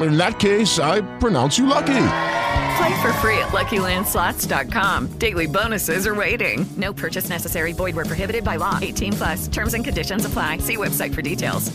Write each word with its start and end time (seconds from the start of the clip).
In 0.00 0.16
that 0.16 0.38
case, 0.38 0.78
I 0.78 1.02
pronounce 1.18 1.58
you 1.58 1.66
lucky. 1.66 2.06
Play 2.76 3.02
for 3.02 3.12
free 3.20 3.38
at 3.38 3.52
LuckyLandSlots.com. 3.52 5.18
Daily 5.18 5.46
bonuses 5.46 6.06
are 6.06 6.14
waiting. 6.14 6.66
No 6.76 6.92
purchase 6.92 7.28
necessary. 7.28 7.72
Void 7.72 7.94
where 7.94 8.06
prohibited 8.06 8.44
by 8.44 8.56
law. 8.56 8.78
18 8.80 9.12
plus. 9.12 9.48
Terms 9.48 9.74
and 9.74 9.84
conditions 9.84 10.24
apply. 10.24 10.58
See 10.58 10.76
website 10.76 11.14
for 11.14 11.22
details. 11.22 11.72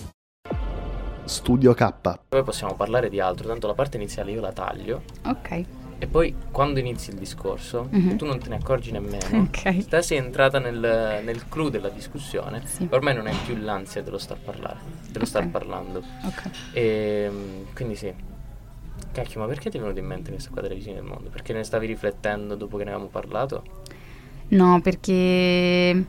Studio 1.26 1.74
K. 1.74 1.92
Poi 2.30 2.44
possiamo 2.44 2.76
parlare 2.76 3.10
di 3.10 3.20
altro, 3.20 3.48
tanto 3.48 3.66
la 3.68 3.74
parte 3.74 3.98
iniziale 3.98 4.32
io 4.32 4.42
la 4.42 4.52
taglio. 4.52 5.02
Ok. 5.26 5.85
E 5.98 6.08
poi 6.08 6.36
quando 6.52 6.80
inizi 6.80 7.12
il 7.12 7.16
discorso, 7.18 7.88
Mhm. 7.90 8.18
tu 8.18 8.26
non 8.26 8.40
te 8.40 8.50
ne 8.50 8.56
accorgi 8.56 8.92
nemmeno. 8.92 9.48
Ok. 9.50 9.82
Sta 9.82 10.02
sei 10.02 10.18
entrata 10.18 10.60
nel, 10.60 11.22
nel 11.24 11.48
clou 11.48 11.70
della 11.70 11.90
discussione. 11.90 12.62
Sì. 12.66 12.88
Ormai 12.92 13.16
non 13.16 13.28
hai 13.28 13.36
più 13.46 13.56
l'ansia 13.56 14.02
dello 14.04 14.18
star 14.18 14.38
parlare, 14.38 14.78
dello 15.10 15.26
star 15.26 15.44
Ok. 15.44 15.50
parlando. 15.50 16.04
Ok. 16.24 16.50
E 16.74 17.28
mm, 17.32 17.64
quindi 17.74 17.96
sì. 17.96 18.14
Cacchio, 19.12 19.40
ma 19.40 19.46
perché 19.48 19.70
ti 19.70 19.78
è 19.78 19.80
venuto 19.80 20.00
in 20.00 20.06
mente 20.06 20.32
questa 20.32 20.50
qua 20.52 20.62
delle 20.62 20.76
vicine 20.76 20.96
del 20.96 21.04
mondo? 21.04 21.30
Perché 21.30 21.54
ne 21.54 21.64
stavi 21.64 21.86
riflettendo 21.88 22.56
dopo 22.56 22.76
che 22.78 22.84
ne 22.84 22.90
avevamo 22.92 23.10
parlato? 23.10 23.64
No, 24.50 24.82
perché 24.82 26.06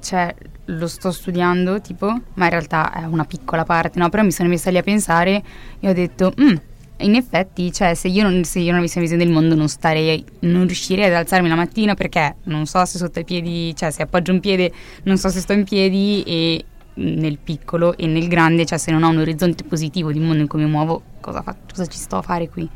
cioè 0.00 0.34
lo 0.66 0.86
sto 0.86 1.10
studiando, 1.10 1.80
tipo, 1.80 2.06
ma 2.34 2.44
in 2.44 2.50
realtà 2.50 2.92
è 2.92 3.04
una 3.04 3.24
piccola 3.24 3.64
parte, 3.64 3.98
no? 3.98 4.08
Però 4.10 4.22
mi 4.22 4.32
sono 4.32 4.48
messa 4.50 4.70
lì 4.70 4.76
a 4.76 4.82
pensare 4.82 5.42
e 5.80 5.88
ho 5.88 5.92
detto, 5.94 6.32
"Mm, 6.40 6.54
in 6.98 7.14
effetti, 7.14 7.72
cioè, 7.72 7.94
se 7.94 8.08
io, 8.08 8.22
non, 8.22 8.44
se 8.44 8.58
io 8.60 8.70
non 8.70 8.78
avessi 8.78 8.98
una 8.98 9.06
visione 9.06 9.24
del 9.24 9.32
mondo 9.32 9.54
non 9.54 9.68
starei, 9.68 10.24
non 10.40 10.66
riuscirei 10.66 11.06
ad 11.06 11.12
alzarmi 11.12 11.48
la 11.48 11.54
mattina 11.54 11.94
perché 11.94 12.36
non 12.44 12.66
so 12.66 12.84
se 12.84 12.98
sotto 12.98 13.18
i 13.20 13.24
piedi, 13.24 13.74
cioè 13.76 13.90
se 13.90 14.02
appoggio 14.02 14.32
un 14.32 14.40
piede 14.40 14.72
non 15.04 15.16
so 15.18 15.28
se 15.28 15.40
sto 15.40 15.52
in 15.52 15.64
piedi 15.64 16.22
e 16.22 16.64
nel 16.94 17.38
piccolo 17.38 17.96
e 17.96 18.06
nel 18.06 18.26
grande, 18.28 18.64
cioè 18.64 18.78
se 18.78 18.90
non 18.90 19.02
ho 19.02 19.10
un 19.10 19.18
orizzonte 19.18 19.64
positivo 19.64 20.10
di 20.12 20.18
mondo 20.20 20.40
in 20.42 20.48
cui 20.48 20.60
mi 20.62 20.70
muovo, 20.70 21.02
cosa, 21.20 21.42
fa- 21.42 21.56
cosa 21.70 21.86
ci 21.86 21.98
sto 21.98 22.16
a 22.16 22.22
fare 22.22 22.48
qui? 22.48 22.68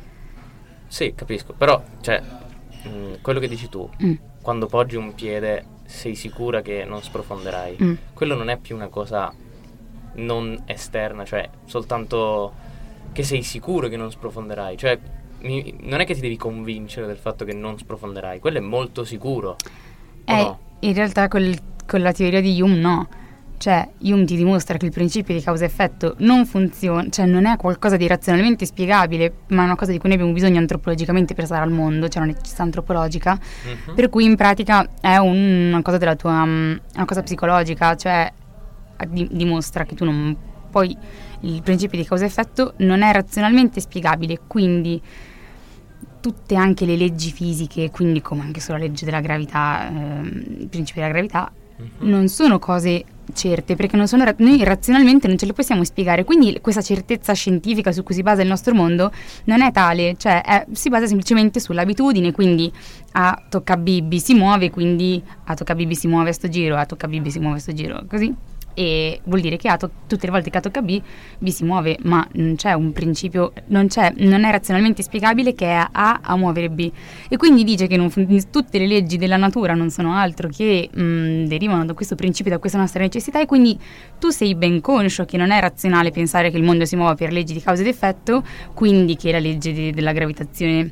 Sì, 0.86 1.12
capisco, 1.14 1.54
però, 1.56 1.82
cioè, 2.00 2.20
mm, 2.88 3.14
quello 3.22 3.41
che 3.41 3.48
dici 3.48 3.68
tu, 3.68 3.88
Mm. 4.04 4.12
quando 4.42 4.66
poggi 4.66 4.96
un 4.96 5.14
piede 5.14 5.64
sei 5.86 6.14
sicura 6.14 6.60
che 6.62 6.84
non 6.84 7.02
sprofonderai. 7.02 7.76
Mm. 7.82 7.94
Quello 8.12 8.34
non 8.36 8.48
è 8.50 8.58
più 8.58 8.74
una 8.76 8.88
cosa 8.88 9.32
non 10.14 10.60
esterna, 10.66 11.24
cioè 11.24 11.48
soltanto 11.64 12.52
che 13.12 13.22
sei 13.22 13.42
sicuro 13.42 13.89
che 13.89 13.97
non 13.97 14.11
sprofonderai. 14.11 14.77
Cioè, 14.77 14.98
mi- 15.42 15.75
non 15.83 16.00
è 16.00 16.05
che 16.05 16.14
ti 16.14 16.20
devi 16.20 16.36
convincere 16.36 17.06
del 17.06 17.16
fatto 17.16 17.44
che 17.44 17.53
non 17.55 17.78
sprofonderai, 17.78 18.38
quello 18.41 18.59
è 18.59 18.62
molto 18.62 19.04
sicuro. 19.04 19.56
Eh, 20.25 20.34
no? 20.34 20.59
in 20.81 20.94
realtà 20.94 21.28
col- 21.28 21.56
con 21.87 22.00
la 22.03 22.12
teoria 22.12 22.41
di 22.41 22.60
Hume 22.60 22.76
no. 22.76 23.09
Cioè, 23.59 23.87
Hume 24.00 24.25
ti 24.25 24.37
dimostra 24.37 24.78
che 24.78 24.87
il 24.87 24.93
principio 24.93 25.34
di 25.34 25.43
causa-effetto 25.43 26.15
non 26.21 26.47
funziona, 26.47 27.06
cioè 27.10 27.26
non 27.26 27.44
è 27.44 27.56
qualcosa 27.59 27.98
di 27.98 28.06
razionalmente 28.06 28.65
spiegabile, 28.65 29.34
ma 29.48 29.62
è 29.62 29.65
una 29.66 29.77
cosa 29.77 29.91
di 29.92 29.98
cui 29.98 30.09
noi 30.09 30.16
abbiamo 30.16 30.32
bisogno 30.34 30.59
antropologicamente 30.59 31.34
per 31.34 31.44
stare 31.44 31.62
al 31.65 31.71
mondo, 31.71 32.09
c'è 32.09 32.19
una 32.21 32.28
necessità 32.28 32.62
antropologica, 32.62 33.38
Mhm. 33.88 33.94
per 33.94 34.09
cui 34.09 34.25
in 34.25 34.37
pratica 34.37 34.88
è 35.03 35.16
un- 35.19 35.69
una 35.72 35.82
cosa 35.82 35.98
della 35.98 36.16
tua, 36.16 36.42
mm, 36.42 36.77
una 36.94 37.04
cosa 37.04 37.22
psicologica, 37.22 37.97
cioè 37.97 38.32
di- 39.09 39.28
dimostra 39.31 39.84
che 39.84 39.94
tu 39.94 40.04
non 40.06 40.34
poi 40.70 40.97
il 41.41 41.62
principio 41.62 41.98
di 41.98 42.04
causa-effetto 42.04 42.75
non 42.78 43.03
è 43.03 43.12
razionalmente 43.12 43.81
spiegabile, 43.81 44.41
quindi 44.47 45.00
tutte 46.20 46.54
anche 46.54 46.84
le 46.84 46.97
leggi 46.97 47.31
fisiche, 47.31 47.91
quindi 47.91 48.20
come 48.20 48.42
anche 48.42 48.60
sulla 48.60 48.76
legge 48.78 49.04
della 49.06 49.20
gravità, 49.20 49.88
ehm, 49.88 50.26
il 50.60 50.69
principio 50.69 51.00
della 51.03 51.12
gravità, 51.14 51.50
Mhm. 51.76 52.09
non 52.10 52.28
sono 52.28 52.59
cose 52.59 53.04
certe 53.32 53.75
perché 53.76 53.97
non 53.97 54.06
sono 54.09 54.25
ra- 54.25 54.34
noi 54.38 54.62
razionalmente 54.64 55.28
non 55.28 55.38
ce 55.38 55.47
le 55.47 55.53
possiamo 55.54 55.82
spiegare 55.84 56.25
quindi 56.25 56.59
questa 56.60 56.82
certezza 56.82 57.32
scientifica 57.32 57.92
su 57.92 58.03
cui 58.03 58.12
si 58.14 58.22
basa 58.22 58.42
il 58.42 58.48
nostro 58.48 58.75
mondo 58.75 59.12
non 59.44 59.62
è 59.62 59.70
tale 59.70 60.16
cioè 60.19 60.42
è- 60.42 60.66
si 60.72 60.88
basa 60.88 61.06
semplicemente 61.06 61.60
sull'abitudine 61.60 62.32
quindi 62.32 62.70
a 63.12 63.41
tocca 63.48 63.76
Bibi 63.76 64.19
si 64.19 64.34
muove 64.34 64.69
quindi 64.70 65.22
a 65.44 65.54
tocca 65.54 65.76
Bibi 65.76 65.94
si 65.94 66.09
muove 66.09 66.30
a 66.30 66.32
sto 66.32 66.48
giro 66.48 66.75
a 66.76 66.84
tocca 66.84 67.06
Bibi 67.06 67.30
si 67.30 67.38
muove 67.38 67.59
a 67.59 67.60
sto 67.60 67.72
giro 67.72 68.03
così 68.09 68.34
e 68.80 69.20
vuol 69.24 69.42
dire 69.42 69.58
che 69.58 69.68
a 69.68 69.76
to- 69.76 69.91
tutte 70.06 70.24
le 70.24 70.32
volte 70.32 70.48
che 70.48 70.56
a 70.56 70.60
tocca 70.62 70.80
B 70.80 71.02
B 71.38 71.48
si 71.48 71.64
muove 71.64 71.98
ma 72.04 72.26
non 72.32 72.54
c'è 72.56 72.72
un 72.72 72.92
principio 72.92 73.52
non, 73.66 73.88
c'è, 73.88 74.10
non 74.16 74.44
è 74.44 74.50
razionalmente 74.50 75.02
spiegabile 75.02 75.52
che 75.52 75.66
è 75.66 75.86
A 75.92 76.20
a 76.22 76.36
muovere 76.36 76.70
B. 76.70 76.91
E 77.28 77.36
quindi 77.36 77.62
dice 77.62 77.86
che 77.86 78.08
fun- 78.08 78.50
tutte 78.50 78.78
le 78.78 78.86
leggi 78.86 79.18
della 79.18 79.36
natura 79.36 79.74
non 79.74 79.91
sono 79.91 80.14
altro 80.14 80.48
che 80.48 80.88
mh, 80.91 81.44
derivano 81.44 81.84
da 81.84 81.92
questo 81.92 82.14
principio, 82.14 82.50
da 82.50 82.58
questa 82.58 82.78
nostra 82.78 83.02
necessità 83.02 83.38
e 83.38 83.44
quindi 83.44 83.78
tu 84.18 84.30
sei 84.30 84.54
ben 84.54 84.80
conscio 84.80 85.26
che 85.26 85.36
non 85.36 85.50
è 85.50 85.60
razionale 85.60 86.10
pensare 86.10 86.50
che 86.50 86.56
il 86.56 86.62
mondo 86.62 86.86
si 86.86 86.97
muova 86.97 87.14
per 87.14 87.32
leggi 87.32 87.52
di 87.52 87.60
causa 87.60 87.82
ed 87.82 87.88
effetto, 87.88 88.42
quindi 88.72 89.14
che 89.14 89.30
la 89.30 89.41
legge 89.41 89.74
de- 89.74 89.92
della 89.92 90.12
gravitazione 90.12 90.91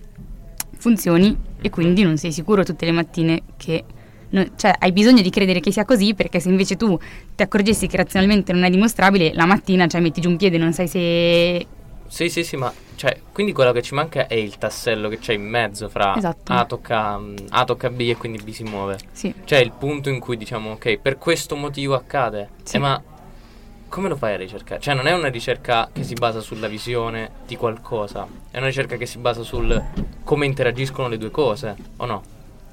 funzioni 0.77 1.35
e 1.63 1.71
quindi 1.71 2.03
non 2.03 2.19
sei 2.19 2.33
sicuro 2.33 2.65
tutte 2.65 2.85
le 2.85 2.93
mattine 2.93 3.43
che... 3.57 3.85
no- 4.31 4.47
cioè 4.57 4.75
hai 4.79 4.93
bisogno 4.93 5.23
di 5.23 5.31
credere 5.31 5.61
che 5.61 5.71
sia 5.73 5.85
così 5.85 6.15
perché 6.15 6.41
se 6.41 6.49
invece 6.49 6.77
tu 6.77 6.99
ti 7.35 7.43
accorgessi 7.43 7.87
che 7.87 7.97
razionalmente 7.97 8.53
non 8.53 8.65
è 8.65 8.71
dimostrabile, 8.71 9.33
la 9.35 9.47
mattina 9.47 9.87
cioè 9.87 10.01
metti 10.01 10.21
giù 10.21 10.31
un 10.31 10.37
piede 10.37 10.57
e 10.57 10.59
non 10.59 10.73
sai 10.73 10.89
se... 10.89 11.67
Sì, 12.07 12.31
sì, 12.31 12.43
sì, 12.43 12.57
ma 12.57 12.73
cioè, 12.99 13.21
quindi 13.33 13.53
quello 13.53 13.71
che 13.71 13.83
ci 13.83 13.95
manca 13.95 14.27
è 14.27 14.35
il 14.35 14.59
tassello 14.59 15.09
che 15.09 15.19
c'è 15.19 15.35
in 15.35 15.43
mezzo 15.47 15.89
fra 15.89 16.17
Esatto. 16.17 16.53
A 16.53 16.65
tocca, 16.65 17.19
mm, 17.19 17.37
A 17.51 17.65
tocca 17.65 17.91
B 17.91 18.01
e 18.01 18.17
quindi 18.17 18.39
B 18.43 18.51
si 18.51 18.65
muove. 18.65 18.99
Sì. 19.13 19.33
Cioè 19.45 19.59
il 19.59 19.71
punto 19.71 20.09
in 20.09 20.19
cui 20.19 20.37
diciamo, 20.37 20.73
ok, 20.73 20.97
per 20.99 21.17
questo 21.19 21.55
motivo 21.55 21.95
accade. 21.95 22.49
Sì. 22.65 22.77
Eh, 22.77 22.79
ma 22.81 23.01
come 23.89 24.09
lo 24.09 24.17
fai 24.17 24.35
a 24.35 24.37
ricercare? 24.37 24.81
Cioè 24.81 24.95
non 24.95 25.07
è 25.07 25.13
una 25.13 25.29
ricerca 25.29 25.91
che 25.93 26.03
si 26.03 26.15
basa 26.15 26.41
sulla 26.41 26.67
visione 26.67 27.31
di 27.47 27.57
qualcosa, 27.57 28.27
è 28.51 28.57
una 28.57 28.67
ricerca 28.67 28.97
che 28.97 29.07
si 29.07 29.19
basa 29.19 29.43
sul 29.43 29.81
come 30.25 30.47
interagiscono 30.47 31.09
le 31.09 31.19
due 31.19 31.31
cose, 31.31 31.77
o 31.99 32.05
no? 32.05 32.23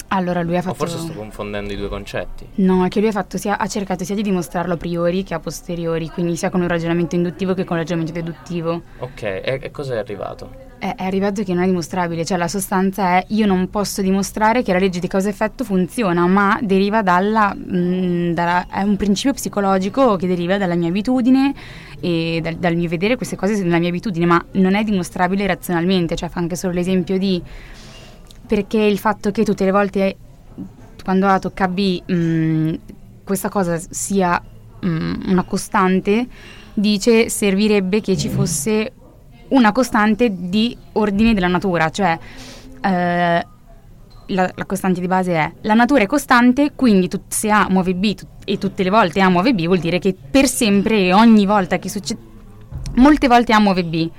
Allora 0.10 0.42
lui 0.44 0.56
ha 0.56 0.60
O 0.60 0.62
fatto... 0.62 0.76
forse 0.76 0.98
sto 1.00 1.14
confondendo 1.14 1.74
i 1.74 1.76
due 1.76 1.90
concetti. 1.90 2.48
No, 2.56 2.86
è 2.86 2.88
che 2.90 3.00
lui 3.00 3.10
ha, 3.10 3.12
fatto 3.12 3.38
sia- 3.38 3.58
ha 3.58 3.68
cercato 3.68 4.04
sia 4.04 4.16
di 4.16 4.22
dimostrarlo 4.22 4.74
a 4.74 4.78
priori 4.78 5.24
che 5.24 5.34
a 5.34 5.40
posteriori, 5.40 6.10
quindi 6.10 6.36
sia 6.36 6.50
con 6.50 6.62
un 6.62 6.68
ragionamento 6.68 7.16
induttivo 7.16 7.54
che 7.54 7.64
con 7.64 7.76
un 7.78 7.82
ragionamento 7.84 8.14
deduttivo. 8.14 8.82
Ok, 9.00 9.22
e, 9.24 9.60
e 9.62 9.72
cosa 9.72 9.96
è 9.96 9.98
arrivato? 9.98 10.64
È, 10.78 10.94
è 10.96 11.04
arrivato 11.04 11.42
che 11.44 11.54
non 11.54 11.64
è 11.64 11.66
dimostrabile, 11.66 12.24
cioè 12.24 12.38
la 12.38 12.48
sostanza 12.48 13.18
è 13.18 13.26
io 13.30 13.46
non 13.46 13.70
posso 13.70 14.02
dimostrare 14.02 14.62
che 14.62 14.72
la 14.74 14.80
legge 14.80 15.00
di 15.00 15.08
causa-effetto 15.08 15.64
funziona, 15.64 16.28
ma 16.28 16.60
deriva 16.62 17.02
dalla, 17.02 17.54
mh, 17.54 18.34
dalla- 18.34 18.68
è 18.70 18.82
un 18.84 18.96
principio 18.98 19.34
psicologico 19.34 20.16
che 20.18 20.28
deriva 20.28 20.58
dalla 20.58 20.76
mia 20.76 20.90
abitudine 20.90 21.54
e 22.00 22.40
dal, 22.44 22.56
dal 22.56 22.76
mio 22.76 22.88
vedere 22.90 23.16
queste 23.16 23.36
cose 23.36 23.62
nella 23.64 23.80
mia 23.80 23.90
abitudine, 23.90 24.26
ma 24.26 24.46
non 24.52 24.76
è 24.76 24.84
dimostrabile 24.84 25.48
razionalmente, 25.48 26.16
cioè 26.16 26.30
fa 26.30 26.40
anche 26.40 26.56
solo 26.56 26.74
l'esempio 26.74 27.18
di 27.18 27.42
perché 28.46 28.80
il 28.80 28.98
fatto 28.98 29.32
che 29.32 29.44
tutte 29.44 29.66
le 29.66 29.72
volte 29.72 30.18
quando 31.04 31.28
A 31.28 31.38
tocca 31.40 31.68
B 31.68 32.02
mh, 32.04 32.74
questa 33.24 33.50
cosa 33.50 33.80
sia 33.90 34.42
mh, 34.80 35.14
una 35.28 35.44
costante, 35.44 36.28
dice 36.74 37.30
servirebbe 37.30 38.02
che 38.02 38.18
ci 38.18 38.30
fosse 38.30 38.92
una 39.50 39.72
costante 39.72 40.32
di 40.34 40.76
ordine 40.94 41.34
della 41.34 41.48
natura, 41.48 41.90
cioè 41.90 42.18
eh, 42.82 43.46
la, 44.28 44.52
la 44.56 44.66
costante 44.66 45.00
di 45.00 45.08
base 45.08 45.34
è 45.34 45.52
la 45.62 45.76
natura 45.76 46.02
è 46.02 46.08
costante, 46.08 46.72
quindi 46.76 47.08
tut- 47.08 47.32
se 47.32 47.52
A 47.52 47.68
muove 47.70 47.94
B 47.94 48.16
tut- 48.16 48.44
e 48.46 48.58
tutte 48.58 48.84
le 48.84 48.90
volte 48.90 49.22
A 49.22 49.30
muove 49.30 49.54
B 49.54 49.66
vuol 49.66 49.80
dire 49.80 50.00
che 50.00 50.16
per 50.16 50.48
sempre 50.48 50.98
e 51.00 51.14
ogni 51.14 51.46
volta 51.46 51.78
che 51.78 51.90
succede, 51.90 52.20
molte 52.96 53.28
volte 53.28 53.54
A 53.54 53.60
muove 53.60 53.84
B. 53.84 54.10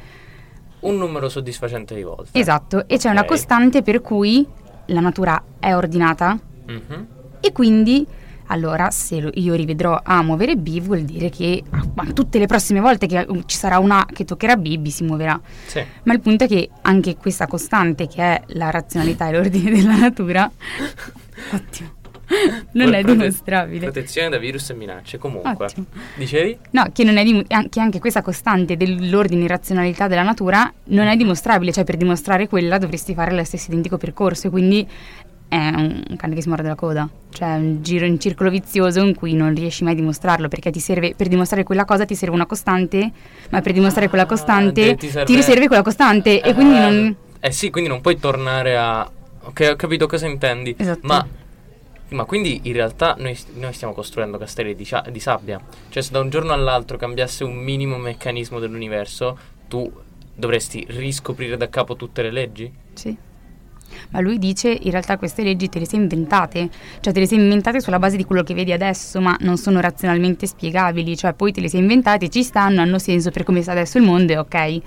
Un 0.81 0.97
numero 0.99 1.29
soddisfacente 1.29 1.95
di 1.95 2.03
volte. 2.03 2.39
Esatto, 2.39 2.87
e 2.87 2.99
c'è 2.99 3.11
una 3.11 3.25
costante 3.25 3.83
per 3.83 4.01
cui 4.01 4.47
la 4.87 5.01
natura 5.01 5.43
è 5.59 5.75
ordinata 5.75 6.39
Mhm. 6.67 7.07
e 7.41 7.53
quindi 7.53 8.07
allora 8.49 8.91
se 8.91 9.17
io 9.35 9.55
rivedrò 9.55 9.99
A 10.05 10.23
muovere 10.23 10.55
B 10.57 10.81
vuol 10.81 11.01
dire 11.03 11.31
che 11.31 11.65
tutte 12.13 12.39
le 12.39 12.47
prossime 12.47 12.79
volte 12.79 13.07
che 13.09 13.27
ci 13.47 13.57
sarà 13.57 13.79
un 13.81 13.91
A 13.91 14.07
che 14.07 14.25
toccherà 14.25 14.57
B, 14.57 14.77
B 14.79 14.87
si 14.89 15.03
muoverà. 15.03 15.41
Sì. 15.67 15.83
Ma 16.05 16.13
il 16.13 16.21
punto 16.21 16.45
è 16.45 16.47
che 16.47 16.69
anche 16.83 17.17
questa 17.17 17.49
costante 17.49 18.07
che 18.07 18.23
è 18.23 18.43
la 18.49 18.71
razionalità 18.71 19.27
e 19.29 19.33
l'ordine 19.33 19.71
della 19.75 19.97
natura, 19.97 20.49
ottimo, 21.53 21.91
non 22.73 22.95
è 22.95 23.03
dimostrabile. 23.03 23.91
Protezione 23.91 24.29
da 24.29 24.39
virus 24.39 24.71
e 24.71 24.75
minacce. 24.75 25.19
Comunque, 25.19 25.67
Ottimo. 25.67 25.87
dicevi? 26.17 26.59
No, 26.71 26.87
che, 26.93 27.05
non 27.05 27.17
è 27.17 27.25
dim- 27.25 27.69
che 27.69 27.81
anche 27.81 27.99
questa 27.99 28.23
costante 28.23 28.77
dell'ordine 28.77 29.45
e 29.45 29.49
razionalità 29.49 30.09
della 30.09 30.23
natura 30.23 30.73
non 30.85 31.07
è 31.07 31.17
dimostrabile, 31.17 31.73
cioè 31.73 31.85
per 31.85 31.97
dimostrare 31.97 32.49
quella 32.49 32.79
dovresti 32.79 33.15
fare 33.15 33.33
lo 33.33 33.45
stesso 33.45 33.71
identico 33.71 33.97
percorso, 33.97 34.49
e 34.49 34.51
quindi 34.51 34.89
è 35.49 35.57
un 35.57 36.17
cane 36.17 36.35
che 36.35 36.43
si 36.43 36.49
morde 36.49 36.67
la 36.67 36.75
coda, 36.75 37.09
cioè 37.31 37.55
un 37.55 37.81
giro 37.81 38.05
in 38.05 38.19
circolo 38.19 38.51
vizioso 38.51 39.01
in 39.05 39.15
cui 39.15 39.33
non 39.35 39.55
riesci 39.55 39.85
mai 39.85 39.93
a 39.93 39.97
dimostrarlo, 39.97 40.49
perché 40.49 40.73
ti 40.73 40.81
serve, 40.81 41.15
per 41.17 41.29
dimostrare 41.29 41.63
quella 41.63 41.85
cosa 41.85 42.05
ti 42.05 42.17
serve 42.17 42.35
una 42.35 42.47
costante, 42.47 43.13
ma 43.51 43.61
per 43.61 43.73
dimostrare 43.73 44.09
quella 44.09 44.27
costante 44.27 44.91
Ah, 44.91 44.95
ti 44.95 45.07
ti, 45.07 45.09
serve- 45.13 45.35
riservi 45.35 45.67
quella 45.69 45.83
costante 45.83 46.41
e 46.43 46.53
quindi 46.53 46.79
non... 46.79 47.17
Eh 47.39 47.53
sì, 47.53 47.71
quindi 47.71 47.89
non 47.89 48.01
puoi 48.01 48.19
tornare 48.19 48.77
a... 48.77 49.09
Ok, 49.45 49.69
ho 49.71 49.77
capito 49.77 50.09
cosa 50.09 50.27
intendi. 50.27 50.75
Esatto. 50.77 51.07
Ma, 51.07 51.25
ma 52.11 52.25
quindi 52.25 52.61
in 52.65 52.73
realtà 52.73 53.17
noi, 53.19 53.37
noi 53.55 53.73
stiamo 53.73 53.93
costruendo 53.93 54.39
castelli 54.39 54.75
di, 54.75 54.89
di 55.11 55.21
sabbia. 55.21 55.61
Cioè 55.89 56.03
se 56.03 56.13
da 56.13 56.21
un 56.21 56.31
giorno 56.31 56.53
all'altro 56.53 56.97
cambiasse 56.97 57.45
un 57.45 57.57
minimo 57.57 57.97
meccanismo 57.97 58.59
dell'universo, 58.59 59.39
tu 59.69 59.91
dovresti 60.35 60.85
riscoprire 60.89 61.57
da 61.57 61.69
capo 61.69 61.97
tutte 61.97 62.23
le 62.23 62.31
leggi? 62.31 62.73
Sì. 62.95 63.17
Ma 64.11 64.21
lui 64.21 64.39
dice 64.39 64.69
in 64.71 64.91
realtà 64.91 65.17
queste 65.17 65.43
leggi 65.43 65.69
te 65.69 65.79
le 65.79 65.87
sei 65.87 66.01
inventate, 66.01 66.69
cioè 67.01 67.13
te 67.13 67.21
le 67.21 67.27
sei 67.27 67.39
inventate 67.39 67.81
sulla 67.81 67.99
base 67.99 68.17
di 68.17 68.25
quello 68.25 68.43
che 68.43 68.55
vedi 68.55 68.73
adesso, 68.73 69.21
ma 69.21 69.37
non 69.41 69.57
sono 69.57 69.81
razionalmente 69.81 70.47
spiegabili, 70.47 71.17
cioè 71.17 71.35
poi 71.35 71.53
te 71.53 71.61
le 71.61 71.69
sei 71.69 71.81
inventate, 71.81 72.29
ci 72.29 72.43
stanno, 72.43 72.81
hanno 72.81 72.99
senso 72.99 73.31
per 73.31 73.45
come 73.45 73.63
sta 73.63 73.73
adesso 73.73 73.99
il 73.99 74.05
mondo 74.05 74.39
ok. 74.39 74.81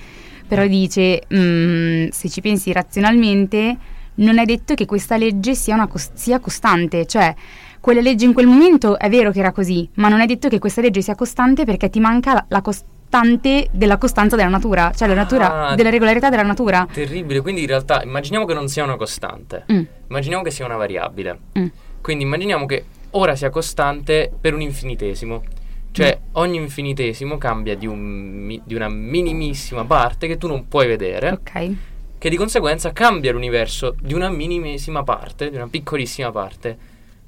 Però 0.48 0.66
dice, 0.66 1.24
mm, 1.34 2.08
se 2.10 2.30
ci 2.30 2.42
pensi 2.42 2.72
razionalmente, 2.72 3.78
non 4.20 4.38
è 4.38 4.46
detto 4.46 4.74
che 4.74 4.86
questa 4.86 5.18
legge 5.18 5.54
sia, 5.56 5.74
una 5.76 5.88
cos- 5.88 6.12
sia 6.14 6.40
costante, 6.40 7.06
cioè 7.06 7.34
quella 7.80 8.02
legge 8.02 8.26
in 8.26 8.34
quel 8.34 8.48
momento 8.48 8.98
è 9.00 9.10
vero 9.10 9.32
che 9.32 9.40
era 9.40 9.52
così, 9.52 9.88
ma 9.96 10.08
non 10.10 10.20
è 10.22 10.26
detto 10.26 10.48
che 10.50 10.60
questa 10.60 10.82
legge 10.82 11.02
sia 11.02 11.16
costante 11.16 11.64
perché 11.66 11.90
ti 11.90 12.00
manca 12.00 12.34
la, 12.34 12.46
la 12.50 12.62
costante 12.62 13.68
della 13.72 13.98
costanza 13.98 14.36
della 14.36 14.50
natura, 14.50 14.92
cioè 14.96 15.08
la 15.08 15.14
natura, 15.16 15.68
Ah. 15.70 15.76
della 15.76 15.90
regolarità 15.90 16.30
della 16.30 16.44
natura. 16.44 16.88
Terribile, 16.92 17.42
quindi 17.42 17.62
in 17.62 17.68
realtà 17.68 18.04
immaginiamo 18.04 18.46
che 18.46 18.54
non 18.54 18.68
sia 18.68 18.84
una 18.84 18.98
costante, 18.98 19.66
Mm. 19.72 19.82
immaginiamo 20.10 20.44
che 20.44 20.52
sia 20.52 20.66
una 20.66 20.76
variabile. 20.76 21.40
Mm. 21.58 21.66
Quindi 22.02 22.24
immaginiamo 22.24 22.66
che 22.66 22.84
ora 23.12 23.36
sia 23.36 23.50
costante 23.50 24.32
per 24.40 24.54
un 24.54 24.62
infinitesimo. 24.62 25.44
Cioè 25.92 26.18
ogni 26.34 26.58
infinitesimo 26.58 27.38
cambia 27.40 27.76
di, 27.76 27.88
un 27.88 28.60
di 28.64 28.76
una 28.76 28.90
minimissima 28.90 29.84
parte 29.86 30.28
che 30.28 30.38
tu 30.38 30.48
non 30.48 30.68
puoi 30.68 30.86
vedere, 30.86 31.30
Ok. 31.32 31.72
Che 32.20 32.30
di 32.30 32.36
conseguenza 32.36 32.92
cambia 32.92 33.32
l'universo 33.32 33.96
di 34.00 34.14
una 34.14 34.30
minimissima 34.30 35.04
parte, 35.04 35.50
di 35.50 35.56
una 35.56 35.68
piccolissima 35.68 36.32
parte. 36.32 36.78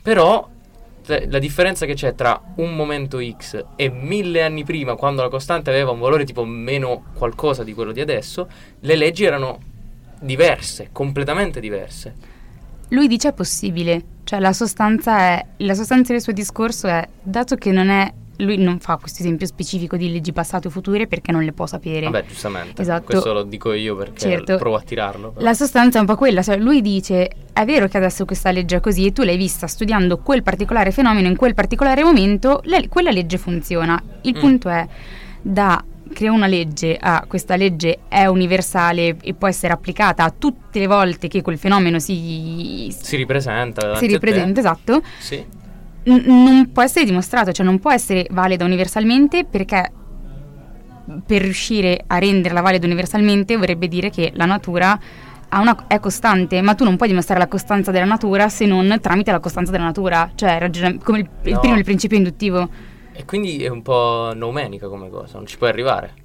Però 0.01 0.47
la 1.05 1.39
differenza 1.39 1.85
che 1.85 1.95
c'è 1.95 2.13
tra 2.13 2.39
un 2.57 2.75
momento 2.75 3.19
X 3.19 3.65
e 3.75 3.89
mille 3.89 4.43
anni 4.43 4.63
prima, 4.63 4.95
quando 4.95 5.23
la 5.23 5.29
costante 5.29 5.69
aveva 5.69 5.91
un 5.91 5.99
valore 5.99 6.25
tipo 6.25 6.45
meno 6.45 7.05
qualcosa 7.15 7.63
di 7.63 7.73
quello 7.73 7.91
di 7.91 8.01
adesso, 8.01 8.47
le 8.81 8.95
leggi 8.95 9.23
erano 9.23 9.59
diverse, 10.19 10.89
completamente 10.91 11.59
diverse. 11.59 12.15
Lui 12.89 13.07
dice 13.07 13.29
è 13.29 13.33
possibile, 13.33 14.03
cioè 14.25 14.39
la 14.39 14.53
sostanza 14.53 15.17
è, 15.17 15.45
la 15.57 15.73
sostanza 15.73 16.11
del 16.11 16.21
suo 16.21 16.33
discorso 16.33 16.87
è, 16.87 17.07
dato 17.21 17.55
che 17.55 17.71
non 17.71 17.89
è, 17.89 18.11
lui 18.41 18.57
non 18.57 18.79
fa 18.79 18.97
questo 18.97 19.21
esempio 19.23 19.45
specifico 19.47 19.97
di 19.97 20.11
leggi 20.11 20.31
passate 20.33 20.67
o 20.67 20.69
future 20.71 21.07
perché 21.07 21.31
non 21.31 21.43
le 21.43 21.51
può 21.53 21.65
sapere. 21.65 22.01
Vabbè, 22.09 22.25
giustamente. 22.25 22.81
Esatto. 22.81 23.05
Questo 23.05 23.33
lo 23.33 23.43
dico 23.43 23.73
io 23.73 23.95
perché 23.95 24.19
Certo. 24.19 24.57
provo 24.57 24.75
a 24.75 24.81
tirarlo. 24.81 25.31
però. 25.31 25.45
La 25.45 25.53
sostanza 25.53 25.97
è 25.97 26.01
un 26.01 26.07
po' 26.07 26.15
quella, 26.15 26.41
cioè 26.41 26.57
lui 26.57 26.81
dice 26.81 27.29
è 27.53 27.65
vero 27.65 27.87
che 27.87 27.97
adesso 27.97 28.25
questa 28.25 28.51
legge 28.51 28.77
è 28.77 28.79
così 28.79 29.05
e 29.05 29.11
tu 29.11 29.23
l'hai 29.23 29.37
vista 29.37 29.67
studiando 29.67 30.17
quel 30.19 30.43
particolare 30.43 30.91
fenomeno 30.91 31.27
in 31.27 31.35
quel 31.35 31.53
particolare 31.53 32.03
momento, 32.03 32.61
le- 32.65 32.87
quella 32.89 33.11
legge 33.11 33.37
funziona. 33.37 34.01
Il 34.21 34.35
Mm. 34.37 34.39
punto 34.39 34.69
è 34.69 34.87
da 35.41 35.83
crea 36.13 36.31
una 36.33 36.47
legge 36.47 36.97
a 36.99 37.23
questa 37.25 37.55
legge 37.55 37.99
è 38.09 38.25
universale 38.25 39.15
e 39.21 39.33
può 39.33 39.47
essere 39.47 39.71
applicata 39.71 40.25
a 40.25 40.33
tutte 40.37 40.79
le 40.79 40.87
volte 40.87 41.29
che 41.29 41.41
quel 41.41 41.57
fenomeno 41.57 41.99
si, 41.99 42.93
Si 42.97 43.15
ripresenta. 43.15 43.95
si 43.95 44.07
ripresenta, 44.07 44.59
esatto. 44.59 45.01
Sì. 45.19 45.41
N- 46.03 46.23
non 46.25 46.71
può 46.71 46.81
essere 46.81 47.05
dimostrato, 47.05 47.51
cioè 47.51 47.65
non 47.65 47.79
può 47.79 47.91
essere 47.91 48.25
valida 48.31 48.65
universalmente 48.65 49.45
perché 49.45 49.91
per 51.25 51.41
riuscire 51.41 52.03
a 52.07 52.17
renderla 52.19 52.61
valida 52.61 52.85
universalmente 52.85 53.57
vorrebbe 53.57 53.87
dire 53.87 54.09
che 54.09 54.31
la 54.35 54.45
natura 54.45 54.97
una- 55.53 55.85
è 55.87 55.99
costante, 55.99 56.61
ma 56.61 56.75
tu 56.75 56.83
non 56.85 56.95
puoi 56.95 57.09
dimostrare 57.09 57.39
la 57.39 57.47
costanza 57.47 57.91
della 57.91 58.05
natura 58.05 58.47
se 58.49 58.65
non 58.65 58.97
tramite 59.01 59.31
la 59.31 59.39
costanza 59.39 59.71
della 59.71 59.83
natura, 59.83 60.31
cioè 60.35 60.57
ragiona- 60.59 60.95
come 61.03 61.19
il, 61.19 61.29
il 61.43 61.53
No. 61.53 61.59
primo 61.59 61.75
il 61.77 61.83
principio 61.83 62.17
induttivo. 62.17 62.69
E 63.13 63.25
quindi 63.25 63.61
è 63.63 63.67
un 63.67 63.81
po' 63.81 64.31
nomenica 64.33 64.87
come 64.87 65.09
cosa, 65.09 65.37
non 65.37 65.45
ci 65.45 65.57
puoi 65.57 65.69
arrivare. 65.69 66.13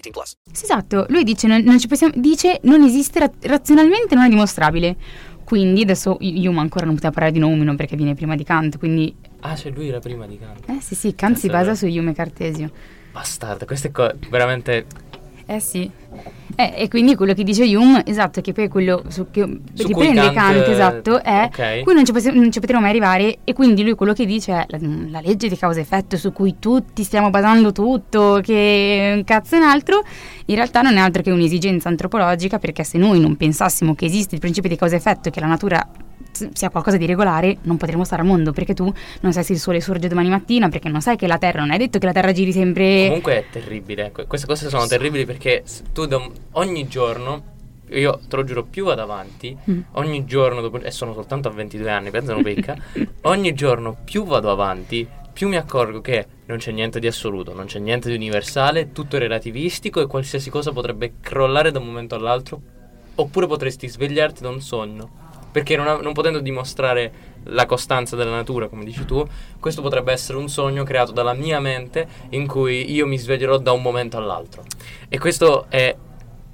18 0.00 0.10
plus. 0.10 0.36
Sì, 0.52 0.64
esatto, 0.64 1.06
lui 1.08 1.24
dice 1.24 1.46
non, 1.46 1.62
non 1.62 1.78
ci 1.78 1.86
possiamo, 1.88 2.12
dice 2.16 2.58
non 2.64 2.82
esiste 2.82 3.18
ra- 3.20 3.30
razionalmente, 3.42 4.14
non 4.14 4.24
è 4.24 4.28
dimostrabile. 4.28 4.96
Quindi 5.44 5.82
adesso 5.82 6.16
Yuma 6.20 6.62
ancora 6.62 6.86
non 6.86 6.94
poteva 6.94 7.12
parlare 7.12 7.32
di 7.32 7.38
Nomino 7.38 7.74
perché 7.74 7.96
viene 7.96 8.14
prima 8.14 8.34
di 8.34 8.44
Kant, 8.44 8.78
quindi 8.78 9.14
Ah, 9.40 9.54
cioè 9.54 9.72
lui 9.72 9.88
era 9.88 9.98
prima 9.98 10.26
di 10.26 10.38
Kant. 10.38 10.68
eh 10.70 10.80
sì 10.80 10.94
sì, 10.94 11.14
Kant 11.14 11.36
si 11.36 11.48
Cazzo, 11.48 11.52
basa 11.58 11.70
allora. 11.70 11.74
su 11.74 11.86
Hume 11.86 12.14
Cartesio. 12.14 12.70
Bastardo, 13.12 13.64
queste 13.66 13.90
cose 13.92 14.16
veramente 14.30 14.86
Eh 15.46 15.60
sì. 15.60 15.90
Eh, 16.56 16.72
e 16.76 16.88
quindi 16.88 17.16
quello 17.16 17.34
che 17.34 17.42
dice 17.42 17.64
Hume, 17.74 18.02
esatto, 18.06 18.40
che 18.40 18.52
poi 18.52 18.64
è 18.64 18.68
quello 18.68 19.02
su 19.08 19.26
che 19.30 19.42
Su 19.72 19.86
riprende 19.88 20.20
Kant, 20.20 20.34
Kant, 20.34 20.68
esatto, 20.68 21.22
è 21.22 21.48
ok. 21.50 21.82
cui 21.82 21.94
non 21.94 22.04
ci, 22.04 22.12
possi- 22.12 22.32
non 22.32 22.52
ci 22.52 22.60
potremo 22.60 22.80
mai 22.82 22.90
arrivare 22.90 23.38
e 23.42 23.52
quindi 23.52 23.82
lui 23.82 23.94
quello 23.94 24.12
che 24.12 24.24
dice 24.24 24.52
è 24.52 24.66
la, 24.68 24.78
la 25.10 25.20
legge 25.20 25.48
di 25.48 25.56
causa-effetto 25.56 26.16
su 26.16 26.32
cui 26.32 26.56
tutti 26.60 27.02
stiamo 27.02 27.30
basando 27.30 27.72
tutto, 27.72 28.40
che 28.40 29.12
un 29.16 29.24
cazzo 29.24 29.56
e 29.56 29.58
un 29.58 29.64
altro, 29.64 30.04
in 30.46 30.54
realtà 30.54 30.82
non 30.82 30.96
è 30.96 31.00
altro 31.00 31.22
che 31.22 31.32
un'esigenza 31.32 31.88
antropologica 31.88 32.58
perché 32.58 32.84
se 32.84 32.98
noi 32.98 33.18
non 33.18 33.36
pensassimo 33.36 33.94
che 33.96 34.04
esiste 34.04 34.36
il 34.36 34.40
principio 34.40 34.70
di 34.70 34.76
causa-effetto 34.76 35.28
e 35.28 35.32
che 35.32 35.40
la 35.40 35.46
natura 35.46 35.84
sia 36.52 36.70
qualcosa 36.70 36.96
di 36.96 37.06
regolare, 37.06 37.58
non 37.62 37.76
potremmo 37.76 38.04
stare 38.04 38.22
al 38.22 38.28
mondo 38.28 38.52
perché 38.52 38.74
tu 38.74 38.92
non 39.20 39.32
sai 39.32 39.44
se 39.44 39.52
il 39.52 39.58
sole 39.58 39.80
sorge 39.80 40.08
domani 40.08 40.28
mattina, 40.28 40.68
perché 40.68 40.88
non 40.88 41.00
sai 41.00 41.16
che 41.16 41.26
la 41.26 41.38
Terra, 41.38 41.60
non 41.60 41.72
è 41.72 41.78
detto 41.78 41.98
che 41.98 42.06
la 42.06 42.12
Terra 42.12 42.32
giri 42.32 42.52
sempre... 42.52 43.06
Comunque 43.06 43.38
è 43.38 43.44
terribile. 43.50 44.10
que- 44.12 44.26
Queste 44.26 44.46
cose 44.46 44.68
sono 44.68 44.86
terribili 44.86 45.24
perché 45.24 45.62
tu 45.92 46.06
ogni 46.52 46.88
giorno, 46.88 47.42
io 47.90 48.20
te 48.28 48.36
lo 48.36 48.44
giuro, 48.44 48.64
più 48.64 48.84
vado 48.84 49.02
avanti, 49.02 49.56
Mm. 49.70 49.80
ogni 49.92 50.24
giorno, 50.24 50.60
dopo, 50.60 50.80
e 50.80 50.90
sono 50.90 51.12
soltanto 51.14 51.48
a 51.48 51.52
22 51.52 51.90
anni, 51.90 52.10
pensano 52.10 52.40
becca, 52.42 52.76
ogni 53.22 53.54
giorno 53.54 53.96
più 54.04 54.24
vado 54.24 54.50
avanti, 54.50 55.06
più 55.32 55.48
mi 55.48 55.56
accorgo 55.56 56.00
che 56.00 56.26
non 56.46 56.58
c'è 56.58 56.70
niente 56.72 57.00
di 57.00 57.06
assoluto, 57.06 57.54
non 57.54 57.66
c'è 57.66 57.78
niente 57.78 58.08
di 58.08 58.14
universale, 58.14 58.92
tutto 58.92 59.16
è 59.16 59.18
relativistico 59.18 60.00
e 60.00 60.06
qualsiasi 60.06 60.50
cosa 60.50 60.72
potrebbe 60.72 61.14
crollare 61.20 61.70
da 61.72 61.78
un 61.78 61.86
momento 61.86 62.14
all'altro, 62.14 62.60
oppure 63.16 63.46
potresti 63.46 63.88
svegliarti 63.88 64.42
da 64.42 64.48
un 64.48 64.60
sogno. 64.60 65.22
Perché 65.54 65.76
non, 65.76 65.86
ha- 65.86 65.98
non 65.98 66.12
potendo 66.12 66.40
dimostrare 66.40 67.12
la 67.44 67.64
costanza 67.64 68.16
della 68.16 68.32
natura, 68.32 68.66
come 68.66 68.84
dici 68.84 69.04
tu, 69.04 69.24
questo 69.60 69.82
potrebbe 69.82 70.10
essere 70.10 70.36
un 70.36 70.48
sogno 70.48 70.82
creato 70.82 71.12
dalla 71.12 71.32
mia 71.32 71.60
mente 71.60 72.08
in 72.30 72.48
cui 72.48 72.90
io 72.92 73.06
mi 73.06 73.16
sveglierò 73.16 73.58
da 73.58 73.70
un 73.70 73.80
momento 73.80 74.16
all'altro. 74.16 74.64
E 75.08 75.16
questo 75.20 75.66
è 75.68 75.94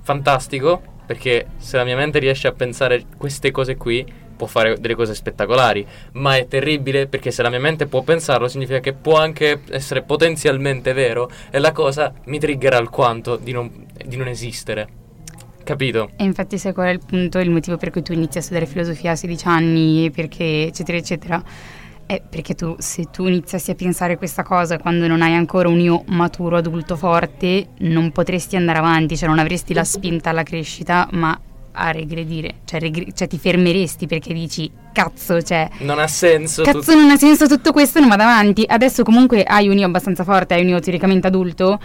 fantastico 0.03 0.83
perché 1.07 1.47
se 1.57 1.79
la 1.79 1.85
mia 1.85 1.97
mente 1.97 2.19
riesce 2.19 2.47
a 2.47 2.53
pensare 2.53 3.07
queste 3.17 3.51
cose 3.51 3.79
qui 3.79 4.05
può 4.37 4.47
fare 4.47 4.79
delle 4.79 4.95
cose 4.95 5.15
spettacolari, 5.15 5.87
ma 6.13 6.37
è 6.37 6.47
terribile 6.47 7.07
perché 7.07 7.31
se 7.31 7.41
la 7.41 7.49
mia 7.49 7.59
mente 7.59 7.87
può 7.87 8.03
pensarlo 8.03 8.49
significa 8.49 8.81
che 8.81 8.93
può 8.93 9.17
anche 9.17 9.63
essere 9.71 10.03
potenzialmente 10.03 10.93
vero 10.93 11.31
e 11.51 11.59
la 11.59 11.73
cosa 11.73 12.13
mi 12.27 12.39
triggera 12.39 12.77
alquanto 12.77 13.37
di 13.37 13.53
non, 13.53 13.87
di 14.05 14.17
non 14.17 14.29
esistere. 14.29 15.00
Capito? 15.71 16.11
E 16.17 16.25
infatti 16.25 16.59
sai 16.59 16.73
qual 16.73 16.89
è 16.89 16.91
il 16.91 17.01
punto, 17.07 17.39
il 17.39 17.49
motivo 17.51 17.77
per 17.77 17.91
cui 17.91 18.03
tu 18.03 18.13
inizi 18.13 18.39
a 18.39 18.41
studiare 18.41 18.67
filosofia 18.67 19.13
a 19.13 19.15
16 19.15 19.47
anni, 19.47 20.11
perché 20.11 20.65
eccetera 20.67 20.99
eccetera, 20.99 21.43
Eh, 22.07 22.21
perché 22.29 22.57
tu, 22.57 22.75
se 22.79 23.05
tu 23.13 23.29
iniziassi 23.29 23.71
a 23.71 23.77
pensare 23.77 24.17
questa 24.17 24.43
cosa 24.43 24.79
quando 24.81 25.07
non 25.07 25.23
hai 25.23 25.33
ancora 25.35 25.69
un 25.69 25.79
io 25.79 26.03
maturo, 26.09 26.57
adulto, 26.57 26.97
forte, 26.97 27.69
non 27.79 28.11
potresti 28.11 28.57
andare 28.57 28.79
avanti, 28.81 29.17
cioè 29.17 29.29
non 29.29 29.39
avresti 29.39 29.73
la 29.73 29.85
spinta 29.85 30.31
alla 30.31 30.43
crescita, 30.43 31.07
ma 31.13 31.41
a 31.73 31.93
regredire, 31.93 32.55
cioè, 32.65 32.81
regre- 32.81 33.13
cioè 33.15 33.29
ti 33.29 33.39
fermeresti 33.39 34.09
perché 34.09 34.35
dici 34.35 34.69
cazzo, 34.93 35.41
cioè 35.41 35.69
Non 35.83 36.01
ha 36.01 36.09
senso. 36.09 36.65
cazzo 36.65 36.81
tut- 36.81 36.95
non 36.97 37.11
ha 37.11 37.17
senso 37.17 37.47
tutto 37.47 37.71
questo, 37.71 38.01
non 38.01 38.09
vado 38.09 38.25
avanti. 38.25 38.65
Adesso 38.67 39.05
comunque 39.05 39.45
hai 39.45 39.69
un 39.69 39.79
io 39.79 39.87
abbastanza 39.87 40.25
forte, 40.25 40.55
hai 40.55 40.63
un 40.63 40.69
io 40.71 40.81
teoricamente 40.81 41.29
adulto, 41.29 41.79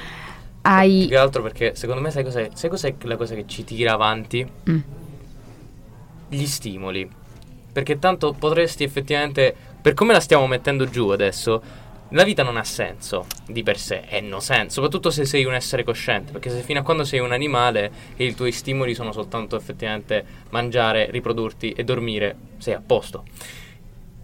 Più 0.66 0.74
hai 0.74 1.06
che 1.08 1.16
altro 1.16 1.44
perché 1.44 1.76
secondo 1.76 2.02
me 2.02 2.10
sai 2.10 2.24
cos'è? 2.24 2.50
Sai 2.56 2.72
cos'è 2.72 2.96
la 3.02 3.18
cosa 3.18 3.36
che 3.36 3.46
ci 3.46 3.64
tira 3.64 3.94
avanti? 3.94 4.48
Mm. 4.68 4.80
Gli 6.30 6.46
stimoli. 6.48 7.08
Perché 7.72 8.00
tanto 8.00 8.34
potresti 8.34 8.84
effettivamente, 8.84 9.56
per 9.80 9.94
come 9.94 10.12
la 10.12 10.20
stiamo 10.20 10.48
mettendo 10.48 10.90
giù 10.90 11.10
adesso, 11.10 11.62
la 12.10 12.24
vita 12.24 12.42
non 12.42 12.58
ha 12.58 12.64
senso 12.64 13.28
di 13.46 13.62
per 13.62 13.78
sé, 13.78 14.04
e 14.08 14.22
no 14.22 14.40
senso, 14.40 14.76
soprattutto 14.76 15.12
se 15.12 15.26
sei 15.26 15.46
un 15.46 15.54
essere 15.54 15.84
cosciente, 15.84 16.32
perché 16.32 16.50
se 16.50 16.62
fino 16.62 16.80
a 16.80 16.84
quando 16.84 17.04
sei 17.04 17.20
un 17.20 17.32
animale 17.32 17.92
e 18.16 18.26
i 18.26 18.34
tuoi 18.34 18.52
stimoli 18.52 18.96
sono 18.96 19.12
soltanto 19.12 19.56
effettivamente 19.56 20.26
mangiare, 20.50 21.12
riprodurti 21.12 21.74
e 21.74 21.84
dormire, 21.84 22.38
sei 22.58 22.74
a 22.74 22.82
posto. 22.84 23.26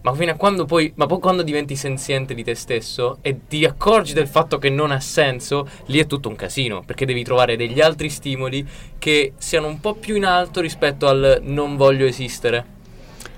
Ma 0.02 0.12
fino 0.14 0.32
a 0.32 0.34
quando 0.34 0.64
poi, 0.64 0.92
ma 0.96 1.06
poi 1.06 1.20
quando 1.20 1.42
diventi 1.42 1.76
senziente 1.76 2.34
di 2.34 2.42
te 2.42 2.56
stesso 2.56 3.18
e 3.22 3.46
ti 3.46 3.64
accorgi 3.64 4.12
del 4.14 4.26
fatto 4.26 4.58
che 4.58 4.68
non 4.68 4.90
ha 4.90 4.98
senso, 4.98 5.68
lì 5.86 6.00
è 6.00 6.06
tutto 6.06 6.28
un 6.28 6.34
casino, 6.34 6.82
perché 6.84 7.06
devi 7.06 7.22
trovare 7.22 7.56
degli 7.56 7.80
altri 7.80 8.10
stimoli 8.10 8.66
che 8.98 9.34
siano 9.36 9.68
un 9.68 9.78
po' 9.78 9.94
più 9.94 10.16
in 10.16 10.24
alto 10.24 10.60
rispetto 10.60 11.06
al 11.06 11.40
non 11.42 11.76
voglio 11.76 12.04
esistere. 12.04 12.66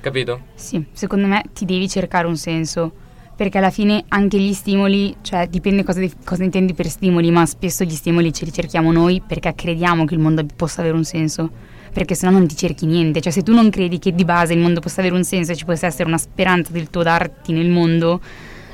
Capito? 0.01 0.41
Sì, 0.55 0.83
secondo 0.93 1.27
me 1.27 1.45
ti 1.53 1.67
devi 1.67 1.87
cercare 1.87 2.27
un 2.27 2.37
senso. 2.37 2.93
Perché 3.37 3.59
alla 3.59 3.71
fine 3.71 4.05
anche 4.09 4.39
gli 4.39 4.53
stimoli, 4.53 5.17
cioè 5.21 5.49
dipende 5.49 5.83
cosa, 5.83 6.01
cosa 6.25 6.45
intendi 6.45 6.73
per 6.73 6.89
stimoli, 6.89 7.31
ma 7.31 7.45
spesso 7.45 7.85
gli 7.85 7.95
stimoli 7.95 8.33
ce 8.33 8.45
li 8.45 8.53
cerchiamo 8.53 8.93
noi 8.93 9.21
perché 9.27 9.53
crediamo 9.55 10.05
che 10.05 10.15
il 10.15 10.21
mondo 10.21 10.47
possa 10.57 10.81
avere 10.81 10.97
un 10.97 11.05
senso. 11.05 11.51
Perché 11.95 12.15
sennò 12.15 12.33
non 12.33 12.47
ti 12.47 12.57
cerchi 12.57 12.85
niente. 12.87 13.21
Cioè 13.21 13.33
se 13.33 13.43
tu 13.43 13.55
non 13.55 13.71
credi 13.71 13.99
che 13.99 14.13
di 14.15 14.25
base 14.25 14.53
il 14.53 14.59
mondo 14.59 14.81
possa 14.81 15.01
avere 15.01 15.15
un 15.15 15.25
senso 15.25 15.53
e 15.53 15.57
ci 15.57 15.65
possa 15.65 15.87
essere 15.87 16.09
una 16.09 16.19
speranza 16.19 16.73
del 16.73 16.91
tuo 16.91 17.03
darti 17.03 17.53
nel 17.53 17.71
mondo, 17.71 18.21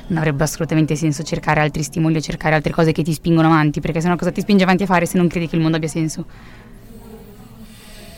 non 0.07 0.17
avrebbe 0.17 0.43
assolutamente 0.43 0.95
senso 0.95 1.23
cercare 1.23 1.61
altri 1.61 1.83
stimoli 1.83 2.17
o 2.17 2.19
cercare 2.19 2.55
altre 2.55 2.73
cose 2.73 2.91
che 2.91 3.03
ti 3.03 3.13
spingono 3.13 3.47
avanti. 3.47 3.79
Perché 3.79 4.01
sennò 4.01 4.15
cosa 4.15 4.31
ti 4.31 4.41
spinge 4.41 4.63
avanti 4.63 4.83
a 4.83 4.87
fare 4.87 5.05
se 5.05 5.17
non 5.17 5.27
credi 5.27 5.47
che 5.47 5.55
il 5.55 5.61
mondo 5.61 5.77
abbia 5.77 5.87
senso? 5.87 6.25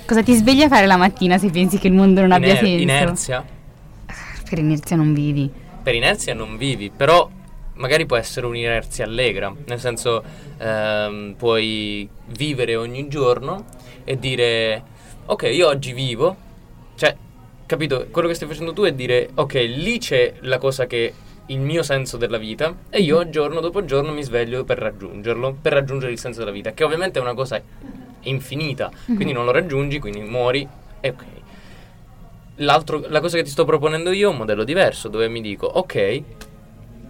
Cosa 0.06 0.24
ti 0.24 0.34
sveglia 0.34 0.66
a 0.66 0.70
fare 0.70 0.86
la 0.86 0.98
mattina 0.98 1.38
se 1.38 1.50
pensi 1.50 1.78
che 1.78 1.88
il 1.88 1.94
mondo 1.94 2.22
non 2.22 2.32
abbia 2.32 2.60
Iner- 2.60 2.66
senso? 2.66 2.82
Inerzia. 2.82 3.46
Per 4.50 4.58
inerzia 4.58 4.96
non 4.96 5.14
vivi. 5.14 5.50
Per 5.84 5.96
inerzia 5.96 6.34
non 6.34 6.58
vivi, 6.58 6.90
però 6.96 7.30
magari 7.76 8.06
può 8.06 8.16
essere 8.16 8.46
un'inerzia 8.46 9.06
allegra, 9.06 9.54
nel 9.66 9.80
senso 9.80 10.24
ehm, 10.58 11.36
puoi 11.38 12.08
vivere 12.38 12.76
ogni 12.76 13.08
giorno 13.08 13.66
e 14.04 14.20
dire 14.20 14.84
ok, 15.26 15.44
io 15.44 15.68
oggi 15.68 15.94
vivo, 15.94 16.36
cioè, 16.96 17.16
capito? 17.66 18.08
Quello 18.12 18.28
che 18.28 18.34
stai 18.34 18.48
facendo 18.48 18.74
tu 18.74 18.84
è 18.84 18.94
dire 18.94 19.30
ok, 19.34 19.54
lì 19.54 19.98
c'è 20.00 20.34
la 20.42 20.58
cosa 20.58 20.86
che 20.86 21.14
il 21.48 21.60
mio 21.60 21.84
senso 21.84 22.18
della 22.18 22.38
vita 22.38 22.74
e 22.90 23.02
io 23.02 23.30
giorno 23.30 23.60
dopo 23.60 23.84
giorno 23.84 24.14
mi 24.14 24.24
sveglio 24.24 24.64
per 24.64 24.78
raggiungerlo, 24.78 25.58
per 25.62 25.74
raggiungere 25.74 26.12
il 26.12 26.20
senso 26.20 26.40
della 26.40 26.52
vita, 26.52 26.72
che 26.72 26.84
ovviamente 26.84 27.20
è 27.20 27.22
una 27.22 27.34
cosa 27.34 27.62
infinita, 28.22 28.92
quindi 29.06 29.34
non 29.34 29.46
lo 29.46 29.52
raggiungi, 29.52 30.00
quindi 30.00 30.22
muori 30.22 30.68
e 31.00 31.10
ok. 31.10 31.24
L'altro, 32.58 33.04
la 33.08 33.20
cosa 33.20 33.38
che 33.38 33.44
ti 33.44 33.50
sto 33.50 33.66
proponendo 33.66 34.12
io 34.12 34.30
è 34.30 34.32
un 34.32 34.38
modello 34.38 34.64
diverso 34.64 35.08
dove 35.10 35.28
mi 35.28 35.42
dico 35.42 35.66
ok, 35.66 36.24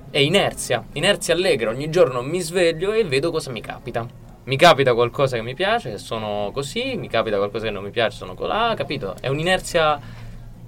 è 0.09 0.19
inerzia, 0.19 0.85
inerzia 0.93 1.33
allegra, 1.33 1.69
ogni 1.69 1.89
giorno 1.89 2.21
mi 2.21 2.39
sveglio 2.39 2.93
e 2.93 3.03
vedo 3.03 3.31
cosa 3.31 3.51
mi 3.51 3.61
capita. 3.61 4.22
Mi 4.45 4.57
capita 4.57 4.93
qualcosa 4.93 5.37
che 5.37 5.41
mi 5.41 5.53
piace, 5.53 5.97
sono 5.97 6.51
così, 6.53 6.95
mi 6.97 7.07
capita 7.07 7.37
qualcosa 7.37 7.65
che 7.65 7.71
non 7.71 7.83
mi 7.83 7.91
piace, 7.91 8.17
sono 8.17 8.33
colà, 8.33 8.73
capito? 8.75 9.15
È 9.19 9.29
un'inerzia... 9.29 9.97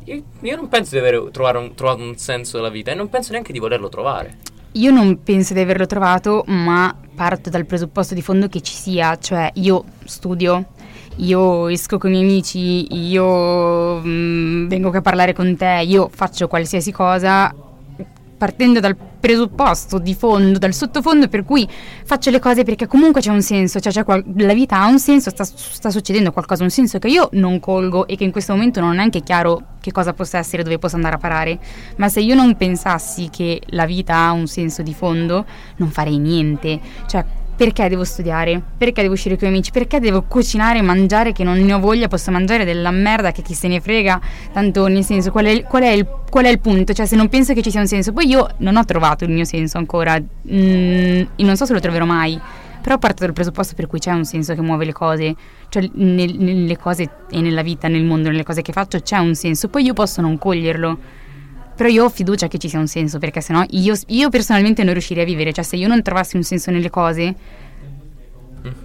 Io, 0.06 0.24
io 0.40 0.56
non 0.56 0.70
penso 0.70 0.92
di 0.92 1.00
aver 1.00 1.20
un, 1.20 1.32
trovato 1.32 2.02
un 2.02 2.16
senso 2.16 2.56
della 2.58 2.70
vita 2.70 2.92
e 2.92 2.96
non 2.96 3.10
penso 3.10 3.34
neanche 3.34 3.52
di 3.52 3.60
volerlo 3.60 3.90
trovare. 3.90 4.38
Io 4.74 4.92
non 4.92 5.24
penso 5.24 5.54
di 5.54 5.60
averlo 5.60 5.86
trovato, 5.88 6.44
ma 6.48 6.96
parto 7.16 7.50
dal 7.50 7.66
presupposto 7.66 8.14
di 8.14 8.22
fondo 8.22 8.48
che 8.48 8.62
ci 8.62 8.74
sia, 8.74 9.18
cioè 9.18 9.52
io 9.56 9.84
studio, 10.06 10.66
io 11.18 11.68
esco 11.68 11.98
con 11.98 12.14
i 12.14 12.14
miei 12.14 12.30
amici, 12.30 13.10
io 13.10 14.00
mm, 14.00 14.68
vengo 14.68 14.90
a 14.90 15.02
parlare 15.02 15.34
con 15.34 15.54
te, 15.58 15.84
io 15.86 16.10
faccio 16.14 16.48
qualsiasi 16.48 16.92
cosa 16.92 17.54
partendo 18.38 18.80
dal 18.80 18.96
presupposto 18.96 19.98
di 19.98 20.14
fondo, 20.14 20.60
dal 20.60 20.74
sottofondo 20.74 21.28
per 21.28 21.44
cui 21.44 21.68
faccio 22.04 22.30
le 22.30 22.40
cose 22.40 22.64
perché 22.64 22.86
comunque 22.86 23.22
c'è 23.22 23.32
un 23.32 23.42
senso, 23.42 23.80
cioè 23.80 23.92
c'è 23.92 24.04
qual- 24.04 24.24
la 24.38 24.54
vita 24.54 24.78
ha 24.78 24.88
un 24.88 25.00
senso, 25.00 25.30
sta, 25.30 25.44
sta 25.44 25.90
succedendo 25.90 26.32
qualcosa, 26.32 26.64
un 26.64 26.70
senso 26.70 27.00
che 27.00 27.08
io 27.08 27.30
non 27.34 27.60
colgo 27.60 28.08
e 28.08 28.16
che 28.16 28.24
in 28.24 28.32
questo 28.32 28.54
momento 28.54 28.80
non 28.80 28.94
è 28.94 28.96
neanche 28.98 29.22
chiaro 29.22 29.74
che 29.82 29.92
cosa 29.92 30.14
possa 30.14 30.38
essere, 30.38 30.64
dove 30.64 30.78
possa 30.78 30.96
andare 30.96 31.16
a 31.16 31.20
parare, 31.20 31.60
ma 31.98 32.10
se 32.10 32.20
io 32.20 32.36
non 32.36 32.56
pensassi 32.56 33.30
che 33.32 33.62
la 33.68 33.86
vita 33.86 34.16
ha 34.16 34.32
un 34.32 34.48
senso 34.48 34.82
di 34.82 34.94
fondo, 34.94 35.46
non 35.78 35.90
farei 35.90 36.18
niente, 36.18 36.80
cioè 37.08 37.24
perché 37.56 37.88
devo 37.88 38.04
studiare? 38.04 38.62
Perché 38.78 39.02
devo 39.02 39.14
uscire 39.14 39.36
con 39.36 39.48
i 39.48 39.52
miei 39.52 39.62
amici? 39.62 39.72
Perché 39.72 40.00
devo 40.00 40.24
cucinare 40.24 40.80
e 40.80 40.82
mangiare 40.82 41.32
che 41.32 41.44
non 41.44 41.58
ne 41.58 41.74
ho 41.74 41.80
voglia? 41.80 42.08
Posso 42.08 42.32
mangiare 42.32 42.66
della 42.66 42.92
merda 42.92 43.32
che 43.32 43.42
chi 43.42 43.54
se 43.54 43.68
ne 43.68 43.80
frega? 43.80 44.20
Tanto 44.52 44.88
nel 44.88 45.04
senso, 45.04 45.32
qual 45.32 45.46
è, 45.46 45.64
qual 45.64 45.84
è 45.84 45.90
il, 45.90 46.08
qual 46.30 46.46
è 46.46 46.50
il 46.50 46.60
punto? 46.60 46.94
Cioè, 46.94 47.06
se 47.06 47.16
non 47.16 47.30
penso 47.30 47.54
che 47.54 47.62
ci 47.62 47.72
sia 47.72 47.80
un 47.80 47.88
senso, 47.88 48.12
poi 48.14 48.28
io 48.28 48.48
non 48.58 48.76
ho 48.76 48.84
trovato 48.86 49.24
il 49.24 49.32
mio 49.32 49.46
senso 49.46 49.78
ancora, 49.78 50.20
mm, 50.20 51.22
non 51.38 51.56
so 51.56 51.66
se 51.66 51.74
lo 51.74 51.80
troverò 51.80 52.06
mai. 52.06 52.40
Però 52.82 53.00
parto 53.00 53.24
dal 53.24 53.34
presupposto 53.34 53.74
per 53.74 53.88
cui 53.88 53.98
c'è 53.98 54.12
un 54.12 54.26
senso 54.26 54.54
che 54.54 54.62
muove 54.62 54.86
le 54.86 54.94
cose, 54.94 55.34
cioè 55.70 55.90
nel- 55.94 56.36
nelle 56.38 56.78
cose 56.78 57.10
e 57.32 57.42
nella 57.42 57.64
vita, 57.64 57.88
nel 57.88 58.04
mondo, 58.04 58.30
nelle 58.30 58.44
cose 58.44 58.62
che 58.62 58.74
faccio 58.74 59.00
c'è 59.00 59.18
un 59.18 59.34
senso, 59.34 59.70
poi 59.70 59.84
io 59.84 59.94
posso 59.94 60.22
non 60.22 60.38
coglierlo. 60.38 61.15
Però 61.76 61.90
io 61.90 62.06
ho 62.06 62.10
fiducia 62.10 62.48
che 62.48 62.58
ci 62.58 62.70
sia 62.70 62.80
un 62.80 62.88
senso, 62.88 63.20
perché 63.20 63.42
sennò 63.42 63.64
io, 63.72 63.96
io 64.08 64.30
personalmente 64.30 64.84
non 64.84 64.94
riuscirei 64.94 65.24
a 65.24 65.26
vivere, 65.26 65.52
cioè 65.52 65.64
se 65.64 65.76
io 65.76 65.88
non 65.88 66.02
trovassi 66.02 66.38
un 66.38 66.44
senso 66.44 66.72
nelle 66.72 66.90
cose, 66.90 67.36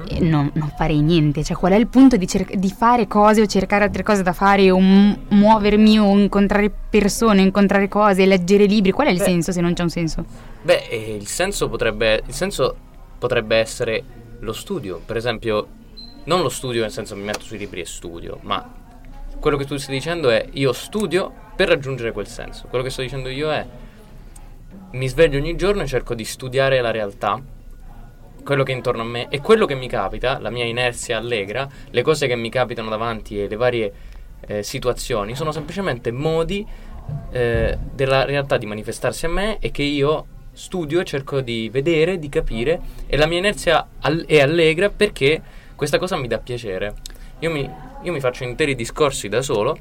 eh, 0.08 0.20
non, 0.20 0.50
non 0.54 0.72
farei 0.76 1.00
niente. 1.00 1.42
Cioè, 1.42 1.56
qual 1.56 1.72
è 1.72 1.76
il 1.76 1.86
punto 1.86 2.16
di, 2.16 2.26
cer- 2.26 2.54
di 2.54 2.70
fare 2.70 3.06
cose 3.06 3.40
o 3.40 3.46
cercare 3.46 3.84
altre 3.84 4.02
cose 4.02 4.22
da 4.22 4.32
fare 4.32 4.70
o 4.70 4.78
mu- 4.78 5.16
muovermi 5.28 5.98
o 5.98 6.18
incontrare 6.18 6.70
persone, 6.90 7.42
incontrare 7.42 7.88
cose, 7.88 8.26
leggere 8.26 8.66
libri? 8.66 8.90
Qual 8.90 9.06
è 9.06 9.10
il 9.10 9.18
Beh. 9.18 9.24
senso 9.24 9.52
se 9.52 9.60
non 9.60 9.72
c'è 9.72 9.82
un 9.82 9.90
senso? 9.90 10.24
Beh, 10.62 10.88
eh, 10.88 11.16
il 11.16 11.26
senso 11.26 11.68
potrebbe. 11.68 12.22
Il 12.26 12.34
senso 12.34 12.76
potrebbe 13.18 13.56
essere 13.56 14.02
lo 14.40 14.52
studio. 14.52 15.00
Per 15.04 15.16
esempio, 15.16 15.66
non 16.24 16.42
lo 16.42 16.48
studio 16.48 16.82
nel 16.82 16.90
senso 16.90 17.16
mi 17.16 17.22
metto 17.22 17.40
sui 17.40 17.58
libri 17.58 17.80
e 17.80 17.86
studio, 17.86 18.38
ma 18.42 18.78
quello 19.40 19.56
che 19.56 19.64
tu 19.64 19.76
stai 19.76 19.94
dicendo 19.94 20.28
è 20.30 20.46
io 20.52 20.72
studio 20.72 21.32
per 21.56 21.68
raggiungere 21.68 22.12
quel 22.12 22.28
senso. 22.28 22.68
Quello 22.68 22.84
che 22.84 22.90
sto 22.90 23.02
dicendo 23.02 23.28
io 23.28 23.50
è 23.50 23.66
mi 24.92 25.08
sveglio 25.08 25.38
ogni 25.38 25.56
giorno 25.56 25.82
e 25.82 25.86
cerco 25.86 26.14
di 26.14 26.24
studiare 26.24 26.80
la 26.80 26.90
realtà, 26.90 27.40
quello 28.44 28.62
che 28.62 28.72
è 28.72 28.74
intorno 28.74 29.02
a 29.02 29.04
me 29.04 29.28
e 29.28 29.40
quello 29.40 29.66
che 29.66 29.74
mi 29.74 29.88
capita, 29.88 30.38
la 30.38 30.50
mia 30.50 30.64
inerzia 30.64 31.18
allegra, 31.18 31.68
le 31.90 32.02
cose 32.02 32.26
che 32.26 32.36
mi 32.36 32.50
capitano 32.50 32.88
davanti 32.88 33.40
e 33.40 33.48
le 33.48 33.56
varie 33.56 33.92
eh, 34.46 34.62
situazioni 34.62 35.34
sono 35.34 35.52
semplicemente 35.52 36.10
modi 36.10 36.66
eh, 37.30 37.78
della 37.92 38.24
realtà 38.24 38.56
di 38.56 38.66
manifestarsi 38.66 39.26
a 39.26 39.28
me 39.28 39.58
e 39.58 39.70
che 39.70 39.82
io 39.82 40.26
studio 40.52 41.00
e 41.00 41.04
cerco 41.04 41.40
di 41.40 41.68
vedere, 41.70 42.18
di 42.18 42.28
capire 42.28 42.80
e 43.06 43.16
la 43.16 43.26
mia 43.26 43.38
inerzia 43.38 43.86
al- 44.00 44.24
è 44.26 44.40
allegra 44.40 44.90
perché 44.90 45.40
questa 45.74 45.98
cosa 45.98 46.16
mi 46.16 46.28
dà 46.28 46.38
piacere. 46.38 46.94
Io 47.38 47.50
mi, 47.50 47.70
io 48.02 48.12
mi 48.12 48.20
faccio 48.20 48.44
interi 48.44 48.74
discorsi 48.74 49.28
da 49.28 49.42
solo 49.42 49.78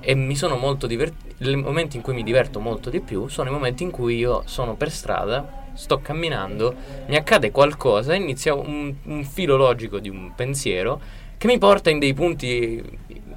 e 0.00 0.14
mi 0.14 0.36
sono 0.36 0.56
molto 0.56 0.86
divertito. 0.86 1.48
I 1.50 1.56
momenti 1.56 1.96
in 1.96 2.02
cui 2.02 2.14
mi 2.14 2.22
diverto 2.22 2.60
molto 2.60 2.90
di 2.90 3.00
più 3.00 3.26
sono 3.28 3.48
i 3.48 3.52
momenti 3.52 3.82
in 3.82 3.90
cui 3.90 4.16
io 4.16 4.42
sono 4.46 4.74
per 4.76 4.90
strada, 4.90 5.70
sto 5.74 6.00
camminando, 6.00 6.74
mi 7.06 7.16
accade 7.16 7.50
qualcosa, 7.50 8.14
inizia 8.14 8.54
un, 8.54 8.94
un 9.04 9.24
filo 9.24 9.56
logico 9.56 9.98
di 9.98 10.08
un 10.08 10.32
pensiero 10.34 11.00
che 11.36 11.46
mi 11.46 11.58
porta 11.58 11.90
in 11.90 11.98
dei 11.98 12.14
punti 12.14 12.82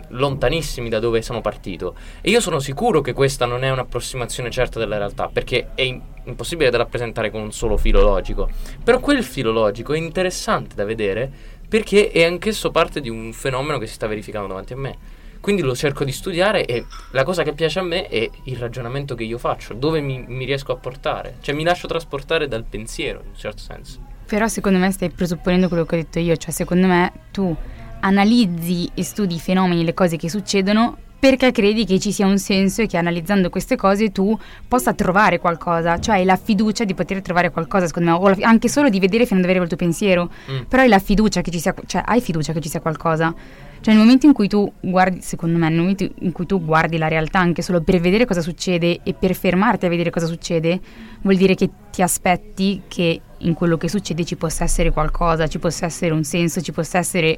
lontanissimi 0.10 0.90
da 0.90 1.00
dove 1.00 1.22
sono 1.22 1.42
partito. 1.42 1.96
E 2.22 2.30
io 2.30 2.40
sono 2.40 2.60
sicuro 2.60 3.02
che 3.02 3.14
questa 3.14 3.46
non 3.46 3.64
è 3.64 3.72
un'approssimazione 3.72 4.50
certa 4.50 4.80
della 4.80 4.98
realtà, 4.98 5.30
perché 5.32 5.70
è 5.76 5.82
impossibile 6.24 6.70
da 6.70 6.78
rappresentare 6.78 7.32
con 7.32 7.42
un 7.42 7.52
solo 7.52 7.78
filo 7.78 8.02
logico. 8.02 8.50
Però 8.84 9.00
quel 9.00 9.24
filo 9.24 9.52
logico 9.52 9.94
è 9.94 9.98
interessante 9.98 10.76
da 10.76 10.86
vedere 10.86 11.32
perché 11.68 12.12
è 12.12 12.24
anch'esso 12.24 12.72
parte 12.72 13.02
di 13.02 13.10
un 13.10 13.34
fenomeno 13.34 13.78
che 13.78 13.88
si 13.88 13.94
sta 13.94 14.08
verificando 14.08 14.48
davanti 14.48 14.74
a 14.74 14.78
me. 14.78 14.98
Quindi 15.40 15.62
lo 15.62 15.76
cerco 15.76 16.04
di 16.04 16.12
studiare 16.12 16.66
e 16.66 16.86
la 17.12 17.24
cosa 17.24 17.44
che 17.44 17.54
piace 17.54 17.80
a 17.80 17.84
me 17.84 18.08
è 18.08 18.30
il 18.44 18.58
ragionamento 18.58 19.16
che 19.16 19.24
io 19.24 19.38
faccio, 19.38 19.74
dove 19.74 20.02
mi, 20.02 20.24
mi 20.28 20.46
riesco 20.46 20.72
a 20.72 20.78
portare. 20.78 21.38
Cioè 21.42 21.56
mi 21.56 21.64
lascio 21.64 21.88
trasportare 21.88 22.48
dal 22.48 22.64
pensiero, 22.64 23.22
in 23.22 23.30
un 23.30 23.36
certo 23.36 23.62
senso. 23.62 24.00
Però 24.26 24.48
secondo 24.48 24.78
me 24.78 24.92
stai 24.92 25.10
presupponendo 25.10 25.68
quello 25.68 25.86
che 25.86 25.96
ho 25.96 26.00
detto 26.00 26.20
io, 26.20 26.36
cioè 26.36 26.52
secondo 26.52 26.88
me 26.88 27.12
tu 27.32 27.56
analizzi 28.00 28.90
e 28.94 29.04
studi 29.04 29.36
i 29.36 29.40
fenomeni, 29.40 29.84
le 29.84 29.94
cose 29.94 30.18
che 30.18 30.30
succedono 30.30 30.98
perché 31.20 31.52
credi 31.52 31.86
che 31.86 32.00
ci 32.00 32.12
sia 32.12 32.26
un 32.28 32.38
senso 32.38 32.82
e 32.84 32.86
che 32.88 32.98
analizzando 32.98 33.50
queste 33.50 33.76
cose 33.76 34.12
tu 34.12 34.38
possa 34.68 34.94
trovare 34.94 35.40
qualcosa, 35.40 36.00
cioè 36.00 36.16
hai 36.18 36.26
la 36.26 36.36
fiducia 36.36 36.84
di 36.84 36.94
poter 36.94 37.22
trovare 37.22 37.50
qualcosa, 37.52 37.88
secondo 37.88 38.12
me, 38.12 38.18
o 38.18 38.28
la- 38.30 38.48
anche 38.48 38.70
solo 38.70 38.90
di 38.90 39.00
vedere 39.00 39.26
fino 39.26 39.40
ad 39.40 39.46
avere 39.46 39.62
il 39.62 39.68
tuo 39.68 39.78
pensiero, 39.78 40.30
Mm. 40.50 40.62
però 40.68 40.84
hai 40.84 40.90
la 40.90 41.00
fiducia 41.00 41.42
che 41.42 41.50
ci 41.52 41.60
sia, 41.60 41.74
cioè 41.88 42.04
hai 42.06 42.22
fiducia 42.22 42.54
che 42.54 42.60
ci 42.62 42.70
sia 42.70 42.80
qualcosa. 42.82 43.34
Cioè 43.80 43.94
nel 43.94 44.04
momento 44.04 44.26
in 44.26 44.34
cui 44.34 44.48
tu 44.48 44.72
guardi, 44.80 45.22
secondo 45.22 45.58
me, 45.58 45.70
nel 45.70 45.78
momento 45.80 46.08
in 46.20 46.32
cui 46.32 46.46
tu 46.48 46.64
guardi 46.64 46.98
la 46.98 47.08
realtà 47.08 47.40
anche 47.40 47.62
solo 47.62 47.82
per 47.82 48.00
vedere 48.00 48.26
cosa 48.26 48.42
succede 48.42 49.00
e 49.04 49.14
per 49.14 49.36
fermarti 49.36 49.86
a 49.86 49.90
vedere 49.90 50.10
cosa 50.10 50.26
succede, 50.26 50.80
vuol 51.22 51.36
dire 51.36 51.54
che 51.56 51.70
ti 51.92 52.02
aspetti 52.02 52.82
che 52.88 53.22
in 53.40 53.54
quello 53.54 53.78
che 53.78 53.88
succede 53.88 54.24
ci 54.26 54.36
possa 54.36 54.64
essere 54.64 54.92
qualcosa, 54.92 55.48
ci 55.48 55.60
possa 55.60 55.86
essere 55.86 56.12
un 56.12 56.24
senso, 56.24 56.62
ci 56.62 56.72
possa 56.72 56.98
essere... 56.98 57.38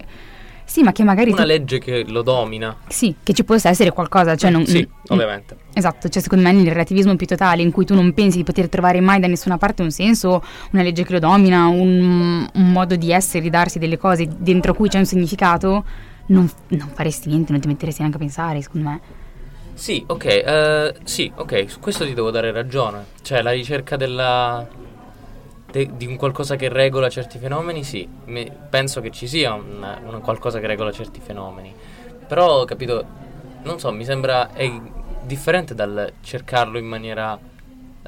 Sì, 0.70 0.84
ma 0.84 0.92
che 0.92 1.04
magari... 1.04 1.32
Una 1.32 1.42
tu- 1.42 1.48
legge 1.48 1.80
che 1.80 2.06
lo 2.08 2.22
domina. 2.22 2.78
Sì, 2.88 3.16
che 3.24 3.34
ci 3.34 3.44
possa 3.44 3.70
essere 3.70 3.90
qualcosa, 3.90 4.36
cioè 4.36 4.52
non... 4.52 4.68
Sì, 4.68 4.88
mm, 4.88 5.06
ovviamente. 5.08 5.58
Esatto, 5.74 6.10
cioè 6.10 6.22
secondo 6.22 6.44
me 6.44 6.52
nel 6.52 6.68
relativismo 6.68 7.16
più 7.16 7.26
totale 7.26 7.64
in 7.64 7.72
cui 7.72 7.86
tu 7.86 7.96
non 7.96 8.14
pensi 8.14 8.38
di 8.38 8.44
poter 8.44 8.70
trovare 8.70 9.02
mai 9.02 9.20
da 9.20 9.26
nessuna 9.26 9.58
parte 9.58 9.82
un 9.82 9.90
senso, 9.90 10.44
una 10.72 10.84
legge 10.84 11.04
che 11.04 11.14
lo 11.14 11.20
domina, 11.20 11.66
un, 11.66 12.48
un 12.54 12.72
modo 12.72 12.96
di 12.96 13.12
essere, 13.12 13.42
di 13.42 13.50
darsi 13.50 13.80
delle 13.80 13.98
cose 13.98 14.28
dentro 14.38 14.76
cui 14.76 14.90
c'è 14.90 15.00
un 15.00 15.08
significato, 15.08 15.84
non, 16.28 16.48
non 16.68 16.90
faresti 16.94 17.30
niente, 17.30 17.52
non 17.52 17.62
ti 17.62 17.68
metteresti 17.68 18.02
neanche 18.02 18.18
a 18.18 18.22
pensare, 18.22 18.62
secondo 18.62 18.90
me. 18.90 19.02
Sì, 19.74 20.04
ok, 20.06 20.26
eh, 20.26 20.94
sì, 21.04 21.32
ok, 21.34 21.66
su 21.66 21.80
questo 21.80 22.06
ti 22.06 22.14
devo 22.14 22.30
dare 22.30 22.52
ragione. 22.52 23.06
Cioè, 23.24 23.42
la 23.42 23.52
ricerca 23.52 23.98
della... 23.98 24.68
de- 25.72 25.90
di 25.96 26.06
un 26.06 26.16
qualcosa 26.16 26.56
che 26.56 26.70
regola 26.70 27.10
certi 27.10 27.38
fenomeni, 27.38 27.84
sì. 27.84 28.08
Mi- 28.26 28.52
penso 28.70 29.02
che 29.02 29.12
ci 29.12 29.28
sia 29.28 29.54
un, 29.54 29.98
un 30.06 30.22
qualcosa 30.22 30.60
che 30.60 30.68
regola 30.68 30.92
certi 30.92 31.20
fenomeni. 31.20 31.74
Però, 32.28 32.64
capito, 32.66 33.06
non 33.64 33.80
so, 33.80 33.92
mi 33.92 34.06
sembra... 34.06 34.52
è 34.54 34.72
differente 35.22 35.76
dal 35.76 36.14
cercarlo 36.22 36.78
in 36.78 36.86
maniera 36.86 37.38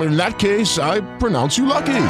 In 0.00 0.16
that 0.16 0.38
case, 0.38 0.78
I 0.78 1.00
pronounce 1.18 1.58
you 1.58 1.66
lucky. 1.66 2.04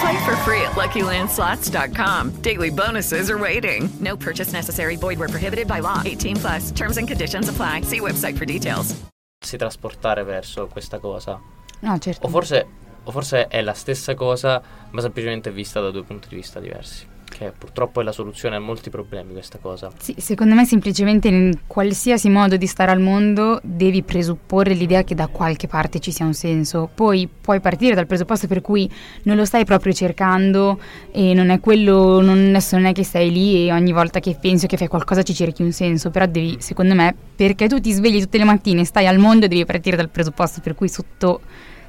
Play 0.00 0.24
for 0.24 0.36
free 0.44 0.60
at 0.62 0.72
LuckyLandSlots.com. 0.76 2.42
Daily 2.42 2.70
bonuses 2.70 3.30
are 3.30 3.38
waiting. 3.38 3.88
No 4.00 4.16
purchase 4.16 4.52
necessary. 4.52 4.96
Void 4.96 5.18
were 5.18 5.28
prohibited 5.28 5.66
by 5.66 5.80
law. 5.80 6.02
18 6.04 6.36
plus. 6.36 6.70
Terms 6.72 6.98
and 6.98 7.08
conditions 7.08 7.48
apply. 7.48 7.82
See 7.82 8.00
website 8.00 8.36
for 8.36 8.44
details. 8.44 8.94
si 9.38 9.56
trasportare 9.56 10.24
verso 10.24 10.66
questa 10.66 10.98
cosa. 10.98 11.40
No, 11.80 11.98
certo. 11.98 12.26
O 12.26 12.30
forse, 12.30 12.66
o 13.04 13.10
forse 13.12 13.46
è 13.46 13.60
la 13.62 13.74
stessa 13.74 14.14
cosa, 14.14 14.60
ma 14.90 15.00
semplicemente 15.00 15.52
vista 15.52 15.80
da 15.80 15.90
due 15.90 16.02
punti 16.02 16.28
di 16.28 16.34
vista 16.36 16.58
diversi. 16.58 17.06
Che 17.28 17.52
purtroppo 17.56 18.00
è 18.00 18.04
la 18.04 18.12
soluzione 18.12 18.56
a 18.56 18.60
molti 18.60 18.88
problemi 18.88 19.32
questa 19.32 19.58
cosa. 19.58 19.90
Sì, 19.98 20.14
secondo 20.18 20.54
me 20.54 20.64
semplicemente 20.64 21.28
in 21.28 21.52
qualsiasi 21.66 22.30
modo 22.30 22.56
di 22.56 22.66
stare 22.66 22.90
al 22.90 23.00
mondo 23.00 23.60
devi 23.62 24.02
presupporre 24.02 24.72
l'idea 24.72 25.04
che 25.04 25.14
da 25.14 25.26
qualche 25.26 25.66
parte 25.66 25.98
ci 25.98 26.12
sia 26.12 26.24
un 26.24 26.32
senso. 26.32 26.88
Poi 26.94 27.28
puoi 27.28 27.60
partire 27.60 27.94
dal 27.94 28.06
presupposto 28.06 28.46
per 28.46 28.62
cui 28.62 28.90
non 29.24 29.36
lo 29.36 29.44
stai 29.44 29.64
proprio 29.64 29.92
cercando 29.92 30.80
e 31.10 31.34
non 31.34 31.50
è 31.50 31.60
quello, 31.60 32.22
non, 32.22 32.56
non 32.70 32.84
è 32.86 32.92
che 32.92 33.04
sei 33.04 33.30
lì 33.30 33.66
e 33.66 33.72
ogni 33.72 33.92
volta 33.92 34.18
che 34.18 34.36
pensi 34.40 34.64
o 34.64 34.68
che 34.68 34.78
fai 34.78 34.88
qualcosa 34.88 35.22
ci 35.22 35.34
cerchi 35.34 35.62
un 35.62 35.72
senso, 35.72 36.10
però 36.10 36.26
devi, 36.26 36.56
secondo 36.60 36.94
me, 36.94 37.14
perché 37.36 37.68
tu 37.68 37.78
ti 37.80 37.92
svegli 37.92 38.20
tutte 38.20 38.38
le 38.38 38.44
mattine 38.44 38.80
e 38.80 38.84
stai 38.84 39.06
al 39.06 39.18
mondo, 39.18 39.46
devi 39.46 39.64
partire 39.66 39.96
dal 39.96 40.08
presupposto 40.08 40.60
per 40.62 40.74
cui 40.74 40.88
sotto 40.88 41.40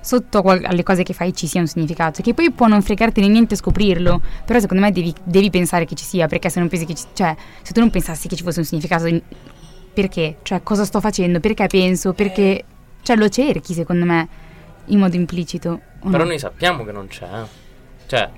sotto 0.08 0.42
qual- 0.42 0.64
alle 0.64 0.84
cose 0.84 1.04
che 1.04 1.12
fai 1.12 1.36
ci 1.36 1.48
sia 1.48 1.60
un 1.60 1.68
significato, 1.68 2.22
che 2.22 2.34
poi 2.34 2.50
può 2.52 2.68
non 2.68 2.82
fregartene 2.82 3.28
niente 3.28 3.58
scoprirlo, 3.58 4.22
però 4.46 4.58
secondo 4.60 4.82
me 4.84 4.92
devi, 4.94 5.14
devi 5.22 5.50
pensare 5.50 5.84
che 5.84 5.96
ci 5.96 6.06
sia, 6.06 6.28
perché 6.28 6.50
se 6.50 6.60
non 6.60 6.70
pensi 6.70 6.86
che 6.86 6.94
ci, 6.96 7.04
cioè, 7.14 7.36
se 7.62 7.74
tu 7.74 7.82
non 7.82 7.90
pensassi 7.90 8.30
che 8.30 8.38
ci 8.38 8.44
fosse 8.44 8.60
un 8.60 8.66
significato, 8.66 9.06
perché? 9.94 10.38
Cioè, 10.44 10.64
cosa 10.64 10.86
sto 10.86 11.02
facendo? 11.02 11.40
Perché 11.42 11.68
penso? 11.68 12.14
Perché, 12.14 12.64
cioè, 13.02 13.18
lo 13.18 13.28
cerchi, 13.28 13.74
secondo 13.74 14.06
me, 14.06 14.28
in 14.86 15.00
modo 15.00 15.16
implicito. 15.16 15.82
Però 16.00 16.20
no? 16.20 16.24
noi 16.24 16.40
sappiamo 16.40 16.86
che 16.86 16.92
non 16.94 17.08
c'è. 17.08 17.26
eh. 17.26 17.46
Cioè, 18.06 18.30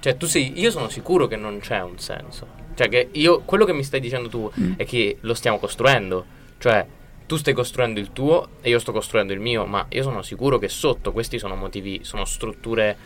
cioè, 0.00 0.16
tu 0.18 0.26
sei. 0.26 0.58
Io 0.60 0.70
sono 0.70 0.88
sicuro 0.90 1.26
che 1.28 1.36
non 1.36 1.60
c'è 1.60 1.80
un 1.82 1.98
senso. 1.98 2.46
Cioè, 2.74 2.88
che 2.88 3.08
io. 3.12 3.40
Quello 3.46 3.64
che 3.64 3.72
mi 3.72 3.84
stai 3.84 4.00
dicendo 4.00 4.28
tu 4.28 4.50
Mm. 4.60 4.72
è 4.76 4.84
che 4.84 5.16
lo 5.20 5.32
stiamo 5.34 5.58
costruendo. 5.58 6.24
Cioè, 6.58 6.84
tu 7.30 7.36
stai 7.36 7.54
costruendo 7.54 8.00
il 8.00 8.10
tuo 8.10 8.56
e 8.60 8.70
io 8.70 8.80
sto 8.80 8.90
costruendo 8.90 9.32
il 9.32 9.38
mio. 9.38 9.64
Ma 9.64 9.86
io 9.90 10.02
sono 10.02 10.20
sicuro 10.20 10.58
che 10.58 10.68
sotto 10.68 11.12
questi 11.12 11.38
sono 11.38 11.54
motivi. 11.54 12.00
Sono 12.02 12.24
strutture 12.24 12.98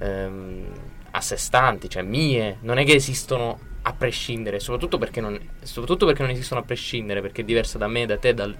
ehm, 0.00 0.64
a 1.12 1.20
sé 1.20 1.36
stanti, 1.36 1.88
cioè 1.88 2.02
mie. 2.02 2.58
Non 2.62 2.78
è 2.78 2.84
che 2.84 2.94
esistono 2.94 3.56
a 3.82 3.92
prescindere. 3.92 4.58
Soprattutto 4.58 4.98
perché 4.98 5.20
non. 5.20 5.38
Soprattutto 5.62 6.06
perché 6.06 6.22
non 6.22 6.32
esistono 6.32 6.58
a 6.58 6.64
prescindere. 6.64 7.20
Perché 7.20 7.42
è 7.42 7.44
diversa 7.44 7.78
da 7.78 7.86
me, 7.86 8.04
da 8.04 8.18
te, 8.18 8.34
da 8.34 8.52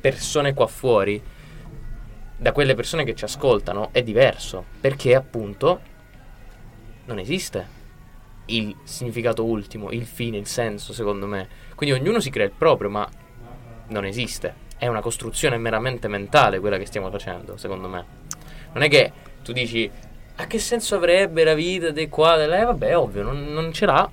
persone 0.00 0.54
qua 0.54 0.66
fuori 0.66 1.22
da 2.36 2.52
quelle 2.52 2.74
persone 2.74 3.04
che 3.04 3.14
ci 3.14 3.24
ascoltano 3.24 3.90
è 3.92 4.02
diverso 4.02 4.64
perché 4.80 5.14
appunto 5.14 5.80
non 7.04 7.18
esiste 7.18 7.66
il 8.46 8.74
significato 8.84 9.44
ultimo, 9.44 9.90
il 9.90 10.04
fine, 10.04 10.36
il 10.36 10.46
senso, 10.46 10.92
secondo 10.92 11.26
me. 11.26 11.48
Quindi 11.74 11.94
ognuno 11.98 12.20
si 12.20 12.28
crea 12.28 12.44
il 12.44 12.52
proprio, 12.52 12.90
ma 12.90 13.08
non 13.94 14.04
esiste. 14.04 14.62
È 14.76 14.88
una 14.88 15.00
costruzione 15.00 15.56
meramente 15.56 16.08
mentale 16.08 16.58
quella 16.58 16.76
che 16.76 16.84
stiamo 16.84 17.10
facendo, 17.10 17.56
secondo 17.56 17.88
me. 17.88 18.04
Non 18.72 18.82
è 18.82 18.88
che 18.88 19.12
tu 19.42 19.52
dici 19.52 19.90
a 20.36 20.46
che 20.48 20.58
senso 20.58 20.96
avrebbe 20.96 21.44
la 21.44 21.54
vita 21.54 21.90
di 21.90 22.08
qua? 22.08 22.42
Eh, 22.42 22.64
vabbè, 22.64 22.96
ovvio, 22.98 23.22
non, 23.22 23.52
non 23.52 23.72
ce 23.72 23.86
l'ha. 23.86 24.10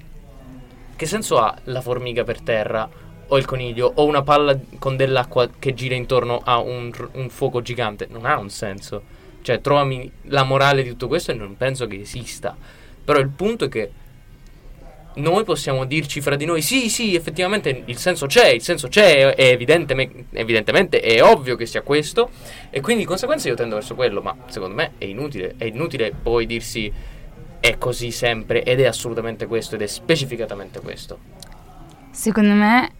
Che 0.96 1.06
senso 1.08 1.39
ha 1.39 1.58
la 1.63 1.82
formica 1.82 2.24
per 2.24 2.41
terra 2.41 2.88
o 3.28 3.38
il 3.38 3.46
coniglio 3.46 3.91
o 3.96 4.06
una 4.06 4.22
palla 4.22 4.58
con 4.78 4.96
dell'acqua 4.96 5.50
che 5.58 5.74
gira 5.74 5.96
intorno 5.96 6.41
a 6.44 6.60
un, 6.60 6.91
un 7.13 7.30
fuoco 7.30 7.63
gigante? 7.63 8.08
Non 8.08 8.26
ha 8.26 8.38
un 8.38 8.52
senso. 8.52 9.02
Cioè, 9.41 9.62
trovami 9.62 10.12
la 10.26 10.44
morale 10.44 10.84
di 10.84 10.89
tutto 10.89 11.08
questo 11.08 11.32
e 11.32 11.34
non 11.34 11.58
penso 11.58 11.88
che 11.88 12.02
esista. 12.02 12.56
Però 13.04 13.17
il 13.17 13.30
punto 13.30 13.65
è 13.65 13.70
che 13.70 13.91
noi 15.15 15.43
possiamo 15.43 15.86
dirci 15.86 16.21
fra 16.21 16.36
di 16.36 16.45
noi: 16.45 16.62
sì, 16.62 16.89
sì, 16.89 17.15
effettivamente 17.15 17.84
il 17.86 17.97
senso 17.97 18.26
c'è, 18.28 18.47
il 18.47 18.62
senso 18.62 18.88
c'è, 18.88 19.34
è 19.36 19.47
evidenteme- 19.50 20.26
evidentemente 20.32 21.00
è 21.00 21.21
ovvio 21.21 21.56
che 21.56 21.65
sia 21.65 21.82
questo. 21.82 22.30
E 22.69 22.82
quindi 22.82 23.04
di 23.04 23.08
conseguenza 23.08 23.47
io 23.47 23.56
tendo 23.56 23.76
verso 23.76 23.95
quello, 23.95 24.21
ma 24.21 24.36
secondo 24.47 24.76
me 24.76 24.93
è 24.97 25.06
inutile. 25.06 25.56
È 25.58 25.65
inutile 25.65 26.13
poi 26.13 26.45
dirsi 26.45 26.91
è 27.60 27.78
così 27.78 28.12
sempre 28.12 28.63
ed 28.63 28.80
è 28.80 28.86
assolutamente 28.86 29.45
questo 29.45 29.76
ed 29.76 29.82
è 29.82 29.88
specificatamente 29.88 30.80
questo. 30.80 31.19
Secondo 32.10 32.54
me 32.54 32.91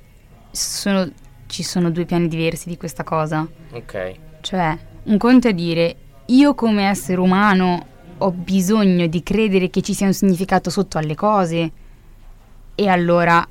sono- 0.52 1.10
ci 1.48 1.64
sono 1.64 1.92
due 1.92 2.06
piani 2.06 2.28
diversi 2.28 2.70
di 2.70 2.78
questa 2.78 3.04
cosa. 3.04 3.48
Ok. 3.72 4.14
Cioè, 4.42 4.78
un 5.04 5.18
conto 5.18 5.48
è 5.48 5.54
dire 5.54 5.96
io 6.28 6.56
come 6.56 6.88
essere 6.88 7.20
umano 7.20 7.88
ho 8.20 8.32
bisogno 8.32 9.08
di 9.08 9.24
credere 9.24 9.70
che 9.70 9.82
ci 9.82 9.94
sia 9.94 10.06
un 10.06 10.14
significato 10.14 10.70
sotto 10.70 10.98
alle 10.98 11.16
cose 11.16 11.72
e 12.82 12.88
allora 12.88 13.48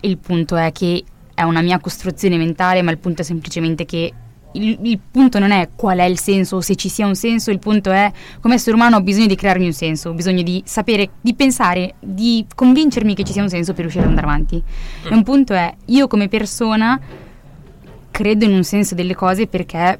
il 0.00 0.18
punto 0.18 0.54
è 0.54 0.70
che 0.70 1.02
è 1.32 1.42
una 1.42 1.62
mia 1.62 1.78
costruzione 1.78 2.36
mentale, 2.36 2.82
ma 2.82 2.90
il 2.90 2.98
punto 2.98 3.22
è 3.22 3.24
semplicemente 3.24 3.86
che 3.86 4.12
il, 4.52 4.78
il 4.82 4.98
punto 5.10 5.38
non 5.38 5.50
è 5.50 5.70
qual 5.74 5.96
è 5.96 6.04
il 6.04 6.18
senso 6.18 6.56
o 6.56 6.60
se 6.60 6.76
ci 6.76 6.90
sia 6.90 7.06
un 7.06 7.14
senso, 7.14 7.50
il 7.50 7.58
punto 7.58 7.90
è 7.90 8.12
come 8.38 8.56
essere 8.56 8.76
umano 8.76 8.96
ho 8.96 9.00
bisogno 9.00 9.28
di 9.28 9.34
crearmi 9.34 9.64
un 9.64 9.72
senso, 9.72 10.10
ho 10.10 10.12
bisogno 10.12 10.42
di 10.42 10.62
sapere, 10.66 11.08
di 11.22 11.34
pensare, 11.34 11.94
di 12.00 12.44
convincermi 12.54 13.14
che 13.14 13.24
ci 13.24 13.32
sia 13.32 13.42
un 13.42 13.48
senso 13.48 13.72
per 13.72 13.80
riuscire 13.80 14.04
ad 14.04 14.10
andare 14.10 14.26
avanti. 14.26 14.62
E 15.04 15.14
un 15.14 15.22
punto 15.22 15.54
è 15.54 15.74
io 15.86 16.06
come 16.06 16.28
persona 16.28 17.00
credo 18.10 18.44
in 18.44 18.52
un 18.52 18.64
senso 18.64 18.94
delle 18.94 19.14
cose 19.14 19.46
perché 19.46 19.98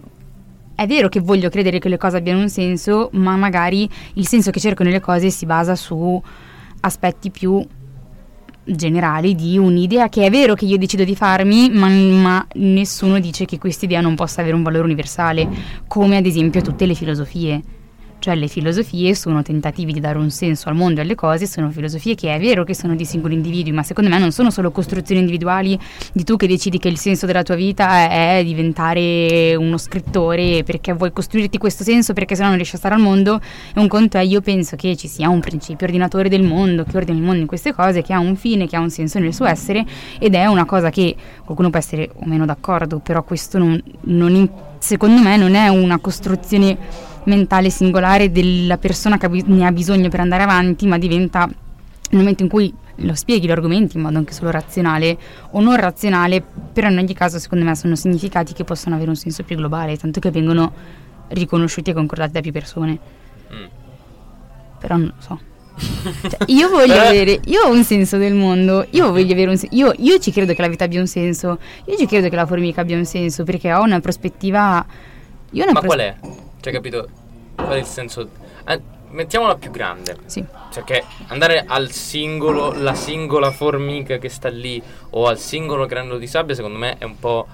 è 0.75 0.87
vero 0.87 1.09
che 1.09 1.21
voglio 1.21 1.49
credere 1.49 1.79
che 1.79 1.89
le 1.89 1.97
cose 1.97 2.19
abbiano 2.19 2.41
un 2.41 2.51
senso, 2.51 3.09
ma 3.12 3.37
magari 3.37 3.89
il 4.15 4.27
senso 4.27 4.51
che 4.51 4.61
cerco 4.61 4.83
nelle 4.83 5.01
cose 5.01 5.31
si 5.31 5.47
basa 5.47 5.75
su 5.75 6.23
aspetti 6.81 7.31
più 7.31 7.67
generali 8.67 9.35
di 9.35 9.57
un'idea 9.57 10.09
che 10.09 10.27
è 10.27 10.31
vero 10.31 10.55
che 10.55 10.65
io 10.65 10.79
decido 10.79 11.05
di 11.05 11.15
farmi, 11.15 11.71
ma, 11.71 11.89
ma 11.89 12.47
nessuno 12.55 13.19
dice 13.21 13.45
che 13.45 13.59
questa 13.59 13.85
idea 13.85 14.01
non 14.01 14.15
possa 14.15 14.41
avere 14.41 14.57
un 14.57 14.63
valore 14.63 14.85
universale, 14.85 15.49
come 15.87 16.17
ad 16.17 16.27
esempio 16.27 16.61
tutte 16.61 16.87
le 16.87 16.95
filosofie. 16.95 17.63
Cioè 18.27 18.35
le 18.35 18.49
filosofie 18.49 19.15
sono 19.15 19.41
tentativi 19.43 19.93
di 19.93 20.01
dare 20.01 20.19
un 20.19 20.31
senso 20.31 20.69
al 20.69 20.75
mondo 20.75 20.99
e 20.99 21.05
alle 21.05 21.15
cose, 21.15 21.47
sono 21.47 21.71
filosofie 21.71 22.17
che 22.17 22.35
è 22.35 22.41
vero 22.41 22.65
che 22.65 22.75
sono 22.75 22.97
di 22.97 23.05
singoli 23.05 23.35
individui, 23.35 23.71
ma 23.71 23.85
secondo 23.85 24.11
me 24.11 24.19
non 24.19 24.33
sono 24.33 24.51
solo 24.51 24.73
costruzioni 24.73 25.21
individuali 25.21 25.79
di 26.12 26.25
tu 26.25 26.35
che 26.35 26.49
decidi 26.49 26.81
che 26.81 26.89
il 26.89 26.99
senso 26.99 27.27
della 27.27 27.45
tua 27.45 27.55
vita 27.55 28.11
è, 28.11 28.43
diventare 28.43 29.55
uno 29.55 29.79
scrittore 29.79 30.65
perché 30.65 30.93
vuoi 30.93 31.12
costruirti 31.12 31.57
questo 31.57 31.85
senso 31.85 32.15
perché 32.15 32.35
sennò 32.35 32.49
non 32.49 32.57
riesci 32.57 32.75
a 32.75 32.79
stare 32.79 32.97
al 32.97 33.01
mondo. 33.01 33.41
E 33.73 33.79
un 33.79 33.87
conto 33.87 34.19
è 34.19 34.23
io 34.23 34.41
penso 34.41 34.75
che 34.75 34.97
ci 34.97 35.07
sia 35.07 35.29
un 35.29 35.39
principio 35.39 35.87
ordinatore 35.87 36.29
del 36.29 36.43
mondo, 36.43 36.83
che 36.83 36.97
ordina 36.97 37.17
il 37.17 37.23
mondo 37.23 37.43
in 37.43 37.47
queste 37.47 37.73
cose, 37.73 38.03
che 38.03 38.12
ha 38.12 38.19
un 38.19 38.35
fine, 38.35 38.67
che 38.67 38.75
ha 38.75 38.81
un 38.81 38.91
senso 38.91 39.21
nel 39.21 39.35
suo 39.35 39.47
essere 39.47 39.87
ed 40.19 40.35
è 40.35 40.47
una 40.47 40.65
cosa 40.65 40.91
che 40.91 41.15
qualcuno 41.45 41.71
può 41.71 41.79
essere 41.79 42.11
o 42.12 42.27
meno 42.27 42.45
d'accordo, 42.45 42.99
però 42.99 43.23
questo 43.23 43.59
non, 43.59 43.81
non 44.01 44.35
in- 44.35 44.51
secondo 44.79 45.21
me 45.21 45.37
non 45.37 45.55
è 45.55 45.69
una 45.69 45.99
costruzione 45.99 46.77
mentale 47.25 47.71
singolare 47.71 48.31
della 48.31 48.79
persona 48.79 49.19
che 49.19 49.29
ne 49.29 49.67
ha 49.67 49.73
bisogno 49.73 50.09
per 50.09 50.21
andare 50.21 50.43
avanti, 50.43 50.87
ma 50.87 50.99
diventa 50.99 51.47
nel 51.47 52.21
momento 52.21 52.43
in 52.43 52.49
cui 52.49 52.73
lo 53.01 53.15
spieghi 53.15 53.47
gli 53.47 53.51
argomenti 53.51 53.97
in 53.97 54.03
modo 54.03 54.19
anche 54.19 54.33
solo 54.33 54.51
razionale 54.51 55.19
o 55.51 55.61
non 55.61 55.77
razionale, 55.77 56.43
però 56.73 56.89
in 56.89 56.99
ogni 56.99 57.15
caso 57.15 57.39
secondo 57.39 57.65
me 57.65 57.75
sono 57.75 57.97
significati 57.97 58.53
che 58.53 58.65
possono 58.65 58.95
avere 58.95 59.11
un 59.11 59.17
senso 59.17 59.43
più 59.43 59.57
globale, 59.57 59.97
tanto 59.97 60.21
che 60.21 60.31
vengono 60.31 60.73
riconosciuti 61.29 61.91
e 61.91 61.95
concordati 61.95 62.33
da 62.33 62.41
più 62.41 62.53
persone. 62.53 62.99
Mm. 63.53 63.65
Però 64.79 64.97
non 64.97 65.12
lo 65.15 65.23
so. 65.23 65.55
Cioè, 65.77 66.39
io 66.47 66.69
voglio 66.71 66.95
avere, 66.95 67.41
io 67.45 67.62
ho 67.65 67.71
un 67.71 67.85
senso 67.85 68.17
del 68.17 68.35
mondo, 68.35 68.87
io 68.91 69.11
voglio 69.11 69.33
avere 69.33 69.51
un 69.51 69.57
senso, 69.57 69.75
io, 69.77 69.93
io 69.99 70.19
ci 70.19 70.33
credo 70.33 70.55
che 70.55 70.62
la 70.62 70.69
vita 70.69 70.85
abbia 70.85 71.01
un 71.01 71.07
senso, 71.07 71.59
io 71.85 71.97
ci 71.97 72.07
credo 72.07 72.29
che 72.29 72.37
la 72.37 72.47
formica 72.47 72.81
abbia 72.81 72.97
un 72.97 73.05
senso 73.05 73.45
perché 73.45 73.73
ho 73.73 73.83
una 73.83 74.01
prospettiva... 74.01 74.85
Io 75.51 75.62
una 75.62 75.73
Ma 75.73 75.81
pros- 75.81 75.95
qual 75.95 76.07
è? 76.07 76.17
Cioè, 76.61 76.73
capito? 76.73 77.09
Qual 77.55 77.69
è 77.69 77.77
il 77.77 77.85
senso? 77.85 78.29
Eh, 78.67 78.81
mettiamola 79.11 79.57
più 79.57 79.71
grande. 79.71 80.17
Sì. 80.27 80.45
Cioè, 80.73 80.85
che 80.85 81.05
andare 81.29 81.65
al 81.67 81.91
singolo, 81.91 82.73
la 82.73 82.95
singola 82.95 83.51
formica 83.51 84.19
che 84.19 84.29
sta 84.29 84.49
lì 84.49 84.83
o 85.11 85.27
al 85.27 85.39
singolo 85.39 85.87
granello 85.87 86.19
di 86.19 86.27
sabbia, 86.27 86.55
secondo 86.55 86.79
me 86.79 86.97
è 86.99 87.05
un 87.05 87.19
po'. 87.19 87.47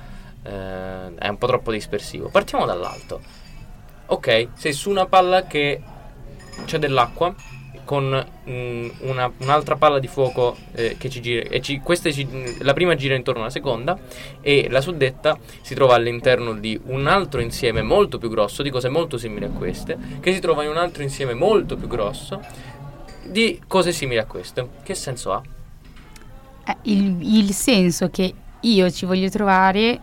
eh, 0.44 1.14
è 1.18 1.28
un 1.28 1.38
po' 1.38 1.46
troppo 1.46 1.70
dispersivo. 1.70 2.28
Partiamo 2.28 2.66
dall'alto. 2.66 3.20
Ok, 4.06 4.48
sei 4.54 4.72
su 4.72 4.90
una 4.90 5.06
palla 5.06 5.46
che 5.46 5.80
c'è 6.64 6.78
dell'acqua 6.78 7.34
con 7.92 8.26
mm, 8.48 8.88
una- 9.00 9.30
un'altra 9.40 9.76
palla 9.76 9.98
di 9.98 10.06
fuoco 10.06 10.56
eh, 10.72 10.96
che 10.96 11.10
ci 11.10 11.20
gira 11.20 11.46
e 11.50 11.60
ci- 11.60 11.82
ci- 12.10 12.56
la 12.60 12.72
prima 12.72 12.94
gira 12.94 13.14
intorno 13.14 13.42
alla 13.42 13.50
seconda 13.50 13.98
e 14.40 14.68
la 14.70 14.80
suddetta 14.80 15.38
si 15.60 15.74
trova 15.74 15.94
all'interno 15.96 16.54
di 16.54 16.80
un 16.86 17.06
altro 17.06 17.42
insieme 17.42 17.82
molto 17.82 18.16
più 18.16 18.30
grosso 18.30 18.62
di 18.62 18.70
cose 18.70 18.88
molto 18.88 19.18
simili 19.18 19.44
a 19.44 19.50
queste 19.50 19.98
che 20.20 20.32
si 20.32 20.40
trova 20.40 20.62
in 20.64 20.70
un 20.70 20.78
altro 20.78 21.02
insieme 21.02 21.34
molto 21.34 21.76
più 21.76 21.86
grosso 21.86 22.40
di 23.26 23.60
cose 23.66 23.92
simili 23.92 24.18
a 24.20 24.24
queste 24.24 24.66
che 24.82 24.94
senso 24.94 25.32
ha? 25.34 25.42
eh, 26.64 26.76
il, 26.84 27.18
il 27.20 27.52
senso 27.52 28.08
che 28.08 28.32
io 28.58 28.90
ci 28.90 29.04
voglio 29.04 29.28
trovare 29.28 30.00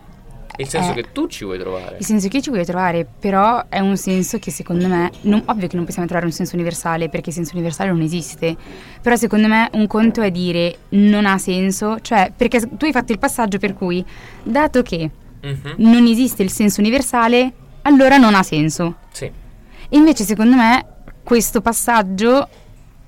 il 0.56 0.68
senso 0.68 0.90
Eh. 0.90 0.94
che 0.94 1.12
tu 1.12 1.26
ci 1.28 1.44
vuoi 1.44 1.58
trovare 1.58 1.96
Il 1.98 2.04
senso 2.04 2.28
che 2.28 2.36
io 2.38 2.42
ci 2.42 2.50
voglio 2.50 2.64
trovare, 2.64 3.06
però 3.18 3.64
è 3.68 3.78
un 3.80 3.96
senso 3.96 4.38
che 4.38 4.50
secondo 4.50 4.86
me, 4.88 5.10
non- 5.22 5.42
ovvio 5.46 5.68
che 5.68 5.76
non 5.76 5.84
possiamo 5.84 6.06
trovare 6.06 6.26
un 6.26 6.32
senso 6.34 6.54
universale 6.56 7.08
perché 7.08 7.30
il 7.30 7.34
senso 7.34 7.52
universale 7.54 7.90
non 7.90 8.00
esiste, 8.02 8.56
però 9.00 9.16
secondo 9.16 9.48
me 9.48 9.68
un 9.72 9.86
conto 9.86 10.20
è 10.22 10.30
dire 10.30 10.76
non 10.90 11.24
ha 11.26 11.38
senso, 11.38 11.98
cioè 12.00 12.30
perché 12.36 12.60
tu 12.60 12.84
hai 12.84 12.92
fatto 12.92 13.12
il 13.12 13.18
passaggio 13.18 13.58
per 13.58 13.74
cui, 13.74 14.04
dato 14.42 14.82
che 14.82 15.10
Mhm. 15.42 15.74
non 15.78 16.06
esiste 16.06 16.42
il 16.42 16.50
senso 16.50 16.80
universale, 16.80 17.52
allora 17.82 18.16
non 18.18 18.34
ha 18.34 18.42
senso. 18.42 18.96
sì 19.12 19.24
E 19.24 19.96
invece 19.96 20.24
secondo 20.24 20.54
me 20.56 20.84
questo 21.22 21.60
passaggio 21.60 22.48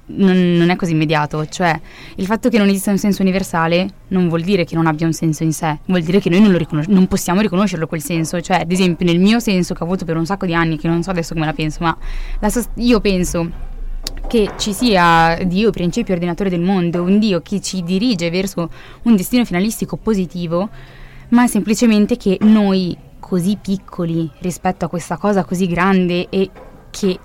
non, 0.07 0.57
non 0.57 0.71
è 0.71 0.77
così 0.77 0.93
immediato, 0.93 1.47
cioè 1.47 1.79
il 2.17 2.27
fatto 2.27 2.49
che 2.49 2.59
non 2.59 2.69
esista 2.69 2.91
un 2.91 2.99
senso 2.99 3.23
universale 3.23 3.89
non 4.09 4.29
vuol 4.29 4.43
dire 4.43 4.65
che 4.65 4.75
non 4.75 4.87
abbia 4.87 5.07
un 5.07 5.13
senso 5.13 5.43
in 5.43 5.53
sé, 5.53 5.79
vuol 5.87 6.03
dire 6.03 6.21
che 6.21 6.29
noi 6.29 6.41
non, 6.41 6.57
riconos- 6.57 6.89
non 6.89 7.07
possiamo 7.07 7.41
riconoscerlo 7.41 7.87
quel 7.87 8.03
senso, 8.03 8.41
cioè 8.41 8.61
ad 8.61 8.73
esempio 8.73 9.07
nel 9.07 9.19
mio 9.19 9.39
senso 9.39 9.75
che 9.75 9.83
ho 9.83 9.87
avuto 9.87 10.05
per 10.05 10.17
un 10.17 10.27
sacco 10.27 10.47
di 10.47 10.55
anni, 10.55 10.79
che 10.79 10.89
non 10.89 11.03
so 11.03 11.11
adesso 11.11 11.35
come 11.35 11.47
la 11.47 11.53
penso, 11.53 11.79
ma 11.81 11.97
la 12.41 12.51
sos- 12.51 12.69
io 12.75 13.01
penso 13.01 13.71
che 14.27 14.53
ci 14.59 14.73
sia 14.73 15.39
Dio, 15.45 15.71
principio 15.71 16.15
ordinatore 16.15 16.51
del 16.51 16.61
mondo, 16.61 17.03
un 17.03 17.19
Dio 17.19 17.41
che 17.41 17.61
ci 17.61 17.83
dirige 17.83 18.31
verso 18.31 18.71
un 19.03 19.17
destino 19.17 19.45
finalistico 19.45 19.97
positivo, 19.97 20.69
ma 21.29 21.47
semplicemente 21.47 22.17
che 22.17 22.39
noi, 22.41 22.97
così 23.19 23.57
piccoli 23.61 24.29
rispetto 24.41 24.85
a 24.85 24.89
questa 24.89 25.17
cosa 25.17 25.45
così 25.45 25.67
grande 25.67 26.29
e 26.29 26.51
che 26.91 27.19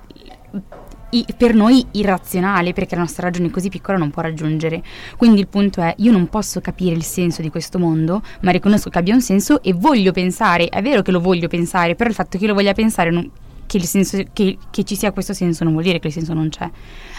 i- 1.12 1.26
per 1.38 1.54
noi 1.54 1.86
irrazionale, 1.92 2.74
perché 2.74 2.96
la 2.96 3.02
nostra 3.02 3.28
ragione 3.28 3.50
così 3.50 3.70
piccola 3.70 3.98
non 3.98 4.10
può 4.10 4.22
raggiungere. 4.22 4.84
Quindi 5.18 5.40
il 5.40 5.48
punto 5.48 5.82
è, 5.82 5.94
io 5.98 6.12
non 6.12 6.28
posso 6.28 6.60
capire 6.62 6.96
il 6.96 7.04
senso 7.04 7.42
di 7.42 7.50
questo 7.50 7.80
mondo, 7.80 8.22
ma 8.42 8.52
riconosco 8.52 8.90
che 8.90 8.98
abbia 8.98 9.14
un 9.14 9.22
senso 9.22 9.62
e 9.64 9.74
voglio 9.74 10.12
pensare, 10.12 10.68
è 10.68 10.82
vero 10.82 11.02
che 11.02 11.12
lo 11.12 11.20
voglio 11.20 11.48
pensare, 11.48 11.96
però 11.96 12.10
il 12.10 12.16
fatto 12.16 12.38
che 12.38 12.44
io 12.44 12.50
lo 12.50 12.56
voglia 12.56 12.74
pensare 12.74 13.10
non- 13.12 13.30
che, 13.66 13.80
senso, 13.82 14.22
che, 14.34 14.58
che 14.70 14.84
ci 14.84 14.96
sia 14.96 15.12
questo 15.12 15.34
senso 15.34 15.64
non 15.64 15.74
vuol 15.74 15.84
dire 15.86 16.00
che 16.00 16.08
il 16.08 16.14
senso 16.14 16.34
non 16.34 16.50
c'è. 16.50 16.70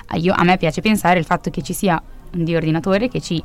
Ah, 0.07 0.16
io- 0.16 0.35
a 0.35 0.42
me 0.44 0.57
piace 0.57 0.81
pensare 0.81 1.18
il 1.18 1.24
fatto 1.24 1.51
che 1.51 1.62
ci 1.62 1.72
sia 1.74 2.01
un 2.33 2.44
Dio 2.44 2.57
ordinatore 2.57 3.09
che 3.09 3.20
ci 3.20 3.42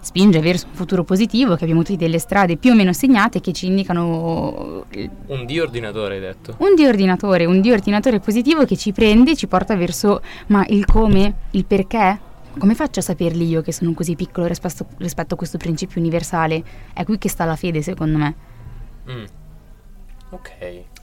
spinge 0.00 0.40
verso 0.40 0.66
un 0.68 0.74
futuro 0.74 1.04
positivo, 1.04 1.56
che 1.56 1.64
abbiamo 1.64 1.82
tutti 1.82 1.96
delle 1.96 2.18
strade 2.18 2.56
più 2.56 2.72
o 2.72 2.74
meno 2.74 2.92
segnate 2.92 3.40
che 3.40 3.52
ci 3.52 3.66
indicano 3.66 4.84
il- 4.90 5.10
un 5.26 5.44
dio 5.46 5.62
ordinatore 5.62 6.14
hai 6.14 6.20
detto 6.20 6.54
un 6.58 6.74
dio 6.74 6.88
ordinatore, 6.88 7.44
un 7.44 7.60
dio 7.60 7.74
ordinatore 7.74 8.18
positivo 8.18 8.64
che 8.64 8.76
ci 8.76 8.92
prende 8.92 9.32
e 9.32 9.36
ci 9.36 9.46
porta 9.46 9.76
verso 9.76 10.22
ma 10.48 10.64
il 10.68 10.84
come, 10.86 11.34
il 11.50 11.64
perché? 11.66 12.28
Come 12.58 12.74
faccio 12.74 12.98
a 13.00 13.02
saperli 13.02 13.46
io 13.46 13.62
che 13.62 13.72
sono 13.72 13.92
così 13.92 14.16
piccolo 14.16 14.46
rispetto, 14.46 14.86
rispetto 14.96 15.34
a 15.34 15.36
questo 15.36 15.56
principio 15.56 16.00
universale? 16.00 16.62
È 16.92 17.04
qui 17.04 17.16
che 17.16 17.28
sta 17.28 17.44
la 17.44 17.54
fede, 17.54 17.80
secondo 17.80 18.18
me. 18.18 18.34
Mm. 19.08 19.24
ok 20.30 20.48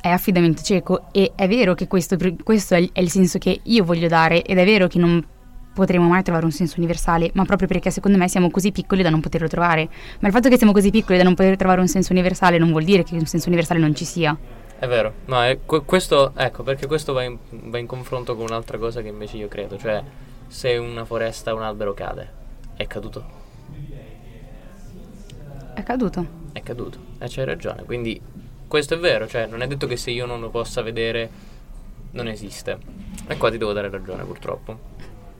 È 0.01 0.09
affidamento 0.09 0.61
cieco 0.61 1.07
e 1.11 1.31
è 1.35 1.47
vero 1.47 1.73
che 1.73 1.87
questo, 1.87 2.17
questo 2.43 2.75
è 2.75 2.89
il 2.99 3.09
senso 3.09 3.37
che 3.37 3.59
io 3.63 3.83
voglio 3.83 4.07
dare 4.07 4.43
ed 4.43 4.57
è 4.57 4.65
vero 4.65 4.87
che 4.87 4.99
non 4.99 5.23
potremo 5.77 6.07
mai 6.07 6.23
trovare 6.23 6.45
un 6.45 6.51
senso 6.51 6.75
universale, 6.77 7.31
ma 7.33 7.45
proprio 7.45 7.67
perché 7.67 7.89
secondo 7.91 8.17
me 8.17 8.27
siamo 8.27 8.49
così 8.51 8.71
piccoli 8.71 9.03
da 9.03 9.09
non 9.09 9.21
poterlo 9.21 9.47
trovare. 9.47 9.87
Ma 10.19 10.27
il 10.27 10.33
fatto 10.33 10.49
che 10.49 10.57
siamo 10.57 10.73
così 10.73 10.91
piccoli 10.91 11.17
da 11.17 11.23
non 11.23 11.35
poter 11.35 11.55
trovare 11.55 11.79
un 11.81 11.87
senso 11.87 12.11
universale 12.11 12.57
non 12.57 12.71
vuol 12.71 12.83
dire 12.83 13.03
che 13.03 13.15
un 13.15 13.25
senso 13.25 13.47
universale 13.47 13.79
non 13.79 13.95
ci 13.95 14.03
sia. 14.05 14.37
È 14.79 14.85
vero, 14.87 15.13
no, 15.25 15.41
è 15.41 15.59
que- 15.65 15.81
questo, 15.85 16.33
ecco, 16.35 16.61
perché 16.63 16.85
questo 16.85 17.13
va 17.13 17.23
in, 17.23 17.37
va 17.49 17.77
in 17.79 17.87
confronto 17.87 18.35
con 18.35 18.45
un'altra 18.45 18.77
cosa 18.77 19.01
che 19.01 19.07
invece 19.07 19.37
io 19.37 19.47
credo, 19.47 19.77
cioè 19.77 20.03
se 20.47 20.77
una 20.77 21.03
foresta, 21.03 21.53
un 21.55 21.63
albero 21.63 21.93
cade, 21.95 22.29
è 22.75 22.85
caduto, 22.85 23.25
È 25.73 25.81
caduto. 25.83 26.25
è 26.51 26.61
caduto, 26.61 26.99
e 27.17 27.25
c'hai 27.27 27.45
ragione, 27.45 27.83
quindi 27.85 28.21
questo 28.67 28.93
è 28.93 28.97
vero, 28.99 29.27
cioè 29.27 29.47
non 29.47 29.61
è 29.61 29.67
detto 29.67 29.87
che 29.87 29.97
se 29.97 30.11
io 30.11 30.25
non 30.27 30.39
lo 30.41 30.49
possa 30.49 30.81
vedere 30.83 31.29
non 32.11 32.27
esiste, 32.27 32.77
e 33.27 33.35
qua 33.37 33.49
ti 33.49 33.57
devo 33.57 33.73
dare 33.73 33.89
ragione 33.89 34.23
purtroppo. 34.25 34.79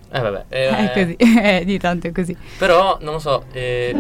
Eh 0.10 0.20
vabbè, 0.22 0.46
eh, 0.50 0.68
È 0.92 0.94
così, 0.94 1.16
eh, 1.16 1.64
di 1.66 1.78
tanto 1.80 2.08
è 2.08 2.12
così. 2.12 2.36
Però, 2.58 2.98
non 3.02 3.14
lo 3.14 3.20
so, 3.20 3.46
eh... 3.52 3.96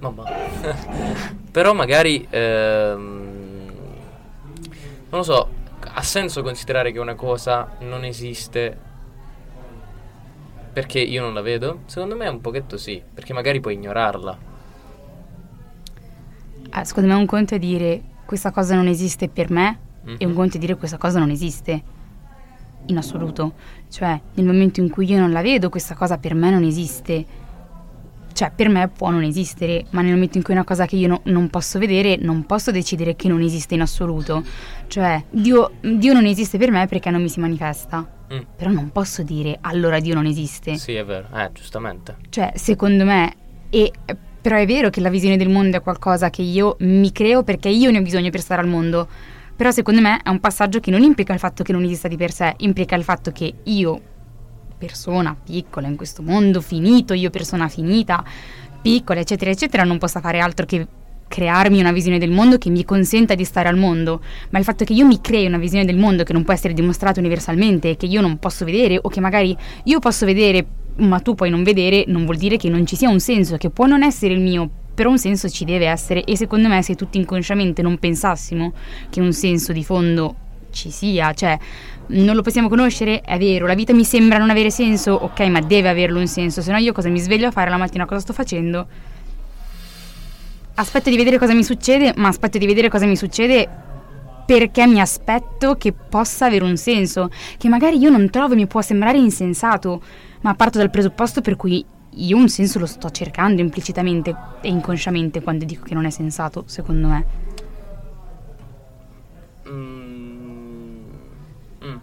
Mamma. 0.00 0.24
Però 1.50 1.72
magari... 1.74 2.26
ehm, 2.28 3.30
Non 5.10 5.20
lo 5.20 5.22
so, 5.22 5.48
ha 5.94 6.02
senso 6.02 6.42
considerare 6.42 6.90
che 6.92 6.98
una 6.98 7.14
cosa 7.14 7.68
non 7.80 8.04
esiste 8.04 8.90
perché 10.72 11.00
io 11.00 11.20
non 11.20 11.34
la 11.34 11.42
vedo? 11.42 11.80
Secondo 11.84 12.16
me 12.16 12.26
un 12.28 12.40
pochetto 12.40 12.78
sì, 12.78 13.02
perché 13.12 13.34
magari 13.34 13.60
puoi 13.60 13.74
ignorarla. 13.74 14.38
Ah, 16.70 16.84
secondo 16.84 17.10
me 17.10 17.14
un 17.14 17.26
conto 17.26 17.54
è 17.54 17.58
dire 17.58 18.00
questa 18.24 18.50
cosa 18.52 18.74
non 18.74 18.86
esiste 18.86 19.28
per 19.28 19.50
me 19.50 19.78
e 20.16 20.24
un 20.24 20.30
Mhm. 20.30 20.34
conto 20.36 20.56
è 20.56 20.60
dire 20.60 20.76
questa 20.76 20.96
cosa 20.96 21.18
non 21.18 21.28
esiste 21.28 21.82
in 22.86 22.96
assoluto. 22.96 23.52
Cioè, 23.88 24.20
nel 24.34 24.46
momento 24.46 24.80
in 24.80 24.90
cui 24.90 25.10
io 25.10 25.18
non 25.18 25.32
la 25.32 25.42
vedo, 25.42 25.68
questa 25.68 25.94
cosa 25.94 26.18
per 26.18 26.34
me 26.34 26.50
non 26.50 26.62
esiste. 26.62 27.24
Cioè, 28.32 28.50
per 28.54 28.68
me 28.70 28.88
può 28.88 29.10
non 29.10 29.22
esistere, 29.22 29.84
ma 29.90 30.00
nel 30.00 30.12
momento 30.12 30.38
in 30.38 30.42
cui 30.42 30.54
è 30.54 30.56
una 30.56 30.64
cosa 30.64 30.86
che 30.86 30.96
io 30.96 31.08
no- 31.08 31.20
non 31.24 31.48
posso 31.48 31.78
vedere, 31.78 32.16
non 32.16 32.46
posso 32.46 32.70
decidere 32.70 33.14
che 33.14 33.28
non 33.28 33.42
esiste 33.42 33.74
in 33.74 33.82
assoluto. 33.82 34.42
Cioè, 34.86 35.22
Dio, 35.30 35.72
Dio 35.80 36.12
non 36.14 36.24
esiste 36.24 36.56
per 36.56 36.70
me 36.70 36.86
perché 36.86 37.10
non 37.10 37.20
mi 37.20 37.28
si 37.28 37.40
manifesta. 37.40 38.20
Mm. 38.32 38.40
Però 38.56 38.70
non 38.70 38.90
posso 38.90 39.22
dire 39.22 39.58
allora 39.60 40.00
Dio 40.00 40.14
non 40.14 40.24
esiste. 40.24 40.76
Sì, 40.76 40.94
è 40.94 41.04
vero, 41.04 41.28
eh, 41.34 41.50
giustamente. 41.52 42.16
Cioè, 42.30 42.52
secondo 42.54 43.04
me, 43.04 43.34
e, 43.68 43.92
però 44.40 44.56
è 44.56 44.66
vero 44.66 44.90
che 44.90 45.00
la 45.00 45.10
visione 45.10 45.36
del 45.36 45.50
mondo 45.50 45.76
è 45.76 45.82
qualcosa 45.82 46.30
che 46.30 46.42
io 46.42 46.76
mi 46.80 47.12
creo 47.12 47.44
perché 47.44 47.68
io 47.68 47.90
ne 47.90 47.98
ho 47.98 48.02
bisogno 48.02 48.30
per 48.30 48.40
stare 48.40 48.60
al 48.60 48.68
mondo. 48.68 49.08
Però 49.62 49.72
secondo 49.72 50.00
me 50.00 50.18
è 50.24 50.28
un 50.28 50.40
passaggio 50.40 50.80
che 50.80 50.90
non 50.90 51.04
implica 51.04 51.32
il 51.32 51.38
fatto 51.38 51.62
che 51.62 51.70
non 51.70 51.84
esista 51.84 52.08
di 52.08 52.16
per 52.16 52.32
sé, 52.32 52.52
implica 52.56 52.96
il 52.96 53.04
fatto 53.04 53.30
che 53.30 53.54
io 53.62 54.00
persona 54.76 55.36
piccola 55.40 55.86
in 55.86 55.94
questo 55.94 56.20
mondo 56.20 56.60
finito, 56.60 57.14
io 57.14 57.30
persona 57.30 57.68
finita, 57.68 58.24
piccola, 58.82 59.20
eccetera, 59.20 59.52
eccetera, 59.52 59.84
non 59.84 59.98
possa 59.98 60.18
fare 60.18 60.40
altro 60.40 60.66
che 60.66 60.84
crearmi 61.28 61.78
una 61.78 61.92
visione 61.92 62.18
del 62.18 62.32
mondo 62.32 62.58
che 62.58 62.70
mi 62.70 62.84
consenta 62.84 63.36
di 63.36 63.44
stare 63.44 63.68
al 63.68 63.76
mondo, 63.76 64.20
ma 64.50 64.58
il 64.58 64.64
fatto 64.64 64.84
che 64.84 64.94
io 64.94 65.06
mi 65.06 65.20
crei 65.20 65.46
una 65.46 65.58
visione 65.58 65.84
del 65.84 65.96
mondo 65.96 66.24
che 66.24 66.32
non 66.32 66.42
può 66.42 66.52
essere 66.52 66.74
dimostrata 66.74 67.20
universalmente, 67.20 67.94
che 67.94 68.06
io 68.06 68.20
non 68.20 68.40
posso 68.40 68.64
vedere 68.64 68.98
o 69.00 69.08
che 69.08 69.20
magari 69.20 69.56
io 69.84 70.00
posso 70.00 70.26
vedere 70.26 70.66
ma 70.96 71.20
tu 71.20 71.34
puoi 71.34 71.50
non 71.50 71.62
vedere, 71.62 72.04
non 72.08 72.24
vuol 72.24 72.36
dire 72.36 72.56
che 72.56 72.68
non 72.68 72.84
ci 72.84 72.96
sia 72.96 73.08
un 73.08 73.20
senso, 73.20 73.56
che 73.56 73.70
può 73.70 73.86
non 73.86 74.02
essere 74.02 74.34
il 74.34 74.40
mio, 74.40 74.70
però 74.94 75.10
un 75.10 75.18
senso 75.18 75.48
ci 75.48 75.64
deve 75.64 75.86
essere 75.86 76.24
e 76.24 76.36
secondo 76.36 76.68
me 76.68 76.82
se 76.82 76.94
tutti 76.94 77.18
inconsciamente 77.18 77.82
non 77.82 77.98
pensassimo 77.98 78.72
che 79.10 79.20
un 79.20 79.32
senso 79.32 79.72
di 79.72 79.84
fondo 79.84 80.36
ci 80.70 80.90
sia, 80.90 81.32
cioè 81.34 81.58
non 82.08 82.34
lo 82.34 82.42
possiamo 82.42 82.68
conoscere, 82.68 83.20
è 83.20 83.38
vero, 83.38 83.66
la 83.66 83.74
vita 83.74 83.92
mi 83.94 84.04
sembra 84.04 84.38
non 84.38 84.50
avere 84.50 84.70
senso, 84.70 85.12
ok, 85.12 85.40
ma 85.42 85.60
deve 85.60 85.88
averlo 85.88 86.18
un 86.18 86.26
senso, 86.26 86.60
se 86.60 86.72
no 86.72 86.78
io 86.78 86.92
cosa 86.92 87.08
mi 87.08 87.20
sveglio 87.20 87.46
a 87.48 87.50
fare 87.50 87.70
la 87.70 87.76
mattina, 87.76 88.06
cosa 88.06 88.20
sto 88.20 88.32
facendo? 88.32 88.86
Aspetto 90.74 91.10
di 91.10 91.16
vedere 91.16 91.38
cosa 91.38 91.54
mi 91.54 91.64
succede, 91.64 92.12
ma 92.16 92.28
aspetto 92.28 92.58
di 92.58 92.66
vedere 92.66 92.88
cosa 92.88 93.06
mi 93.06 93.16
succede 93.16 93.68
perché 94.44 94.86
mi 94.86 95.00
aspetto 95.00 95.76
che 95.76 95.92
possa 95.92 96.46
avere 96.46 96.64
un 96.64 96.76
senso, 96.76 97.30
che 97.56 97.68
magari 97.68 97.98
io 97.98 98.10
non 98.10 98.28
trovo 98.30 98.54
e 98.54 98.56
mi 98.56 98.66
può 98.66 98.82
sembrare 98.82 99.18
insensato, 99.18 100.02
ma 100.40 100.54
parto 100.54 100.78
dal 100.78 100.90
presupposto 100.90 101.40
per 101.40 101.56
cui 101.56 101.84
io 102.14 102.36
un 102.36 102.48
senso 102.48 102.78
lo 102.78 102.86
sto 102.86 103.10
cercando 103.10 103.60
implicitamente 103.60 104.34
e 104.60 104.68
inconsciamente 104.68 105.40
quando 105.40 105.64
dico 105.64 105.84
che 105.84 105.94
non 105.94 106.04
è 106.04 106.10
sensato, 106.10 106.64
secondo 106.66 107.08
me. 107.08 107.26
Mm, 109.68 111.04
mm. 111.84 111.96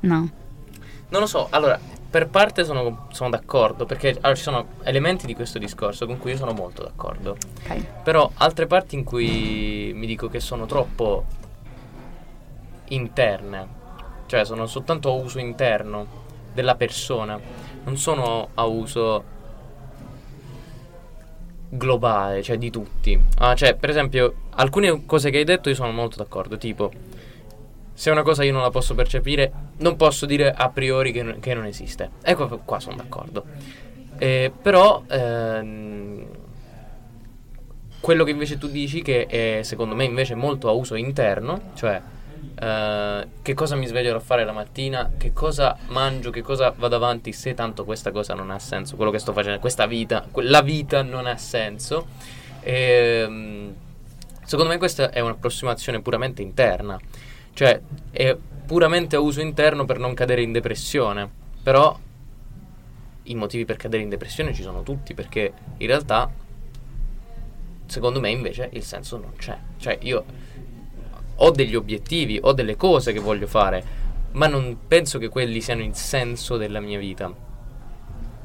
No. 0.00 0.30
Non 1.08 1.20
lo 1.20 1.26
so, 1.26 1.48
allora, 1.50 1.78
per 2.10 2.28
parte 2.28 2.64
sono, 2.64 3.06
sono 3.10 3.30
d'accordo, 3.30 3.86
perché 3.86 4.10
allora, 4.20 4.34
ci 4.34 4.42
sono 4.42 4.66
elementi 4.84 5.26
di 5.26 5.34
questo 5.34 5.58
discorso 5.58 6.06
con 6.06 6.18
cui 6.18 6.32
io 6.32 6.36
sono 6.36 6.52
molto 6.52 6.82
d'accordo. 6.82 7.36
Ok. 7.64 8.02
Però 8.02 8.30
altre 8.36 8.66
parti 8.66 8.94
in 8.94 9.04
cui 9.04 9.92
mi 9.94 10.06
dico 10.06 10.28
che 10.28 10.40
sono 10.40 10.66
troppo 10.66 11.24
interne, 12.88 13.66
cioè 14.26 14.44
sono 14.44 14.66
soltanto 14.66 15.10
a 15.10 15.12
uso 15.12 15.38
interno 15.38 16.22
della 16.54 16.76
persona, 16.76 17.38
non 17.84 17.96
sono 17.98 18.48
a 18.54 18.64
uso 18.64 19.24
globale, 21.68 22.42
cioè 22.42 22.56
di 22.56 22.70
tutti. 22.70 23.20
Ah, 23.38 23.54
cioè, 23.54 23.74
per 23.74 23.90
esempio, 23.90 24.34
alcune 24.50 25.04
cose 25.04 25.30
che 25.30 25.38
hai 25.38 25.44
detto 25.44 25.68
io 25.68 25.74
sono 25.74 25.92
molto 25.92 26.16
d'accordo, 26.16 26.56
tipo 26.56 26.90
se 27.96 28.10
una 28.10 28.22
cosa 28.22 28.42
io 28.42 28.52
non 28.52 28.62
la 28.62 28.70
posso 28.70 28.94
percepire, 28.94 29.52
non 29.78 29.96
posso 29.96 30.26
dire 30.26 30.52
a 30.52 30.68
priori 30.68 31.12
che, 31.12 31.22
non- 31.22 31.38
che 31.40 31.54
non 31.54 31.64
esiste. 31.64 32.10
Ecco, 32.22 32.60
qua 32.64 32.80
sono 32.80 32.96
d'accordo. 32.96 33.44
Eh, 34.18 34.52
però 34.60 35.02
ehm, 35.08 36.26
quello 38.00 38.24
che 38.24 38.30
invece 38.32 38.58
tu 38.58 38.68
dici 38.68 39.00
che 39.02 39.26
è 39.26 39.60
secondo 39.62 39.94
me 39.94 40.04
invece 40.04 40.34
molto 40.34 40.68
a 40.68 40.72
uso 40.72 40.94
interno, 40.94 41.70
cioè 41.74 42.00
eh, 42.54 43.28
che 43.42 43.54
cosa 43.54 43.76
mi 43.76 43.86
sveglio 43.86 44.14
a 44.14 44.20
fare 44.20 44.44
la 44.44 44.52
mattina, 44.52 45.12
che 45.16 45.32
cosa 45.32 45.76
mangio, 45.88 46.30
che 46.30 46.42
cosa 46.42 46.72
vado 46.76 46.96
avanti 46.96 47.32
se 47.32 47.54
tanto 47.54 47.84
questa 47.84 48.10
cosa 48.10 48.34
non 48.34 48.50
ha 48.50 48.58
senso, 48.58 48.96
quello 48.96 49.10
che 49.10 49.18
sto 49.18 49.32
facendo, 49.32 49.58
questa 49.58 49.86
vita, 49.86 50.26
la 50.34 50.62
vita 50.62 51.02
non 51.02 51.26
ha 51.26 51.36
senso. 51.36 52.06
Ehm, 52.60 53.74
secondo 54.44 54.72
me 54.72 54.78
questa 54.78 55.10
è 55.10 55.20
un'approssimazione 55.20 56.00
puramente 56.00 56.42
interna, 56.42 56.98
cioè 57.52 57.80
è 58.10 58.36
puramente 58.66 59.16
a 59.16 59.20
uso 59.20 59.40
interno 59.40 59.84
per 59.84 59.98
non 59.98 60.14
cadere 60.14 60.42
in 60.42 60.52
depressione, 60.52 61.30
però 61.62 61.98
i 63.24 63.34
motivi 63.34 63.64
per 63.64 63.76
cadere 63.76 64.02
in 64.02 64.08
depressione 64.08 64.52
ci 64.52 64.62
sono 64.62 64.82
tutti 64.82 65.14
perché 65.14 65.52
in 65.78 65.86
realtà 65.86 66.30
secondo 67.86 68.20
me 68.20 68.30
invece 68.30 68.68
il 68.72 68.82
senso 68.82 69.18
non 69.18 69.32
c'è. 69.36 69.56
Cioè 69.78 69.98
io 70.02 70.24
ho 71.36 71.50
degli 71.50 71.74
obiettivi, 71.74 72.38
ho 72.40 72.52
delle 72.52 72.76
cose 72.76 73.12
che 73.12 73.18
voglio 73.18 73.46
fare, 73.46 73.84
ma 74.32 74.46
non 74.46 74.76
penso 74.86 75.18
che 75.18 75.28
quelli 75.28 75.60
siano 75.60 75.82
il 75.82 75.94
senso 75.94 76.56
della 76.56 76.80
mia 76.80 76.98
vita. 76.98 77.32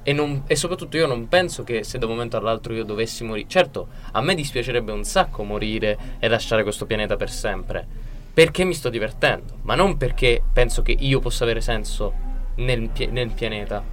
E, 0.02 0.13
non- 0.13 0.43
e 0.47 0.56
soprattutto 0.56 0.97
io 0.97 1.08
non 1.08 1.28
penso 1.28 1.63
che 1.63 1.84
se 1.84 1.97
da 1.97 2.06
un 2.06 2.13
momento 2.13 2.38
all'altro 2.38 2.73
io 2.73 2.84
dovessi 2.84 3.23
morire. 3.23 3.47
Certo, 3.47 3.88
a 4.12 4.21
me 4.21 4.34
dispiacerebbe 4.34 4.91
un 4.91 5.04
sacco 5.04 5.43
morire 5.43 5.97
e 6.19 6.28
lasciare 6.28 6.63
questo 6.63 6.86
pianeta 6.86 7.15
per 7.15 7.30
sempre. 7.30 7.86
Perché 8.34 8.63
mi 8.63 8.73
sto 8.73 8.89
divertendo, 8.89 9.58
ma 9.63 9.75
non 9.75 9.97
perché 9.97 10.41
penso 10.52 10.82
che 10.82 10.95
io 10.97 11.19
possa 11.19 11.43
avere 11.43 11.62
senso 11.62 12.13
nel, 12.56 12.89
nel 13.10 13.30
pianeta. 13.32 13.84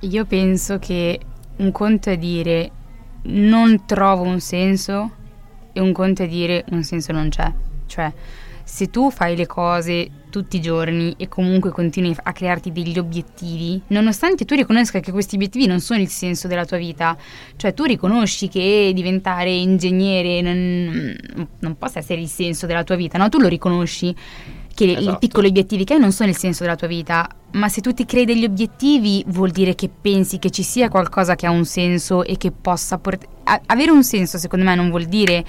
Io 0.00 0.24
penso 0.26 0.78
che 0.78 1.18
un 1.56 1.72
conto 1.72 2.10
è 2.10 2.18
dire 2.18 2.70
non 3.22 3.84
trovo 3.86 4.22
un 4.22 4.40
senso 4.40 5.10
e 5.72 5.80
un 5.80 5.92
conto 5.92 6.22
è 6.22 6.28
dire 6.28 6.64
un 6.70 6.82
senso 6.82 7.12
non 7.12 7.28
c'è. 7.28 7.52
Cioè, 7.86 8.12
se 8.68 8.90
tu 8.90 9.10
fai 9.10 9.34
le 9.34 9.46
cose 9.46 10.10
tutti 10.28 10.56
i 10.58 10.60
giorni 10.60 11.14
e 11.16 11.26
comunque 11.26 11.70
continui 11.70 12.14
a 12.22 12.32
crearti 12.32 12.70
degli 12.70 12.98
obiettivi, 12.98 13.80
nonostante 13.88 14.44
tu 14.44 14.54
riconosca 14.54 15.00
che 15.00 15.10
questi 15.10 15.36
obiettivi 15.36 15.66
non 15.66 15.80
sono 15.80 16.00
il 16.00 16.08
senso 16.08 16.48
della 16.48 16.66
tua 16.66 16.76
vita, 16.76 17.16
cioè 17.56 17.72
tu 17.72 17.84
riconosci 17.84 18.48
che 18.48 18.92
diventare 18.94 19.50
ingegnere 19.50 20.42
non, 20.42 21.48
non 21.60 21.78
possa 21.78 22.00
essere 22.00 22.20
il 22.20 22.28
senso 22.28 22.66
della 22.66 22.84
tua 22.84 22.96
vita, 22.96 23.16
no? 23.16 23.30
Tu 23.30 23.38
lo 23.38 23.48
riconosci 23.48 24.14
che 24.78 24.84
i 24.84 24.94
Esatto. 24.94 25.18
piccoli 25.18 25.48
obiettivi 25.48 25.82
che 25.82 25.94
hai 25.94 25.98
non 25.98 26.12
sono 26.12 26.28
il 26.28 26.36
senso 26.36 26.62
della 26.62 26.76
tua 26.76 26.86
vita, 26.86 27.28
ma 27.52 27.68
se 27.68 27.80
tu 27.80 27.92
ti 27.92 28.06
crei 28.06 28.24
degli 28.24 28.44
obiettivi 28.44 29.24
vuol 29.26 29.50
dire 29.50 29.74
che 29.74 29.88
pensi 29.88 30.38
che 30.38 30.50
ci 30.50 30.62
sia 30.62 30.88
qualcosa 30.88 31.34
che 31.34 31.46
ha 31.46 31.50
un 31.50 31.64
senso 31.64 32.22
e 32.22 32.36
che 32.36 32.52
possa 32.52 32.98
portare... 32.98 33.62
avere 33.66 33.90
un 33.90 34.04
senso 34.04 34.38
secondo 34.38 34.64
me 34.64 34.76
non 34.76 34.88
vuol 34.90 35.06
dire 35.06 35.44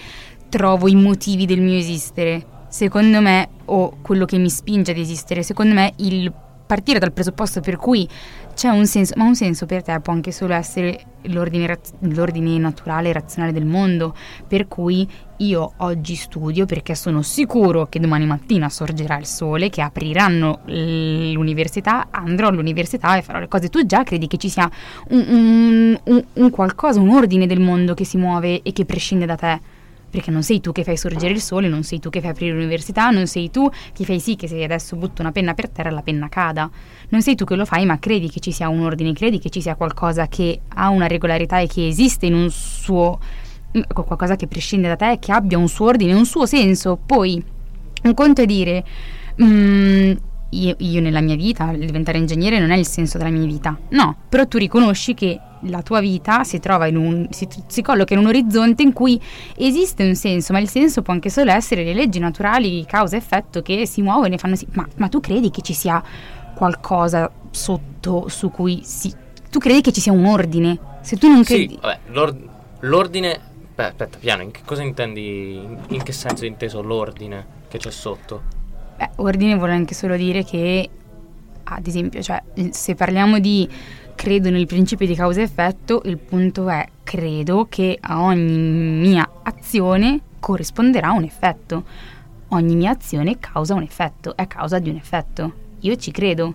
trovo 0.49 0.87
i 0.87 0.95
motivi 0.95 1.45
del 1.45 1.61
mio 1.61 1.77
esistere, 1.77 2.43
secondo 2.69 3.21
me, 3.21 3.49
o 3.65 3.97
quello 4.01 4.25
che 4.25 4.39
mi 4.39 4.49
spinge 4.49 4.91
ad 4.91 4.97
esistere, 4.97 5.43
secondo 5.43 5.75
me 5.75 5.93
il 5.97 6.33
partire 6.65 6.97
dal 6.97 7.11
presupposto 7.11 7.61
per 7.61 7.77
cui 7.77 8.07
c'è 8.55 8.69
un 8.69 8.87
senso, 8.87 9.13
ma 9.17 9.25
un 9.25 9.35
senso 9.35 9.67
per 9.67 9.83
te 9.83 9.99
può 9.99 10.11
anche 10.11 10.31
solo 10.31 10.53
essere 10.55 10.99
l'ordine, 11.23 11.67
raz- 11.67 11.93
l'ordine 11.99 12.57
naturale 12.57 13.09
e 13.09 13.13
razionale 13.13 13.53
del 13.53 13.65
mondo, 13.65 14.15
per 14.47 14.67
cui 14.67 15.07
io 15.41 15.73
oggi 15.77 16.15
studio 16.15 16.65
perché 16.65 16.95
sono 16.95 17.21
sicuro 17.21 17.87
che 17.87 17.99
domani 17.99 18.25
mattina 18.25 18.67
sorgerà 18.69 19.17
il 19.17 19.25
sole, 19.25 19.69
che 19.69 19.81
apriranno 19.81 20.59
l'università, 20.65 22.07
andrò 22.11 22.47
all'università 22.47 23.15
e 23.17 23.21
farò 23.21 23.39
le 23.39 23.47
cose. 23.47 23.69
Tu 23.69 23.85
già 23.85 24.03
credi 24.03 24.27
che 24.27 24.37
ci 24.37 24.49
sia 24.49 24.69
un, 25.09 25.25
un- 25.29 25.99
un- 26.03 26.25
un 26.33 26.49
qualcosa, 26.49 26.99
un 26.99 27.09
ordine 27.09 27.47
del 27.47 27.61
mondo 27.61 27.93
che 27.93 28.03
si 28.03 28.17
muove 28.17 28.61
e 28.61 28.73
che 28.73 28.83
prescinde 28.85 29.25
da 29.25 29.35
te? 29.35 29.59
Perché 30.09 30.31
non 30.31 30.41
sei 30.41 30.59
tu 30.59 30.71
che 30.71 30.83
fai 30.83 30.97
sorgere 30.97 31.33
il 31.33 31.39
sole, 31.39 31.67
non 31.69 31.83
sei 31.83 31.99
tu 31.99 32.09
che 32.09 32.19
fai 32.19 32.31
aprire 32.31 32.53
l'università, 32.53 33.09
non 33.11 33.27
sei 33.27 33.51
tu 33.51 33.69
che 33.93 34.03
fai 34.05 34.19
sì 34.19 34.35
che 34.35 34.47
se 34.47 34.61
adesso 34.63 34.95
butto 34.95 35.21
una 35.21 35.31
penna 35.31 35.53
per 35.53 35.69
terra 35.69 35.91
la 35.91 36.01
penna 36.01 36.27
cada. 36.29 36.69
Non 37.09 37.21
sei 37.21 37.35
tu 37.35 37.45
che 37.45 37.55
lo 37.55 37.63
fai, 37.63 37.85
ma 37.85 37.99
credi 37.99 38.27
che 38.29 38.39
ci 38.39 38.51
sia 38.51 38.67
un 38.69 38.81
ordine, 38.81 39.13
credi 39.13 39.39
che 39.39 39.49
ci 39.51 39.61
sia 39.61 39.75
qualcosa 39.75 40.27
che 40.27 40.61
ha 40.67 40.89
una 40.89 41.05
regolarità 41.07 41.59
e 41.59 41.67
che 41.67 41.87
esiste 41.87 42.25
in 42.25 42.33
un 42.33 42.49
suo 42.49 43.19
qualcosa 43.93 44.35
che 44.35 44.47
prescinde 44.47 44.87
da 44.87 44.95
te, 44.95 45.17
che 45.19 45.31
abbia 45.31 45.57
un 45.57 45.67
suo 45.67 45.87
ordine, 45.87 46.13
un 46.13 46.25
suo 46.25 46.45
senso. 46.45 46.97
Poi 47.03 47.43
un 48.03 48.13
conto 48.13 48.41
è 48.41 48.45
dire 48.45 48.83
"Mm, 49.41 50.11
io, 50.51 50.75
io 50.79 51.01
nella 51.01 51.21
mia 51.21 51.35
vita 51.35 51.71
diventare 51.73 52.17
ingegnere 52.17 52.59
non 52.59 52.71
è 52.71 52.77
il 52.77 52.87
senso 52.87 53.17
della 53.17 53.29
mia 53.29 53.45
vita. 53.45 53.77
No, 53.89 54.15
però 54.27 54.47
tu 54.47 54.57
riconosci 54.57 55.13
che 55.13 55.39
la 55.63 55.81
tua 55.81 55.99
vita 55.99 56.43
si 56.45 56.59
trova 56.59 56.87
in 56.87 56.95
un 56.95 57.27
si, 57.31 57.47
si 57.67 57.81
colloca 57.81 58.13
in 58.13 58.21
un 58.21 58.27
orizzonte 58.27 58.81
in 58.81 58.93
cui 58.93 59.19
esiste 59.57 60.07
un 60.07 60.15
senso, 60.15 60.53
ma 60.53 60.59
il 60.59 60.69
senso 60.69 61.01
può 61.01 61.13
anche 61.13 61.29
solo 61.29 61.51
essere 61.51 61.83
le 61.83 61.93
leggi 61.93 62.19
naturali, 62.19 62.85
causa 62.85 63.15
e 63.15 63.19
effetto 63.19 63.61
che 63.61 63.85
si 63.85 64.01
muovono 64.01 64.33
e 64.33 64.37
fanno 64.37 64.55
sì. 64.55 64.65
Ma, 64.71 64.87
ma 64.95 65.07
tu 65.09 65.19
credi 65.19 65.51
che 65.51 65.61
ci 65.61 65.73
sia 65.73 66.01
qualcosa 66.55 67.29
sotto 67.51 68.27
su 68.29 68.49
cui 68.49 68.81
si 68.83 69.13
tu 69.49 69.59
credi 69.59 69.81
che 69.81 69.91
ci 69.91 70.01
sia 70.01 70.11
un 70.11 70.25
ordine? 70.25 70.77
Se 71.01 71.17
tu 71.17 71.27
non 71.27 71.43
credi 71.43 71.73
Sì, 71.73 71.79
vabbè, 71.81 71.99
l'ord- 72.11 72.47
l'ordine... 72.81 73.39
Beh, 73.79 73.85
aspetta, 73.85 74.17
piano, 74.17 74.41
in 74.41 74.51
che 74.51 74.59
cosa 74.65 74.81
intendi? 74.81 75.55
In, 75.87 76.03
che 76.03 76.11
senso 76.11 76.43
è 76.43 76.47
inteso 76.47 76.81
l'ordine 76.81 77.45
che 77.69 77.77
c'è 77.77 77.91
sotto? 77.91 78.41
Beh, 78.97 79.11
ordine 79.15 79.55
vuole 79.55 79.71
anche 79.71 79.93
solo 79.93 80.17
dire 80.17 80.43
che, 80.43 80.89
ad 81.63 81.87
esempio, 81.87 82.21
cioè, 82.21 82.43
se 82.71 82.95
parliamo 82.95 83.39
di 83.39 83.65
credo 84.15 84.49
nel 84.49 84.65
principio 84.65 85.07
di 85.07 85.15
causa 85.15 85.39
e 85.39 85.43
effetto, 85.43 86.01
il 86.03 86.17
punto 86.17 86.67
è 86.67 86.85
credo 87.03 87.67
che 87.69 87.97
a 88.01 88.21
ogni 88.21 89.07
mia 89.07 89.31
azione 89.43 90.19
corrisponderà 90.41 91.11
un 91.11 91.23
effetto. 91.23 91.85
Ogni 92.49 92.75
mia 92.75 92.91
azione 92.91 93.39
causa 93.39 93.75
un 93.75 93.83
effetto, 93.83 94.35
è 94.35 94.45
causa 94.45 94.79
di 94.79 94.89
un 94.89 94.97
effetto. 94.97 95.53
Io 95.79 95.95
ci 95.95 96.11
credo. 96.11 96.53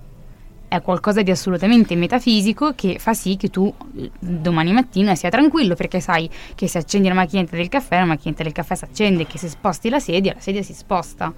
È 0.74 0.82
qualcosa 0.82 1.22
di 1.22 1.30
assolutamente 1.30 1.94
metafisico 1.94 2.72
che 2.74 2.98
fa 2.98 3.14
sì 3.14 3.36
che 3.36 3.48
tu 3.48 3.72
eh, 3.96 4.10
domani 4.18 4.72
mattina 4.72 5.14
sia 5.14 5.28
tranquillo 5.28 5.76
perché 5.76 6.00
sai 6.00 6.28
che 6.56 6.66
se 6.66 6.78
accendi 6.78 7.06
la 7.06 7.14
macchinetta 7.14 7.54
del 7.54 7.68
caffè, 7.68 7.98
la 7.98 8.04
macchinetta 8.06 8.42
del 8.42 8.50
caffè 8.52 8.74
si 8.74 8.82
accende, 8.84 9.24
che 9.24 9.38
se 9.38 9.48
sposti 9.48 9.88
la 9.88 10.00
sedia, 10.00 10.34
la 10.34 10.40
sedia 10.40 10.62
si 10.62 10.74
sposta. 10.74 11.32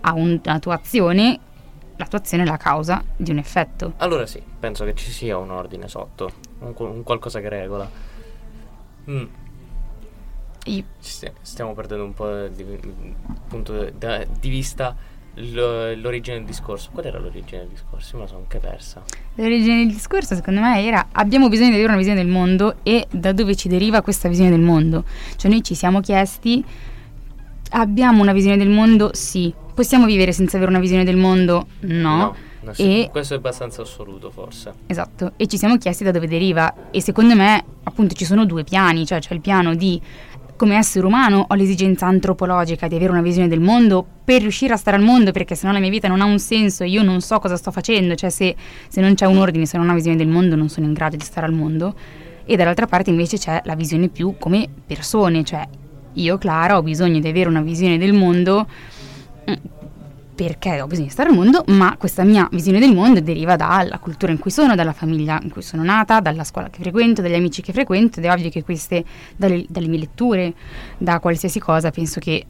Ha 0.00 0.12
un- 0.12 0.40
una 0.44 0.58
tua 0.58 0.74
azione 0.74 1.38
l'attuazione 1.96 2.42
è 2.44 2.46
la 2.46 2.56
causa 2.56 3.04
di 3.14 3.30
un 3.30 3.38
effetto. 3.38 3.92
Allora 3.98 4.24
sì, 4.26 4.42
penso 4.58 4.84
che 4.86 4.94
ci 4.94 5.10
sia 5.12 5.36
un 5.36 5.50
ordine 5.50 5.86
sotto, 5.86 6.32
un, 6.60 6.72
un 6.78 7.02
qualcosa 7.04 7.38
che 7.40 7.48
regola. 7.48 7.88
Mm. 9.08 9.24
Io- 10.64 10.84
stiamo 10.98 11.74
perdendo 11.74 12.04
un 12.04 12.14
po' 12.14 12.46
di, 12.48 12.64
punto 13.48 13.88
da- 13.96 14.24
di 14.24 14.48
vista 14.48 14.96
l'origine 15.40 16.36
del 16.36 16.46
discorso. 16.46 16.90
Qual 16.92 17.04
era 17.04 17.18
l'origine 17.18 17.60
del 17.60 17.68
discorso? 17.68 18.10
Io 18.12 18.18
me 18.18 18.22
la 18.24 18.28
sono 18.28 18.40
anche 18.40 18.58
persa. 18.58 19.02
L'origine 19.34 19.76
del 19.78 19.92
discorso 19.92 20.34
secondo 20.34 20.60
me 20.60 20.84
era 20.84 21.08
abbiamo 21.12 21.48
bisogno 21.48 21.70
di 21.70 21.74
avere 21.74 21.88
una 21.88 21.98
visione 21.98 22.22
del 22.22 22.30
mondo 22.30 22.76
e 22.82 23.06
da 23.10 23.32
dove 23.32 23.54
ci 23.56 23.68
deriva 23.68 24.02
questa 24.02 24.28
visione 24.28 24.50
del 24.50 24.60
mondo. 24.60 25.04
Cioè 25.36 25.50
noi 25.50 25.62
ci 25.62 25.74
siamo 25.74 26.00
chiesti 26.00 26.64
abbiamo 27.70 28.22
una 28.22 28.32
visione 28.32 28.56
del 28.56 28.68
mondo? 28.68 29.10
Sì. 29.12 29.52
Possiamo 29.74 30.06
vivere 30.06 30.32
senza 30.32 30.56
avere 30.56 30.70
una 30.72 30.80
visione 30.80 31.04
del 31.04 31.16
mondo? 31.16 31.66
No. 31.80 32.34
no, 32.60 32.72
sì, 32.72 33.04
E 33.04 33.08
Questo 33.10 33.34
è 33.34 33.36
abbastanza 33.36 33.82
assoluto 33.82 34.30
forse. 34.30 34.72
Esatto, 34.86 35.32
e 35.36 35.46
ci 35.46 35.56
siamo 35.56 35.78
chiesti 35.78 36.04
da 36.04 36.10
dove 36.10 36.26
deriva 36.26 36.90
e 36.90 37.00
secondo 37.00 37.34
me 37.34 37.64
appunto 37.82 38.14
ci 38.14 38.24
sono 38.24 38.44
due 38.44 38.64
piani, 38.64 39.06
cioè 39.06 39.20
c'è 39.20 39.34
il 39.34 39.40
piano 39.40 39.74
di 39.74 40.00
come 40.60 40.76
essere 40.76 41.06
umano 41.06 41.46
ho 41.48 41.54
l'esigenza 41.54 42.04
antropologica 42.04 42.86
di 42.86 42.94
avere 42.94 43.12
una 43.12 43.22
visione 43.22 43.48
del 43.48 43.60
mondo 43.60 44.06
per 44.22 44.42
riuscire 44.42 44.74
a 44.74 44.76
stare 44.76 44.98
al 44.98 45.02
mondo 45.02 45.32
perché 45.32 45.54
sennò 45.54 45.72
la 45.72 45.78
mia 45.78 45.88
vita 45.88 46.06
non 46.06 46.20
ha 46.20 46.26
un 46.26 46.38
senso, 46.38 46.84
io 46.84 47.02
non 47.02 47.22
so 47.22 47.38
cosa 47.38 47.56
sto 47.56 47.70
facendo, 47.70 48.14
cioè 48.14 48.28
se, 48.28 48.54
se 48.86 49.00
non 49.00 49.14
c'è 49.14 49.24
un 49.24 49.38
ordine, 49.38 49.64
se 49.64 49.78
non 49.78 49.86
ho 49.86 49.88
una 49.88 49.96
visione 49.96 50.18
del 50.18 50.28
mondo 50.28 50.56
non 50.56 50.68
sono 50.68 50.84
in 50.84 50.92
grado 50.92 51.16
di 51.16 51.24
stare 51.24 51.46
al 51.46 51.54
mondo. 51.54 51.94
E 52.44 52.56
dall'altra 52.56 52.86
parte 52.86 53.08
invece 53.08 53.38
c'è 53.38 53.62
la 53.64 53.74
visione 53.74 54.08
più 54.08 54.34
come 54.38 54.68
persone, 54.84 55.44
cioè 55.44 55.66
io 56.12 56.36
Clara 56.36 56.76
ho 56.76 56.82
bisogno 56.82 57.20
di 57.20 57.28
avere 57.28 57.48
una 57.48 57.62
visione 57.62 57.96
del 57.96 58.12
mondo 58.12 58.66
mm, 59.50 59.54
perché 60.40 60.80
ho 60.80 60.86
bisogno 60.86 61.08
di 61.08 61.12
stare 61.12 61.28
al 61.28 61.34
mondo, 61.34 61.64
ma 61.66 61.96
questa 61.98 62.24
mia 62.24 62.48
visione 62.50 62.78
del 62.78 62.94
mondo 62.94 63.20
deriva 63.20 63.56
dalla 63.56 63.98
cultura 63.98 64.32
in 64.32 64.38
cui 64.38 64.50
sono, 64.50 64.74
dalla 64.74 64.94
famiglia 64.94 65.38
in 65.42 65.50
cui 65.50 65.60
sono 65.60 65.84
nata, 65.84 66.20
dalla 66.20 66.44
scuola 66.44 66.70
che 66.70 66.80
frequento, 66.80 67.20
dagli 67.20 67.34
amici 67.34 67.60
che 67.60 67.74
frequento 67.74 68.20
ed 68.20 68.24
è 68.24 68.32
ovvio 68.32 68.48
che 68.48 68.64
queste, 68.64 69.04
dalle, 69.36 69.66
dalle 69.68 69.86
mie 69.88 69.98
letture, 69.98 70.54
da 70.96 71.20
qualsiasi 71.20 71.60
cosa, 71.60 71.90
penso 71.90 72.20
che 72.20 72.46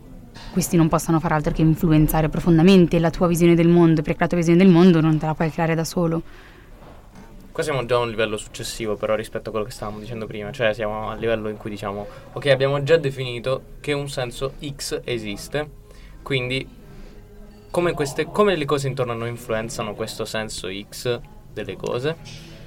questi 0.52 0.76
non 0.76 0.86
possano 0.86 1.18
far 1.18 1.32
altro 1.32 1.52
che 1.52 1.62
influenzare 1.62 2.28
profondamente 2.28 3.00
la 3.00 3.10
tua 3.10 3.26
visione 3.26 3.56
del 3.56 3.66
mondo, 3.66 4.02
perché 4.02 4.20
la 4.20 4.28
tua 4.28 4.38
visione 4.38 4.58
del 4.58 4.68
mondo 4.68 5.00
non 5.00 5.18
te 5.18 5.26
la 5.26 5.34
puoi 5.34 5.50
creare 5.50 5.74
da 5.74 5.82
solo. 5.82 6.22
Qua 7.50 7.64
siamo 7.64 7.84
già 7.86 7.96
a 7.96 7.98
un 7.98 8.10
livello 8.10 8.36
successivo 8.36 8.94
però 8.94 9.16
rispetto 9.16 9.48
a 9.48 9.50
quello 9.50 9.66
che 9.66 9.72
stavamo 9.72 9.98
dicendo 9.98 10.26
prima, 10.26 10.52
cioè 10.52 10.72
siamo 10.74 11.10
al 11.10 11.18
livello 11.18 11.48
in 11.48 11.56
cui 11.56 11.70
diciamo 11.70 12.06
ok 12.34 12.46
abbiamo 12.46 12.84
già 12.84 12.96
definito 12.98 13.62
che 13.80 13.92
un 13.92 14.08
senso 14.08 14.52
X 14.60 15.00
esiste, 15.02 15.68
quindi 16.22 16.78
come, 17.70 17.92
queste, 17.92 18.26
come 18.26 18.56
le 18.56 18.64
cose 18.64 18.88
intorno 18.88 19.12
a 19.12 19.16
noi 19.16 19.28
influenzano 19.28 19.94
questo 19.94 20.24
senso 20.24 20.68
X 20.68 21.20
delle 21.52 21.76
cose, 21.76 22.16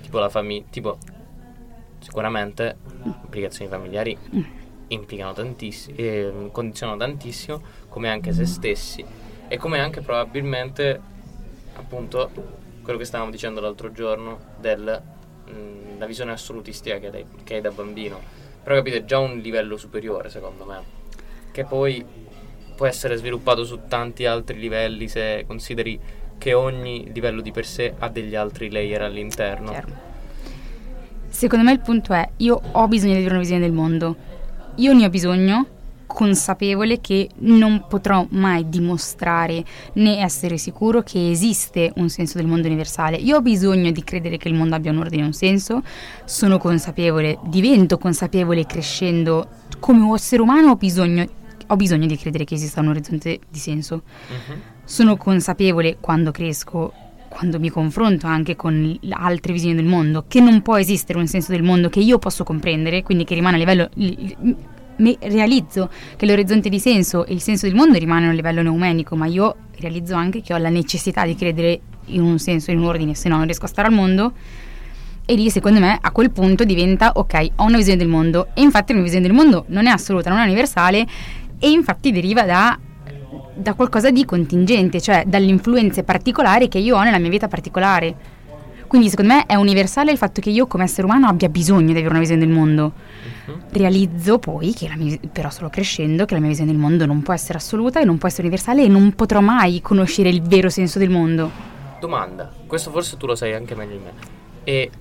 tipo 0.01 0.19
la 0.19 0.29
famiglia, 0.29 0.65
tipo 0.69 0.97
sicuramente 1.99 2.77
implicazioni 3.03 3.69
familiari 3.69 4.17
implicano 4.87 5.33
tantissimo, 5.33 5.97
eh, 5.97 6.49
condizionano 6.51 6.97
tantissimo, 6.97 7.61
come 7.89 8.09
anche 8.09 8.33
se 8.33 8.45
stessi 8.45 9.03
e 9.47 9.57
come 9.57 9.79
anche 9.79 10.01
probabilmente 10.01 10.99
appunto 11.75 12.29
quello 12.81 12.99
che 12.99 13.05
stavamo 13.05 13.31
dicendo 13.31 13.61
l'altro 13.61 13.91
giorno 13.91 14.39
della 14.59 15.01
visione 16.05 16.31
assolutistica 16.31 16.97
che 16.99 17.07
hai, 17.07 17.25
che 17.43 17.55
hai 17.55 17.61
da 17.61 17.71
bambino. 17.71 18.19
Però 18.63 18.75
capite, 18.75 18.97
è 18.97 19.05
già 19.05 19.19
un 19.19 19.37
livello 19.39 19.77
superiore 19.77 20.29
secondo 20.29 20.65
me, 20.65 20.83
che 21.51 21.65
poi 21.65 22.05
può 22.75 22.85
essere 22.85 23.15
sviluppato 23.15 23.63
su 23.63 23.79
tanti 23.87 24.25
altri 24.25 24.59
livelli 24.59 25.07
se 25.07 25.43
consideri 25.47 25.99
che 26.37 26.53
ogni 26.53 27.09
livello 27.13 27.41
di 27.41 27.51
per 27.51 27.65
sé 27.65 27.93
ha 27.97 28.09
degli 28.09 28.35
altri 28.35 28.69
layer 28.69 29.01
all'interno. 29.01 29.69
Chiaro. 29.71 30.11
Secondo 31.29 31.65
me 31.65 31.71
il 31.71 31.79
punto 31.79 32.13
è, 32.13 32.29
io 32.37 32.61
ho 32.71 32.87
bisogno 32.87 33.13
di 33.13 33.19
avere 33.19 33.33
una 33.33 33.41
visione 33.41 33.61
del 33.61 33.71
mondo, 33.71 34.15
io 34.75 34.93
ne 34.93 35.05
ho 35.05 35.09
bisogno 35.09 35.67
consapevole 36.05 37.01
che 37.01 37.29
non 37.39 37.85
potrò 37.89 38.25
mai 38.29 38.69
dimostrare 38.69 39.63
né 39.93 40.19
essere 40.19 40.57
sicuro 40.57 41.01
che 41.01 41.31
esiste 41.31 41.91
un 41.95 42.09
senso 42.09 42.37
del 42.37 42.47
mondo 42.47 42.67
universale. 42.67 43.17
Io 43.17 43.37
ho 43.37 43.41
bisogno 43.41 43.91
di 43.91 44.03
credere 44.03 44.37
che 44.37 44.47
il 44.47 44.53
mondo 44.53 44.75
abbia 44.75 44.91
un 44.91 44.99
ordine 44.99 45.23
e 45.23 45.25
un 45.25 45.33
senso, 45.33 45.81
sono 46.25 46.59
consapevole, 46.59 47.39
divento 47.45 47.97
consapevole 47.97 48.65
crescendo 48.65 49.47
come 49.79 50.13
essere 50.13 50.41
umano 50.41 50.71
ho 50.71 50.75
bisogno, 50.75 51.25
ho 51.67 51.75
bisogno 51.75 52.07
di 52.07 52.17
credere 52.17 52.43
che 52.43 52.55
esista 52.55 52.81
un 52.81 52.89
orizzonte 52.89 53.39
di 53.49 53.59
senso. 53.59 54.03
Mhm. 54.29 54.61
Sono 54.83 55.17
consapevole 55.17 55.97
quando 55.99 56.31
cresco 56.31 56.93
quando 57.33 57.59
mi 57.59 57.69
confronto 57.69 58.27
anche 58.27 58.55
con 58.55 58.95
altre 59.09 59.53
visioni 59.53 59.73
del 59.73 59.85
mondo, 59.85 60.25
che 60.27 60.39
non 60.39 60.61
può 60.61 60.77
esistere 60.77 61.17
un 61.17 61.25
senso 61.25 61.51
del 61.51 61.63
mondo 61.63 61.89
che 61.89 61.99
io 61.99 62.19
posso 62.19 62.43
comprendere, 62.43 63.01
quindi 63.01 63.23
che 63.23 63.33
rimane 63.33 63.55
a 63.55 63.59
livello... 63.59 63.89
realizzo 65.19 65.89
che 66.15 66.27
l'orizzonte 66.27 66.69
di 66.69 66.79
senso 66.79 67.25
e 67.25 67.33
il 67.33 67.41
senso 67.41 67.65
del 67.65 67.75
mondo 67.75 67.97
rimangono 67.97 68.31
a 68.31 68.35
livello 68.35 68.61
neumenico, 68.61 69.15
ma 69.15 69.25
io 69.25 69.55
realizzo 69.79 70.13
anche 70.13 70.41
che 70.41 70.53
ho 70.53 70.57
la 70.57 70.69
necessità 70.69 71.25
di 71.25 71.35
credere 71.35 71.79
in 72.07 72.21
un 72.21 72.37
senso, 72.37 72.69
in 72.69 72.77
un 72.77 72.85
ordine, 72.85 73.15
se 73.15 73.29
no 73.29 73.37
non 73.37 73.45
riesco 73.45 73.65
a 73.65 73.69
stare 73.69 73.87
al 73.87 73.93
mondo. 73.95 74.33
E 75.25 75.35
lì 75.35 75.49
secondo 75.49 75.79
me 75.79 75.97
a 75.99 76.11
quel 76.11 76.31
punto 76.31 76.65
diventa 76.65 77.13
ok, 77.15 77.51
ho 77.55 77.63
una 77.63 77.77
visione 77.77 77.97
del 77.97 78.09
mondo 78.09 78.49
e 78.53 78.61
infatti 78.61 78.91
la 78.91 78.99
mia 78.99 79.03
visione 79.09 79.25
del 79.25 79.35
mondo 79.35 79.63
non 79.69 79.87
è 79.87 79.89
assoluta, 79.89 80.29
non 80.29 80.39
è 80.39 80.43
universale 80.43 81.07
e 81.63 81.69
infatti 81.69 82.11
deriva 82.11 82.43
da, 82.43 82.77
da 83.53 83.73
qualcosa 83.73 84.11
di 84.11 84.25
contingente, 84.25 84.99
cioè 84.99 85.23
dalle 85.25 85.45
influenze 85.45 86.03
particolari 86.03 86.67
che 86.67 86.77
io 86.77 86.97
ho 86.97 87.01
nella 87.01 87.19
mia 87.19 87.29
vita 87.29 87.47
particolare. 87.47 88.13
Quindi 88.85 89.09
secondo 89.09 89.33
me 89.33 89.45
è 89.45 89.55
universale 89.55 90.11
il 90.11 90.17
fatto 90.17 90.41
che 90.41 90.49
io 90.49 90.67
come 90.67 90.83
essere 90.83 91.07
umano 91.07 91.27
abbia 91.27 91.47
bisogno 91.47 91.85
di 91.85 91.91
avere 91.91 92.09
una 92.09 92.19
visione 92.19 92.41
del 92.41 92.53
mondo. 92.53 92.91
Realizzo 93.69 94.39
poi, 94.39 94.73
che 94.73 94.89
la 94.89 94.97
mia, 94.97 95.17
però 95.31 95.49
solo 95.49 95.69
crescendo, 95.69 96.25
che 96.25 96.33
la 96.33 96.41
mia 96.41 96.49
visione 96.49 96.69
del 96.69 96.79
mondo 96.79 97.05
non 97.05 97.21
può 97.21 97.33
essere 97.33 97.59
assoluta 97.59 98.01
e 98.01 98.03
non 98.03 98.17
può 98.17 98.27
essere 98.27 98.43
universale 98.43 98.83
e 98.83 98.89
non 98.89 99.13
potrò 99.13 99.39
mai 99.39 99.79
conoscere 99.79 100.27
il 100.27 100.41
vero 100.41 100.69
senso 100.69 100.99
del 100.99 101.09
mondo. 101.09 101.49
Domanda, 102.01 102.51
questo 102.67 102.91
forse 102.91 103.15
tu 103.15 103.25
lo 103.25 103.35
sai 103.35 103.53
anche 103.53 103.73
meglio 103.73 103.95
di 103.95 104.03
me. 104.03 104.11
E 104.65 104.91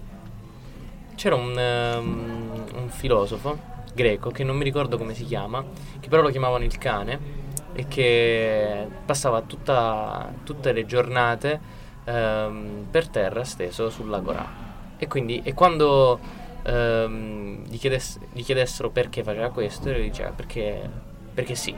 c'era 1.17 1.35
un, 1.35 1.59
ehm, 1.59 2.51
un 2.77 2.89
filosofo 2.89 3.71
greco 3.93 4.31
che 4.31 4.45
non 4.45 4.57
mi 4.57 4.65
ricordo 4.65 4.99
come 4.99 5.15
si 5.15 5.25
chiama, 5.25 5.65
che 6.01 6.09
però 6.09 6.23
lo 6.23 6.31
chiamavano 6.31 6.65
il 6.65 6.79
cane 6.79 7.41
e 7.75 7.89
che 7.89 8.87
passava 9.05 9.43
tutta- 9.43 10.33
tutte 10.45 10.73
le 10.73 10.85
giornate 10.85 11.61
ehm, 12.05 12.87
per 12.91 13.09
terra 13.09 13.45
steso 13.45 13.89
sull'agorà. 13.89 14.71
E 14.99 15.07
quindi, 15.07 15.41
e 15.45 15.55
quando 15.55 16.19
ehm, 16.65 17.65
gli, 17.69 17.79
chiedess- 17.79 18.19
gli 18.33 18.43
chiedessero 18.43 18.91
perché 18.91 19.23
faceva 19.23 19.51
questo, 19.51 19.91
lui 19.91 20.03
diceva 20.03 20.31
perché, 20.31 20.89
perché 21.33 21.55
sì. 21.55 21.75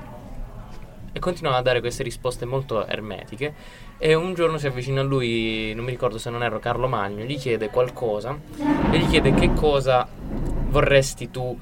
E 1.16 1.18
continuava 1.20 1.59
a 1.59 1.62
dare 1.62 1.81
queste 1.81 2.03
risposte 2.03 2.44
molto 2.44 2.87
ermetiche. 2.87 3.55
E 3.98 4.14
un 4.14 4.35
giorno 4.35 4.59
si 4.59 4.66
avvicina 4.66 5.00
a 5.00 5.05
lui, 5.05 5.72
non 5.74 5.85
mi 5.85 5.90
ricordo 5.90 6.18
se 6.18 6.29
non 6.29 6.42
ero 6.42 6.59
Carlo 6.59 6.88
Magno, 6.88 7.24
gli 7.24 7.38
chiede 7.38 7.70
qualcosa 7.70 8.37
e 8.90 8.98
gli 8.98 9.07
chiede 9.09 9.33
che 9.33 9.55
cosa 9.55 10.07
vorresti 10.68 11.31
tu 11.31 11.57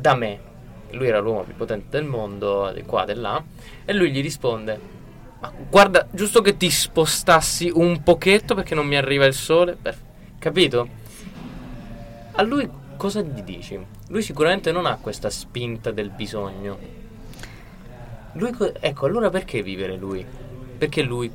da 0.00 0.14
me. 0.14 0.48
Lui 0.92 1.06
era 1.06 1.20
l'uomo 1.20 1.42
più 1.42 1.54
potente 1.54 1.86
del 1.90 2.04
mondo, 2.04 2.72
di 2.74 2.82
qua, 2.82 3.04
di 3.04 3.14
là, 3.14 3.42
e 3.84 3.92
lui 3.92 4.10
gli 4.10 4.20
risponde: 4.20 4.78
"Ma 5.40 5.52
Guarda, 5.68 6.06
giusto 6.10 6.40
che 6.40 6.56
ti 6.56 6.70
spostassi 6.70 7.70
un 7.72 8.02
pochetto 8.02 8.54
perché 8.54 8.74
non 8.74 8.86
mi 8.86 8.96
arriva 8.96 9.24
il 9.26 9.34
sole. 9.34 9.76
Perf- 9.80 10.02
capito? 10.38 10.88
A 12.32 12.42
lui 12.42 12.68
cosa 12.96 13.20
gli 13.20 13.42
dici? 13.42 13.78
Lui 14.08 14.22
sicuramente 14.22 14.72
non 14.72 14.86
ha 14.86 14.96
questa 14.96 15.30
spinta 15.30 15.90
del 15.90 16.10
bisogno. 16.10 16.78
Lui 18.32 18.50
co- 18.52 18.74
ecco, 18.80 19.06
allora 19.06 19.30
perché 19.30 19.62
vivere 19.62 19.96
lui? 19.96 20.24
Perché 20.78 21.02
lui 21.02 21.30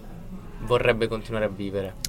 vorrebbe 0.60 1.08
continuare 1.08 1.46
a 1.46 1.50
vivere? 1.50 2.06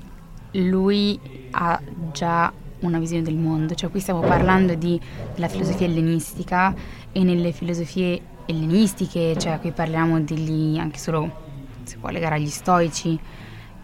lui 0.52 1.18
ha 1.50 1.80
già 2.12 2.52
una 2.80 2.98
visione 2.98 3.22
del 3.22 3.36
mondo, 3.36 3.74
cioè 3.74 3.90
qui 3.90 4.00
stiamo 4.00 4.20
parlando 4.20 4.74
di, 4.74 5.00
della 5.34 5.48
filosofia 5.48 5.86
ellenistica 5.86 6.74
e 7.12 7.22
nelle 7.22 7.52
filosofie 7.52 8.20
ellenistiche, 8.46 9.36
cioè 9.38 9.58
qui 9.60 9.72
parliamo 9.72 10.20
degli, 10.20 10.78
anche 10.78 10.98
solo 10.98 11.44
si 11.84 11.96
può 11.98 12.10
legare 12.10 12.36
agli 12.36 12.48
stoici, 12.48 13.18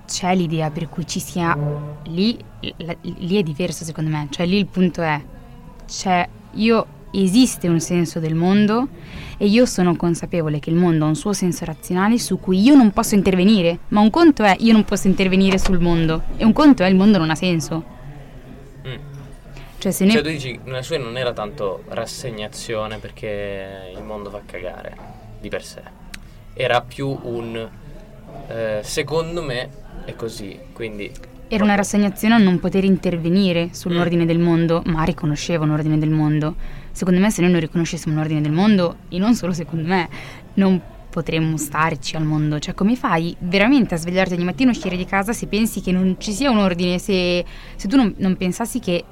c'è 0.07 0.35
l'idea 0.35 0.71
per 0.71 0.89
cui 0.89 1.07
ci 1.07 1.21
sia 1.21 1.57
lì, 2.05 2.37
la- 2.79 2.97
lì 3.01 3.37
è 3.37 3.43
diverso 3.43 3.85
secondo 3.85 4.11
me, 4.11 4.27
cioè 4.31 4.47
lì 4.47 4.59
il 4.59 4.67
punto 4.67 5.03
è, 5.03 5.21
c'è, 5.87 6.29
io 6.53 6.87
esiste 7.13 7.69
un 7.69 7.81
senso 7.81 8.21
del 8.21 8.35
mondo 8.35 8.89
e 9.37 9.47
io 9.47 9.67
sono 9.67 9.95
consapevole 9.97 10.59
che 10.61 10.71
il 10.71 10.77
mondo 10.77 11.05
ha 11.05 11.09
un 11.09 11.15
suo 11.15 11.33
senso 11.33 11.65
razionale 11.65 12.19
su 12.19 12.39
cui 12.39 12.61
io 12.61 12.75
non 12.75 12.91
posso 12.91 13.15
intervenire, 13.15 13.81
ma 13.89 14.01
un 14.01 14.11
conto 14.11 14.43
è 14.43 14.57
io 14.61 14.73
non 14.73 14.85
posso 14.85 15.09
intervenire 15.09 15.59
sul 15.59 15.79
mondo 15.79 16.23
e 16.37 16.45
un 16.45 16.53
conto 16.53 16.83
è 16.83 16.89
il 16.89 16.97
mondo 16.97 17.19
non 17.19 17.31
ha 17.31 17.35
senso. 17.35 18.01
Mm. 19.83 19.91
Cioè 19.91 19.91
se 19.93 20.05
noi... 20.05 20.13
Cioè 20.13 20.23
tu 20.23 20.29
dici, 20.29 20.61
nella 20.65 20.83
sua 20.83 20.99
non 20.99 21.17
era 21.17 21.33
tanto 21.33 21.83
rassegnazione 21.89 22.99
perché 22.99 23.93
il 23.95 24.03
mondo 24.03 24.31
fa 24.31 24.41
cagare 24.47 24.97
di 25.41 25.49
per 25.49 25.65
sé. 25.65 25.83
Era 26.55 26.83
più 26.83 27.19
un 27.23 27.69
eh, 28.49 28.81
secondo 28.83 29.43
me 29.43 29.69
è 30.05 30.15
così, 30.15 30.59
quindi 30.73 31.11
Era 31.49 31.65
una 31.65 31.75
rassegnazione 31.75 32.35
a 32.35 32.39
non 32.39 32.59
poter 32.61 32.85
intervenire 32.85 33.67
Mm. 33.67 33.71
sull'ordine 33.73 34.25
del 34.25 34.39
mondo, 34.39 34.83
ma 34.87 35.03
riconosceva 35.03 35.65
un 35.65 35.71
ordine 35.71 35.99
del 35.99 36.11
mondo. 36.11 36.55
Secondo 36.93 37.21
me, 37.21 37.31
se 37.31 37.43
noi 37.43 37.51
non 37.51 37.61
riconoscessimo 37.61 38.15
un 38.15 38.21
ordine 38.21 38.41
del 38.41 38.53
mondo, 38.53 38.97
e 39.11 39.19
non 39.19 39.35
solo 39.35 39.53
secondo 39.53 39.87
me, 39.87 40.09
non 40.55 40.81
potremmo 41.11 41.59
starci 41.59 42.17
al 42.17 42.25
mondo. 42.25 42.59
Cioè, 42.59 42.73
come 42.73 42.97
fai 42.97 43.37
veramente 43.41 43.95
a 43.95 43.99
svegliarti 43.99 44.33
ogni 44.35 44.45
mattina, 44.45 44.71
uscire 44.71 44.97
di 44.97 45.05
casa 45.05 45.35
se 45.35 45.47
pensi 45.47 45.83
che 45.83 45.93
non 45.93 46.17
ci 46.19 46.33
sia 46.33 46.51
un 46.51 46.57
ordine, 46.59 46.99
se, 46.99 47.45
se 47.77 47.87
tu 47.89 47.97
non, 47.97 48.15
non 48.17 48.37
pensassi 48.39 48.79
che, 48.79 49.05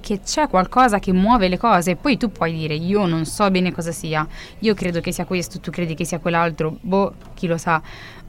che 0.00 0.20
c'è 0.20 0.48
qualcosa 0.48 0.98
che 0.98 1.12
muove 1.12 1.48
le 1.48 1.58
cose, 1.58 1.96
poi 1.96 2.16
tu 2.16 2.30
puoi 2.30 2.52
dire 2.52 2.74
io 2.74 3.06
non 3.06 3.24
so 3.24 3.50
bene 3.50 3.72
cosa 3.72 3.92
sia, 3.92 4.26
io 4.60 4.74
credo 4.74 5.00
che 5.00 5.12
sia 5.12 5.24
questo, 5.24 5.60
tu 5.60 5.70
credi 5.70 5.94
che 5.94 6.04
sia 6.04 6.18
quell'altro, 6.18 6.76
boh, 6.80 7.14
chi 7.34 7.46
lo 7.46 7.56
sa. 7.56 7.80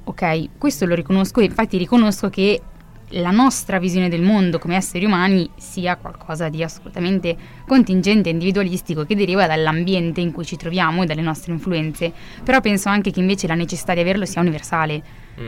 Ok, 0.03 0.57
questo 0.57 0.85
lo 0.85 0.95
riconosco 0.95 1.39
e 1.39 1.45
infatti 1.45 1.77
riconosco 1.77 2.29
che 2.29 2.61
la 3.15 3.31
nostra 3.31 3.79
visione 3.79 4.09
del 4.09 4.21
mondo 4.21 4.57
come 4.59 4.75
esseri 4.75 5.05
umani 5.05 5.49
sia 5.57 5.97
qualcosa 5.97 6.49
di 6.49 6.63
assolutamente 6.63 7.35
contingente 7.67 8.29
e 8.29 8.31
individualistico 8.31 9.03
che 9.05 9.15
deriva 9.15 9.47
dall'ambiente 9.47 10.21
in 10.21 10.31
cui 10.31 10.45
ci 10.45 10.55
troviamo 10.55 11.03
e 11.03 11.05
dalle 11.05 11.21
nostre 11.21 11.51
influenze, 11.51 12.11
però 12.43 12.61
penso 12.61 12.89
anche 12.89 13.11
che 13.11 13.19
invece 13.19 13.47
la 13.47 13.55
necessità 13.55 13.93
di 13.93 13.99
averlo 13.99 14.25
sia 14.25 14.41
universale. 14.41 15.03
Mm. 15.39 15.47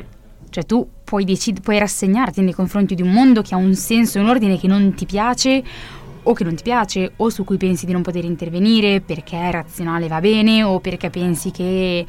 Cioè 0.50 0.66
tu 0.66 0.88
puoi, 1.04 1.24
decid- 1.24 1.62
puoi 1.62 1.80
rassegnarti 1.80 2.42
nei 2.42 2.54
confronti 2.54 2.94
di 2.94 3.02
un 3.02 3.12
mondo 3.12 3.42
che 3.42 3.56
ha 3.56 3.58
un 3.58 3.74
senso 3.74 4.18
e 4.18 4.22
un 4.22 4.30
ordine 4.30 4.60
che 4.60 4.68
non 4.68 4.94
ti 4.94 5.06
piace 5.06 5.64
o 6.24 6.34
che 6.34 6.44
non 6.44 6.56
ti 6.56 6.64
piace 6.64 7.14
o 7.18 7.30
su 7.30 7.44
cui 7.44 7.58
pensi 7.58 7.86
di 7.86 7.92
non 7.92 8.02
poter 8.02 8.24
intervenire 8.26 9.02
perché 9.02 9.38
è 9.38 9.52
razionale 9.52 10.08
va 10.08 10.20
bene 10.20 10.64
o 10.64 10.80
perché 10.80 11.10
pensi 11.10 11.52
che 11.52 12.06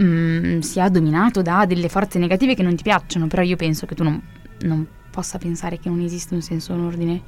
mm, 0.00 0.58
sia 0.60 0.88
dominato 0.88 1.42
da 1.42 1.64
delle 1.66 1.88
forze 1.88 2.18
negative 2.18 2.54
che 2.54 2.62
non 2.62 2.74
ti 2.74 2.82
piacciono, 2.82 3.26
però 3.26 3.42
io 3.42 3.56
penso 3.56 3.86
che 3.86 3.94
tu 3.94 4.02
non, 4.02 4.20
non 4.60 4.86
possa 5.10 5.38
pensare 5.38 5.78
che 5.78 5.88
non 5.88 6.00
esiste 6.00 6.34
un 6.34 6.42
senso 6.42 6.72
un 6.72 6.86
ordine. 6.86 7.22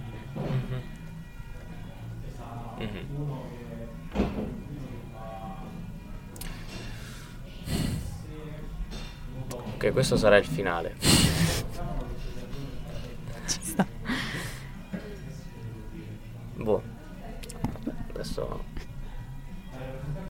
Ok, 9.76 9.92
questo 9.92 10.16
sarà 10.16 10.38
il 10.38 10.46
finale. 10.46 11.33
Sta. 16.64 16.64
Boh. 16.64 16.82
Adesso 18.14 18.64